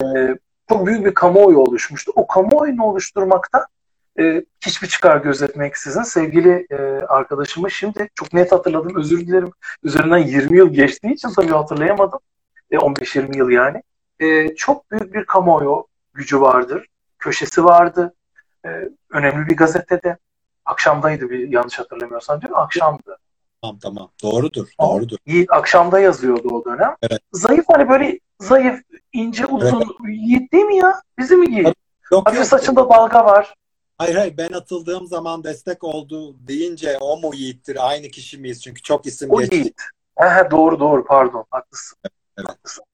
çok 0.68 0.86
büyük 0.86 1.04
bir 1.04 1.14
kamuoyu 1.14 1.58
oluşmuştu. 1.58 2.12
O 2.16 2.26
kamuoyunu 2.26 2.84
oluşturmakta 2.84 3.66
e, 4.18 4.44
hiçbir 4.60 4.88
çıkar 4.88 5.16
gözetmeksizin 5.16 6.02
sevgili 6.02 6.66
e, 6.70 6.76
arkadaşımı 7.08 7.70
şimdi 7.70 8.08
çok 8.14 8.32
net 8.32 8.52
hatırladım. 8.52 8.96
Özür 8.96 9.26
dilerim. 9.26 9.50
Üzerinden 9.82 10.18
20 10.18 10.56
yıl 10.56 10.72
geçtiği 10.72 11.12
için 11.12 11.28
tabii 11.36 11.52
hatırlayamadım. 11.52 12.18
E, 12.70 12.76
15-20 12.76 13.36
yıl 13.36 13.50
yani. 13.50 13.82
E, 14.20 14.54
çok 14.54 14.90
büyük 14.90 15.14
bir 15.14 15.24
kamuoyu 15.24 15.86
gücü 16.14 16.40
vardır. 16.40 16.86
Köşesi 17.18 17.64
vardı. 17.64 18.14
E, 18.66 18.68
önemli 19.10 19.48
bir 19.48 19.56
gazetede. 19.56 20.16
Akşamdaydı 20.64 21.30
bir 21.30 21.48
yanlış 21.48 21.78
hatırlamıyorsam 21.78 22.42
değil 22.42 22.50
mi? 22.50 22.58
Akşamdı. 22.58 23.18
Tamam 23.62 23.78
tamam. 23.78 24.10
Doğrudur. 24.22 24.68
Doğrudur. 24.80 25.16
Yiğit 25.26 25.52
akşamda 25.52 26.00
yazıyordu 26.00 26.48
o 26.48 26.64
dönem. 26.64 26.96
Evet. 27.02 27.20
Zayıf 27.32 27.64
hani 27.68 27.88
böyle 27.88 28.18
zayıf, 28.40 28.80
ince, 29.12 29.46
uzun 29.46 29.96
Yiğit 30.08 30.52
değil 30.52 30.64
mi 30.64 30.76
ya? 30.76 31.02
Bizim 31.18 31.42
Yiğit. 31.42 31.74
Yok 32.12 32.26
Hafif 32.26 32.38
yok. 32.38 32.48
saçında 32.48 32.88
dalga 32.88 33.24
var. 33.24 33.54
Hayır 33.98 34.14
hayır 34.14 34.36
ben 34.36 34.52
atıldığım 34.52 35.06
zaman 35.06 35.44
destek 35.44 35.84
oldu 35.84 36.36
deyince 36.48 36.98
o 37.00 37.16
mu 37.20 37.30
Yiğit'tir? 37.34 37.88
Aynı 37.88 38.08
kişi 38.08 38.38
miyiz? 38.38 38.62
Çünkü 38.62 38.82
çok 38.82 39.06
isim 39.06 39.30
O 39.30 39.40
geçti. 39.40 39.56
Yiğit. 39.56 39.82
He, 40.18 40.50
doğru 40.50 40.80
doğru 40.80 41.04
pardon 41.04 41.44
haklısın. 41.50 41.98
Evet. 42.38 42.48
Haklısın. 42.48 42.84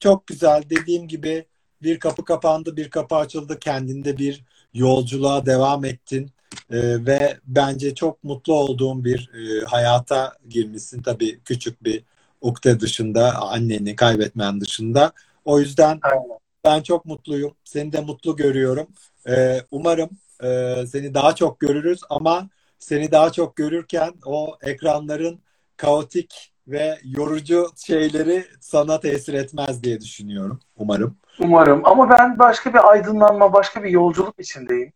Çok 0.00 0.26
güzel. 0.26 0.62
Dediğim 0.70 1.08
gibi 1.08 1.46
bir 1.82 1.98
kapı 1.98 2.24
kapandı, 2.24 2.76
bir 2.76 2.90
kapı 2.90 3.16
açıldı. 3.16 3.58
Kendinde 3.58 4.18
bir 4.18 4.44
yolculuğa 4.74 5.46
devam 5.46 5.84
ettin. 5.84 6.30
Ee, 6.70 7.06
ve 7.06 7.38
bence 7.46 7.94
çok 7.94 8.24
mutlu 8.24 8.54
olduğum 8.54 9.04
bir 9.04 9.30
e, 9.34 9.64
hayata 9.64 10.36
girmişsin. 10.48 11.02
Tabii 11.02 11.40
küçük 11.44 11.84
bir 11.84 12.04
ukde 12.40 12.80
dışında, 12.80 13.42
anneni 13.42 13.96
kaybetmen 13.96 14.60
dışında. 14.60 15.12
O 15.44 15.60
yüzden 15.60 15.98
Aynen. 16.02 16.38
ben 16.64 16.82
çok 16.82 17.04
mutluyum. 17.04 17.54
Seni 17.64 17.92
de 17.92 18.00
mutlu 18.00 18.36
görüyorum. 18.36 18.86
Ee, 19.28 19.62
umarım 19.70 20.10
e, 20.42 20.74
seni 20.86 21.14
daha 21.14 21.34
çok 21.34 21.60
görürüz 21.60 22.00
ama 22.10 22.48
seni 22.78 23.10
daha 23.12 23.32
çok 23.32 23.56
görürken 23.56 24.12
o 24.24 24.58
ekranların 24.62 25.40
kaotik 25.76 26.52
ve 26.68 26.98
yorucu 27.04 27.70
şeyleri 27.76 28.46
sana 28.60 29.00
tesir 29.00 29.34
etmez 29.34 29.82
diye 29.82 30.00
düşünüyorum. 30.00 30.60
Umarım. 30.76 31.16
Umarım. 31.40 31.80
Ama 31.84 32.10
ben 32.10 32.38
başka 32.38 32.74
bir 32.74 32.90
aydınlanma, 32.90 33.52
başka 33.52 33.82
bir 33.82 33.90
yolculuk 33.90 34.34
içindeyim. 34.38 34.92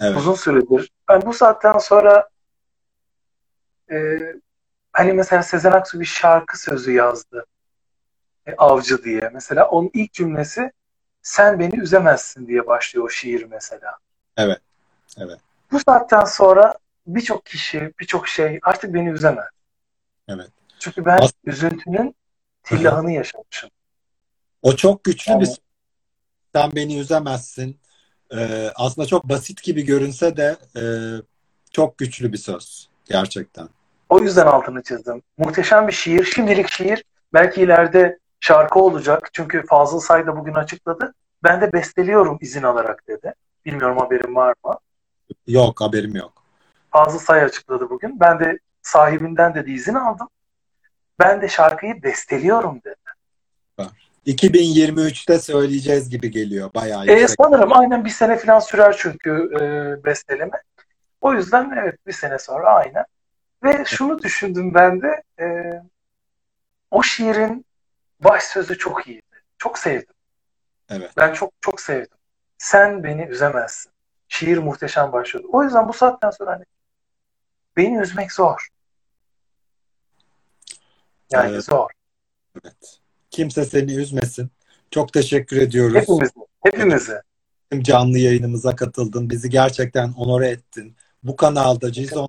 Evet. 0.00 0.16
Uzun 0.16 0.34
süredir. 0.34 0.90
Ben 1.08 1.22
bu 1.22 1.32
saatten 1.32 1.78
sonra 1.78 2.28
e, 3.90 4.18
hani 4.92 5.12
mesela 5.12 5.42
Sezen 5.42 5.72
Aksu 5.72 6.00
bir 6.00 6.04
şarkı 6.04 6.60
sözü 6.60 6.92
yazdı. 6.92 7.46
E, 8.46 8.54
Avcı 8.54 9.04
diye. 9.04 9.30
Mesela 9.34 9.68
onun 9.68 9.90
ilk 9.94 10.12
cümlesi 10.12 10.72
sen 11.22 11.58
beni 11.58 11.80
üzemezsin 11.80 12.46
diye 12.46 12.66
başlıyor 12.66 13.06
o 13.06 13.08
şiir 13.08 13.44
mesela. 13.44 13.98
Evet. 14.36 14.60
Evet. 15.18 15.38
Bu 15.72 15.80
saatten 15.80 16.24
sonra 16.24 16.74
birçok 17.06 17.46
kişi, 17.46 17.92
birçok 18.00 18.28
şey 18.28 18.60
artık 18.62 18.94
beni 18.94 19.08
üzemez. 19.08 19.46
Evet. 20.28 20.50
Çünkü 20.82 21.04
ben 21.04 21.18
As- 21.18 21.32
üzüntünün 21.44 22.14
tillahını 22.62 23.12
yaşamışım. 23.12 23.70
O 24.62 24.76
çok 24.76 25.04
güçlü 25.04 25.32
Yani- 25.32 25.42
bir 25.42 25.48
sen 26.54 26.72
beni 26.74 26.98
üzemezsin. 26.98 27.80
Ee, 28.34 28.70
aslında 28.74 29.08
çok 29.08 29.24
basit 29.24 29.62
gibi 29.62 29.82
görünse 29.82 30.36
de 30.36 30.56
e, 30.76 30.82
çok 31.70 31.98
güçlü 31.98 32.32
bir 32.32 32.38
söz. 32.38 32.88
Gerçekten. 33.04 33.68
O 34.08 34.18
yüzden 34.18 34.46
altını 34.46 34.82
çizdim. 34.82 35.22
Muhteşem 35.38 35.88
bir 35.88 35.92
şiir. 35.92 36.24
Şimdilik 36.24 36.68
şiir. 36.68 37.04
Belki 37.32 37.60
ileride 37.62 38.18
şarkı 38.40 38.78
olacak. 38.78 39.30
Çünkü 39.32 39.66
Fazıl 39.66 40.00
Say 40.00 40.26
da 40.26 40.36
bugün 40.36 40.54
açıkladı. 40.54 41.14
Ben 41.42 41.60
de 41.60 41.72
besteliyorum 41.72 42.38
izin 42.40 42.62
alarak 42.62 43.08
dedi. 43.08 43.34
Bilmiyorum 43.64 43.98
haberin 43.98 44.34
var 44.34 44.54
mı? 44.64 44.78
Yok 45.46 45.80
haberim 45.80 46.16
yok. 46.16 46.32
Fazıl 46.90 47.18
Say 47.18 47.42
açıkladı 47.42 47.90
bugün. 47.90 48.20
Ben 48.20 48.40
de 48.40 48.58
sahibinden 48.82 49.54
dedi 49.54 49.72
izin 49.72 49.94
aldım. 49.94 50.28
Ben 51.18 51.42
de 51.42 51.48
şarkıyı 51.48 52.02
besteliyorum 52.02 52.80
dedi. 52.84 52.96
2023'te 54.26 55.38
söyleyeceğiz 55.38 56.10
gibi 56.10 56.30
geliyor. 56.30 56.70
Bayağı 56.74 57.06
E, 57.06 57.28
sanırım 57.28 57.72
aynen 57.72 58.04
bir 58.04 58.10
sene 58.10 58.38
falan 58.38 58.58
sürer 58.58 58.96
çünkü 58.98 59.50
e, 59.60 60.04
besteleme. 60.04 60.62
O 61.20 61.34
yüzden 61.34 61.72
evet 61.82 62.06
bir 62.06 62.12
sene 62.12 62.38
sonra 62.38 62.68
aynen. 62.68 63.04
Ve 63.64 63.84
şunu 63.84 64.22
düşündüm 64.22 64.74
ben 64.74 65.02
de 65.02 65.22
e, 65.40 65.72
o 66.90 67.02
şiirin 67.02 67.66
baş 68.20 68.42
sözü 68.42 68.78
çok 68.78 69.06
iyiydi. 69.06 69.22
Çok 69.58 69.78
sevdim. 69.78 70.14
Evet. 70.90 71.10
Ben 71.16 71.32
çok 71.32 71.52
çok 71.60 71.80
sevdim. 71.80 72.18
Sen 72.58 73.04
beni 73.04 73.22
üzemezsin. 73.22 73.92
Şiir 74.28 74.58
muhteşem 74.58 75.12
başladı. 75.12 75.46
O 75.52 75.64
yüzden 75.64 75.88
bu 75.88 75.92
saatten 75.92 76.30
sonra 76.30 76.50
hani 76.50 76.64
beni 77.76 77.98
üzmek 77.98 78.32
zor. 78.32 78.68
Yani 81.32 81.50
Evet. 81.52 81.64
zor. 81.64 81.90
Evet. 82.64 82.98
Kimse 83.30 83.64
seni 83.64 83.92
üzmesin. 83.92 84.50
Çok 84.90 85.12
teşekkür 85.12 85.56
ediyoruz. 85.56 85.94
Hepimizi. 85.96 86.32
Hepimizi. 86.64 87.12
Canlı 87.80 88.18
yayınımıza 88.18 88.76
katıldın. 88.76 89.30
Bizi 89.30 89.50
gerçekten 89.50 90.12
onore 90.12 90.48
ettin. 90.48 90.96
Bu 91.22 91.36
kanalda 91.36 91.92
Cizon 91.92 92.28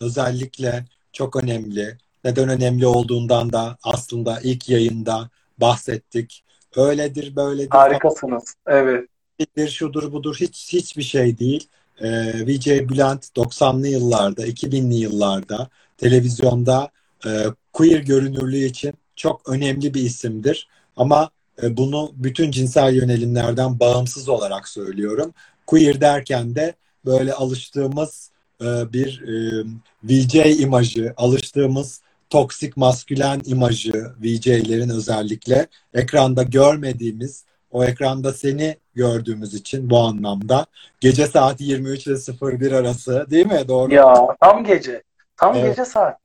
özellikle 0.00 0.84
çok 1.12 1.36
önemli. 1.36 1.98
neden 2.24 2.48
önemli 2.48 2.86
olduğundan 2.86 3.52
da 3.52 3.76
aslında 3.82 4.40
ilk 4.42 4.68
yayında 4.68 5.30
bahsettik. 5.58 6.44
Öyledir, 6.76 7.36
böyledir. 7.36 7.70
Harikasınız. 7.70 8.54
Evet. 8.66 9.08
Bir 9.56 9.68
şudur 9.68 10.12
budur 10.12 10.36
hiç 10.40 10.72
hiçbir 10.72 11.02
şey 11.02 11.38
değil. 11.38 11.68
Ee, 12.00 12.32
VJ 12.46 12.66
Bülent 12.66 13.24
90'lı 13.36 13.88
yıllarda, 13.88 14.46
2000'li 14.46 14.94
yıllarda 14.94 15.68
televizyonda 15.98 16.90
e, 17.26 17.30
queer 17.74 18.00
görünürlüğü 18.00 18.64
için 18.64 18.94
çok 19.16 19.48
önemli 19.48 19.94
bir 19.94 20.02
isimdir. 20.02 20.68
Ama 20.96 21.30
e, 21.62 21.76
bunu 21.76 22.12
bütün 22.14 22.50
cinsel 22.50 22.94
yönelimlerden 22.94 23.80
bağımsız 23.80 24.28
olarak 24.28 24.68
söylüyorum. 24.68 25.34
Queer 25.66 26.00
derken 26.00 26.54
de 26.54 26.74
böyle 27.04 27.32
alıştığımız 27.32 28.30
e, 28.60 28.92
bir 28.92 29.22
e, 29.22 29.64
VJ 30.04 30.60
imajı, 30.60 31.14
alıştığımız 31.16 32.00
toksik 32.30 32.76
maskülen 32.76 33.40
imajı 33.44 34.14
VJ'lerin 34.22 34.88
özellikle 34.88 35.66
ekranda 35.94 36.42
görmediğimiz 36.42 37.44
o 37.70 37.84
ekranda 37.84 38.32
seni 38.32 38.76
gördüğümüz 38.94 39.54
için 39.54 39.90
bu 39.90 39.98
anlamda 39.98 40.66
gece 41.00 41.26
saat 41.26 41.60
23 41.60 42.06
ile 42.06 42.14
01 42.60 42.72
arası 42.72 43.26
değil 43.30 43.46
mi? 43.46 43.64
Doğru. 43.68 43.94
Ya 43.94 44.14
tam 44.40 44.64
gece. 44.64 45.02
Tam 45.36 45.56
Evet. 45.56 45.76
gece 45.76 45.84
saat. 45.84 46.18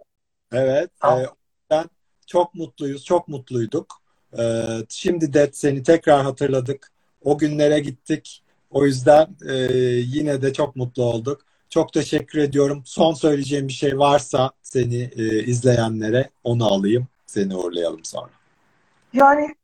Evet. 0.54 0.90
Tamam. 1.00 1.20
e, 1.20 1.26
çok 2.30 2.56
mutluyuz, 2.56 3.06
çok 3.06 3.28
mutluyduk. 3.28 4.02
E, 4.40 4.44
şimdi 4.90 5.34
de 5.34 5.50
seni 5.54 5.84
tekrar 5.84 6.24
hatırladık. 6.24 6.92
O 7.24 7.38
günlere 7.38 7.80
gittik. 7.80 8.44
O 8.70 8.86
yüzden 8.86 9.28
e, 9.50 9.54
yine 10.06 10.42
de 10.42 10.54
çok 10.54 10.76
mutlu 10.76 11.04
olduk. 11.04 11.42
Çok 11.70 11.94
teşekkür 11.94 12.40
ediyorum. 12.40 12.82
Son 12.86 13.14
söyleyeceğim 13.14 13.68
bir 13.68 13.74
şey 13.74 14.00
varsa 14.00 14.52
seni 14.62 15.10
e, 15.18 15.44
izleyenlere 15.44 16.30
onu 16.44 16.74
alayım. 16.74 17.08
Seni 17.26 17.56
uğurlayalım 17.56 18.04
sonra. 18.04 18.30
Yani 19.14 19.56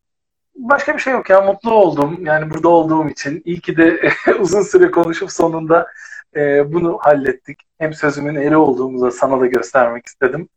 başka 0.56 0.94
bir 0.94 1.00
şey 1.00 1.14
yok 1.14 1.30
ya. 1.30 1.42
Mutlu 1.42 1.74
oldum. 1.74 2.26
Yani 2.26 2.50
burada 2.50 2.70
olduğum 2.70 3.10
için. 3.10 3.42
İyi 3.46 3.60
ki 3.62 3.78
de 3.78 4.12
uzun 4.40 4.62
süre 4.62 4.92
konuşup 4.92 5.32
sonunda 5.32 5.88
e, 6.36 6.74
bunu 6.74 6.98
hallettik. 7.02 7.60
Hem 7.78 7.94
sözümün 7.94 8.36
eri 8.36 8.58
olduğumuzu 8.58 9.12
sana 9.12 9.42
da 9.42 9.46
göstermek 9.46 10.06
istedim. 10.06 10.50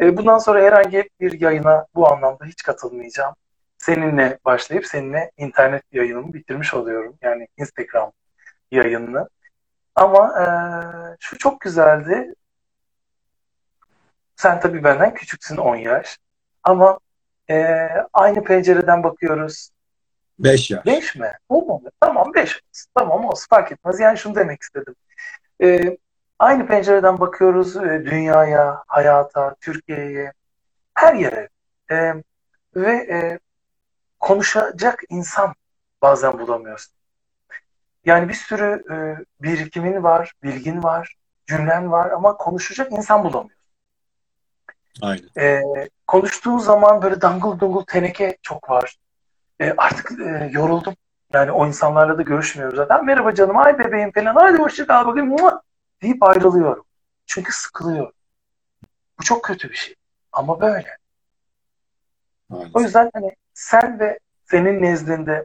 E, 0.00 0.16
bundan 0.16 0.38
sonra 0.38 0.62
herhangi 0.62 1.10
bir 1.20 1.40
yayına 1.40 1.86
bu 1.94 2.12
anlamda 2.12 2.44
hiç 2.44 2.62
katılmayacağım. 2.62 3.34
Seninle 3.78 4.38
başlayıp 4.44 4.86
seninle 4.86 5.30
internet 5.36 5.82
yayınımı 5.92 6.34
bitirmiş 6.34 6.74
oluyorum. 6.74 7.16
Yani 7.22 7.48
Instagram 7.56 8.12
yayınını. 8.70 9.28
Ama 9.94 10.42
e, 10.42 10.46
şu 11.20 11.38
çok 11.38 11.60
güzeldi. 11.60 12.34
Sen 14.36 14.60
tabii 14.60 14.84
benden 14.84 15.14
küçüksün 15.14 15.56
10 15.56 15.76
yaş. 15.76 16.18
Ama 16.62 16.98
e, 17.50 17.88
aynı 18.12 18.44
pencereden 18.44 19.02
bakıyoruz. 19.02 19.70
5 20.38 20.70
yaş. 20.70 20.86
5 20.86 21.16
mi? 21.16 21.32
Olmadı. 21.48 21.90
Tamam 22.00 22.34
5 22.34 22.42
olsun. 22.42 22.90
Tamam 22.94 23.24
olsun 23.24 23.46
fark 23.50 23.72
etmez. 23.72 24.00
Yani 24.00 24.18
şunu 24.18 24.34
demek 24.34 24.62
istedim. 24.62 24.94
E, 25.62 25.96
aynı 26.38 26.66
pencereden 26.66 27.20
bakıyoruz 27.20 27.76
e, 27.76 28.02
dünyaya, 28.06 28.82
hayata, 28.86 29.54
Türkiye'ye, 29.60 30.32
her 30.94 31.14
yere. 31.14 31.48
E, 31.90 32.14
ve 32.76 32.92
e, 32.92 33.38
konuşacak 34.20 35.00
insan 35.08 35.54
bazen 36.02 36.38
bulamıyorsun. 36.38 36.94
Yani 38.04 38.28
bir 38.28 38.34
sürü 38.34 38.84
e, 38.90 39.24
birikimin 39.42 40.02
var, 40.02 40.32
bilgin 40.42 40.82
var, 40.82 41.16
cümlen 41.46 41.92
var 41.92 42.10
ama 42.10 42.36
konuşacak 42.36 42.92
insan 42.92 43.24
bulamıyorsun. 43.24 43.64
Aynen. 45.02 45.28
E, 45.38 45.62
konuştuğun 46.06 46.58
zaman 46.58 47.02
böyle 47.02 47.20
dangıl 47.20 47.60
dungul 47.60 47.84
teneke 47.84 48.36
çok 48.42 48.70
var. 48.70 48.96
E, 49.60 49.74
artık 49.76 50.20
e, 50.20 50.50
yoruldum. 50.52 50.94
Yani 51.32 51.52
o 51.52 51.66
insanlarla 51.66 52.18
da 52.18 52.22
görüşmüyoruz 52.22 52.76
zaten. 52.76 53.04
Merhaba 53.04 53.34
canım, 53.34 53.56
ay 53.56 53.78
bebeğim 53.78 54.12
falan, 54.12 54.34
hadi 54.34 54.58
hoşça 54.58 54.86
kal 54.86 55.06
bakayım 55.06 55.28
mua! 55.28 55.62
Deyip 56.04 56.22
ayrılıyorum. 56.22 56.84
Çünkü 57.26 57.52
sıkılıyorum. 57.52 58.12
Bu 59.18 59.22
çok 59.22 59.44
kötü 59.44 59.70
bir 59.70 59.74
şey. 59.74 59.94
Ama 60.32 60.60
böyle. 60.60 60.96
Aynen. 62.50 62.70
O 62.74 62.80
yüzden 62.80 63.10
hani 63.14 63.36
sen 63.54 64.00
ve 64.00 64.18
senin 64.44 64.82
nezdinde 64.82 65.44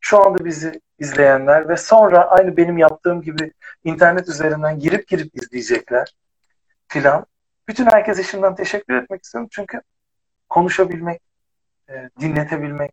şu 0.00 0.24
anda 0.24 0.44
bizi 0.44 0.80
izleyenler 0.98 1.68
ve 1.68 1.76
sonra 1.76 2.28
aynı 2.28 2.56
benim 2.56 2.78
yaptığım 2.78 3.22
gibi 3.22 3.52
internet 3.84 4.28
üzerinden 4.28 4.78
girip 4.78 5.08
girip 5.08 5.36
izleyecekler 5.36 6.14
filan. 6.88 7.26
Bütün 7.68 7.86
herkese 7.86 8.22
şimdiden 8.22 8.54
teşekkür 8.54 8.94
etmek 8.94 9.24
istiyorum. 9.24 9.48
Çünkü 9.52 9.82
konuşabilmek, 10.48 11.22
e, 11.88 12.10
dinletebilmek 12.20 12.92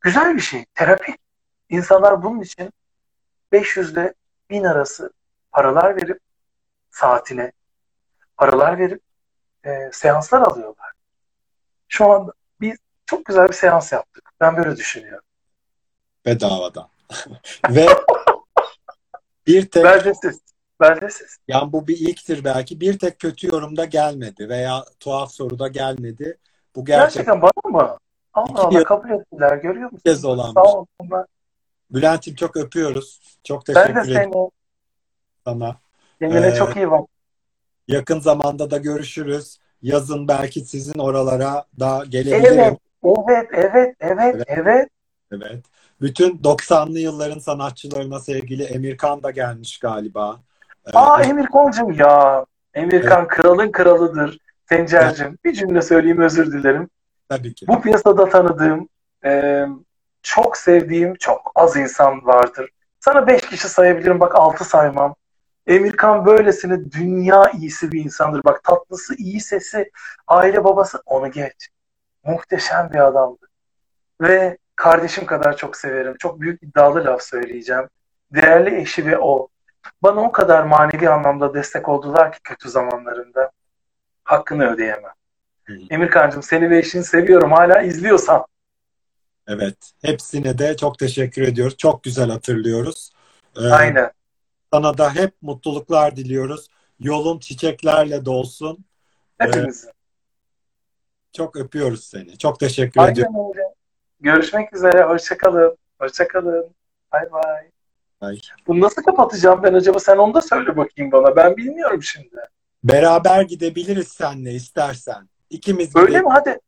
güzel 0.00 0.36
bir 0.36 0.40
şey. 0.40 0.64
Terapi. 0.74 1.16
İnsanlar 1.68 2.22
bunun 2.22 2.40
için 2.40 2.72
500 3.52 3.92
ile 3.92 4.14
1000 4.50 4.64
arası 4.64 5.12
paralar 5.52 5.96
verip 5.96 6.18
saatine 6.90 7.52
paralar 8.36 8.78
verip 8.78 9.02
e, 9.64 9.90
seanslar 9.92 10.40
alıyorlar. 10.40 10.92
Şu 11.88 12.12
anda 12.12 12.32
biz 12.60 12.78
çok 13.06 13.24
güzel 13.24 13.48
bir 13.48 13.52
seans 13.52 13.92
yaptık. 13.92 14.30
Ben 14.40 14.56
böyle 14.56 14.76
düşünüyorum. 14.76 15.24
Bedavadan. 16.26 16.88
Ve 17.70 17.86
bir 19.46 19.70
tek 19.70 19.84
Beldesiz. 19.84 20.40
Beldesiz. 20.80 21.38
Yani 21.48 21.72
bu 21.72 21.88
bir 21.88 21.98
ilktir 21.98 22.44
belki. 22.44 22.80
Bir 22.80 22.98
tek 22.98 23.18
kötü 23.18 23.46
yorumda 23.46 23.84
gelmedi 23.84 24.48
veya 24.48 24.84
tuhaf 25.00 25.32
soruda 25.32 25.68
gelmedi. 25.68 26.38
Bu 26.76 26.84
gerçekten 26.84 27.24
Gerçekten 27.24 27.42
bana 27.42 27.84
mı? 27.84 27.98
Allah 28.34 28.60
Allah 28.60 28.84
kabul 28.84 29.10
ettiler. 29.10 29.56
Görüyor 29.56 29.92
musun? 29.92 30.02
kez 30.04 30.24
olan 30.24 30.52
Sağ 30.52 30.64
şey. 30.64 30.72
olsunlar. 30.72 31.26
Bülent'im 31.90 32.34
çok 32.34 32.56
öpüyoruz. 32.56 33.38
Çok 33.44 33.68
Ben 33.68 33.74
teşekkür 33.74 33.94
de 33.94 34.00
ederim 34.00 34.30
seni. 34.32 34.50
Sana. 35.44 35.76
Kendine 36.18 36.46
Ee, 36.46 36.54
çok 36.54 36.76
iyi 36.76 36.90
bak. 36.90 37.08
Yakın 37.88 38.20
zamanda 38.20 38.70
da 38.70 38.78
görüşürüz. 38.78 39.58
Yazın 39.82 40.28
belki 40.28 40.60
sizin 40.60 40.98
oralara 40.98 41.64
da 41.80 42.04
gelebilirim. 42.08 42.58
Evet, 42.58 42.78
evet, 43.28 43.48
evet, 43.52 43.96
evet, 44.00 44.34
Evet. 44.34 44.44
evet. 44.48 44.88
Evet. 45.32 45.64
Bütün 46.00 46.38
90'lı 46.38 46.98
yılların 46.98 47.38
sanatçılarına 47.38 48.20
sevgili 48.20 48.62
Emirkan 48.62 49.22
da 49.22 49.30
gelmiş 49.30 49.78
galiba. 49.78 50.40
Ee, 50.86 50.98
Aa 50.98 51.22
Emirkancığım 51.22 51.92
ya. 51.92 52.46
Emirkan 52.74 53.28
kralın 53.28 53.72
kralıdır. 53.72 54.38
Sencer'cim 54.68 55.38
bir 55.44 55.52
cümle 55.52 55.82
söyleyeyim 55.82 56.20
özür 56.20 56.52
dilerim. 56.52 56.88
tabii 57.28 57.54
ki. 57.54 57.68
Bu 57.68 57.80
piyasada 57.80 58.28
tanıdığım, 58.28 58.88
e, 59.24 59.64
çok 60.22 60.56
sevdiğim 60.56 61.14
çok 61.14 61.52
az 61.54 61.76
insan 61.76 62.26
vardır. 62.26 62.70
Sana 63.00 63.26
beş 63.26 63.40
kişi 63.40 63.68
sayabilirim 63.68 64.20
bak 64.20 64.34
altı 64.34 64.64
saymam. 64.64 65.14
Emirkan 65.70 66.26
böylesine 66.26 66.92
dünya 66.92 67.50
iyisi 67.50 67.92
bir 67.92 68.04
insandır. 68.04 68.44
Bak 68.44 68.64
tatlısı, 68.64 69.14
iyi 69.14 69.40
sesi, 69.40 69.90
aile 70.26 70.64
babası 70.64 71.02
onu 71.06 71.30
geç. 71.30 71.68
Muhteşem 72.24 72.90
bir 72.92 73.06
adamdı. 73.06 73.46
Ve 74.20 74.58
kardeşim 74.76 75.26
kadar 75.26 75.56
çok 75.56 75.76
severim. 75.76 76.14
Çok 76.18 76.40
büyük 76.40 76.62
iddialı 76.62 77.04
laf 77.04 77.22
söyleyeceğim. 77.22 77.88
Değerli 78.34 78.80
eşi 78.80 79.06
ve 79.06 79.18
o. 79.18 79.48
Bana 80.02 80.20
o 80.20 80.32
kadar 80.32 80.62
manevi 80.62 81.08
anlamda 81.08 81.54
destek 81.54 81.88
oldular 81.88 82.32
ki 82.32 82.38
kötü 82.44 82.70
zamanlarında. 82.70 83.50
Hakkını 84.24 84.72
ödeyemem. 84.72 85.12
Emirkancığım 85.90 86.42
seni 86.42 86.70
ve 86.70 86.78
eşini 86.78 87.04
seviyorum. 87.04 87.52
Hala 87.52 87.82
izliyorsan. 87.82 88.46
Evet. 89.46 89.92
Hepsine 90.02 90.58
de 90.58 90.76
çok 90.76 90.98
teşekkür 90.98 91.42
ediyoruz. 91.42 91.76
Çok 91.76 92.02
güzel 92.02 92.30
hatırlıyoruz. 92.30 93.12
Ee, 93.56 93.68
Aynen. 93.68 94.10
Sana 94.72 94.98
da 94.98 95.14
hep 95.14 95.34
mutluluklar 95.42 96.16
diliyoruz. 96.16 96.68
Yolun 97.00 97.38
çiçeklerle 97.38 98.24
dolsun. 98.24 98.84
Hepimizin. 99.38 99.90
Çok 101.32 101.56
öpüyoruz 101.56 102.04
seni. 102.04 102.38
Çok 102.38 102.60
teşekkür 102.60 103.00
ediyorum. 103.08 103.36
Aynen 103.36 103.48
öyle. 103.48 103.74
Görüşmek 104.20 104.72
üzere. 104.76 105.02
Hoşçakalın. 105.02 105.76
Hoşçakalın. 106.00 106.74
Bay 107.12 107.32
bay. 107.32 107.70
Bay. 108.20 108.38
Bunu 108.66 108.80
nasıl 108.80 109.02
kapatacağım 109.02 109.62
ben 109.62 109.74
acaba? 109.74 109.98
Sen 109.98 110.16
onu 110.16 110.34
da 110.34 110.40
söyle 110.40 110.76
bakayım 110.76 111.12
bana. 111.12 111.36
Ben 111.36 111.56
bilmiyorum 111.56 112.02
şimdi. 112.02 112.36
Beraber 112.84 113.42
gidebiliriz 113.42 114.08
seninle 114.08 114.52
istersen. 114.52 115.28
İkimiz 115.50 115.96
Öyle 115.96 116.06
gidelim. 116.06 116.24
mi? 116.24 116.30
Hadi. 116.32 116.58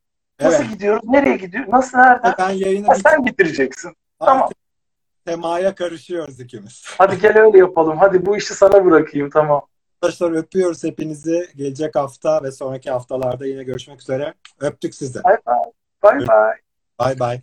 Nasıl 0.41 0.63
Evet. 0.63 0.73
gidiyoruz? 0.73 1.05
Nereye 1.09 1.37
gidiyoruz? 1.37 1.73
Nasıl? 1.73 1.99
Nereden? 1.99 2.35
Ben 2.39 2.51
yayını 2.51 2.87
Ha, 2.87 2.95
sen 2.95 3.27
bitireceksin. 3.27 3.93
Tamam. 4.19 4.51
Artık 5.27 5.35
Semaya 5.35 5.75
karışıyoruz 5.75 6.41
ikimiz. 6.41 6.85
Hadi 6.99 7.21
gel 7.21 7.39
öyle 7.39 7.59
yapalım. 7.59 7.99
Hadi 7.99 8.27
bu 8.27 8.37
işi 8.37 8.55
sana 8.55 8.85
bırakayım. 8.85 9.31
Tamam. 9.31 9.67
Arkadaşlar 10.03 10.33
öpüyoruz 10.33 10.85
hepinizi. 10.85 11.49
Gelecek 11.57 11.97
hafta 11.97 12.43
ve 12.43 12.53
sonraki 12.53 12.91
haftalarda 12.91 13.47
yine 13.47 13.63
görüşmek 13.65 14.01
üzere. 14.01 14.35
Öptük 14.61 14.95
sizi. 14.95 15.25
Bay 15.25 15.37
bay. 15.47 15.73
Bay 16.03 16.27
bay. 16.29 16.57
Bay 16.99 17.19
bay. 17.19 17.41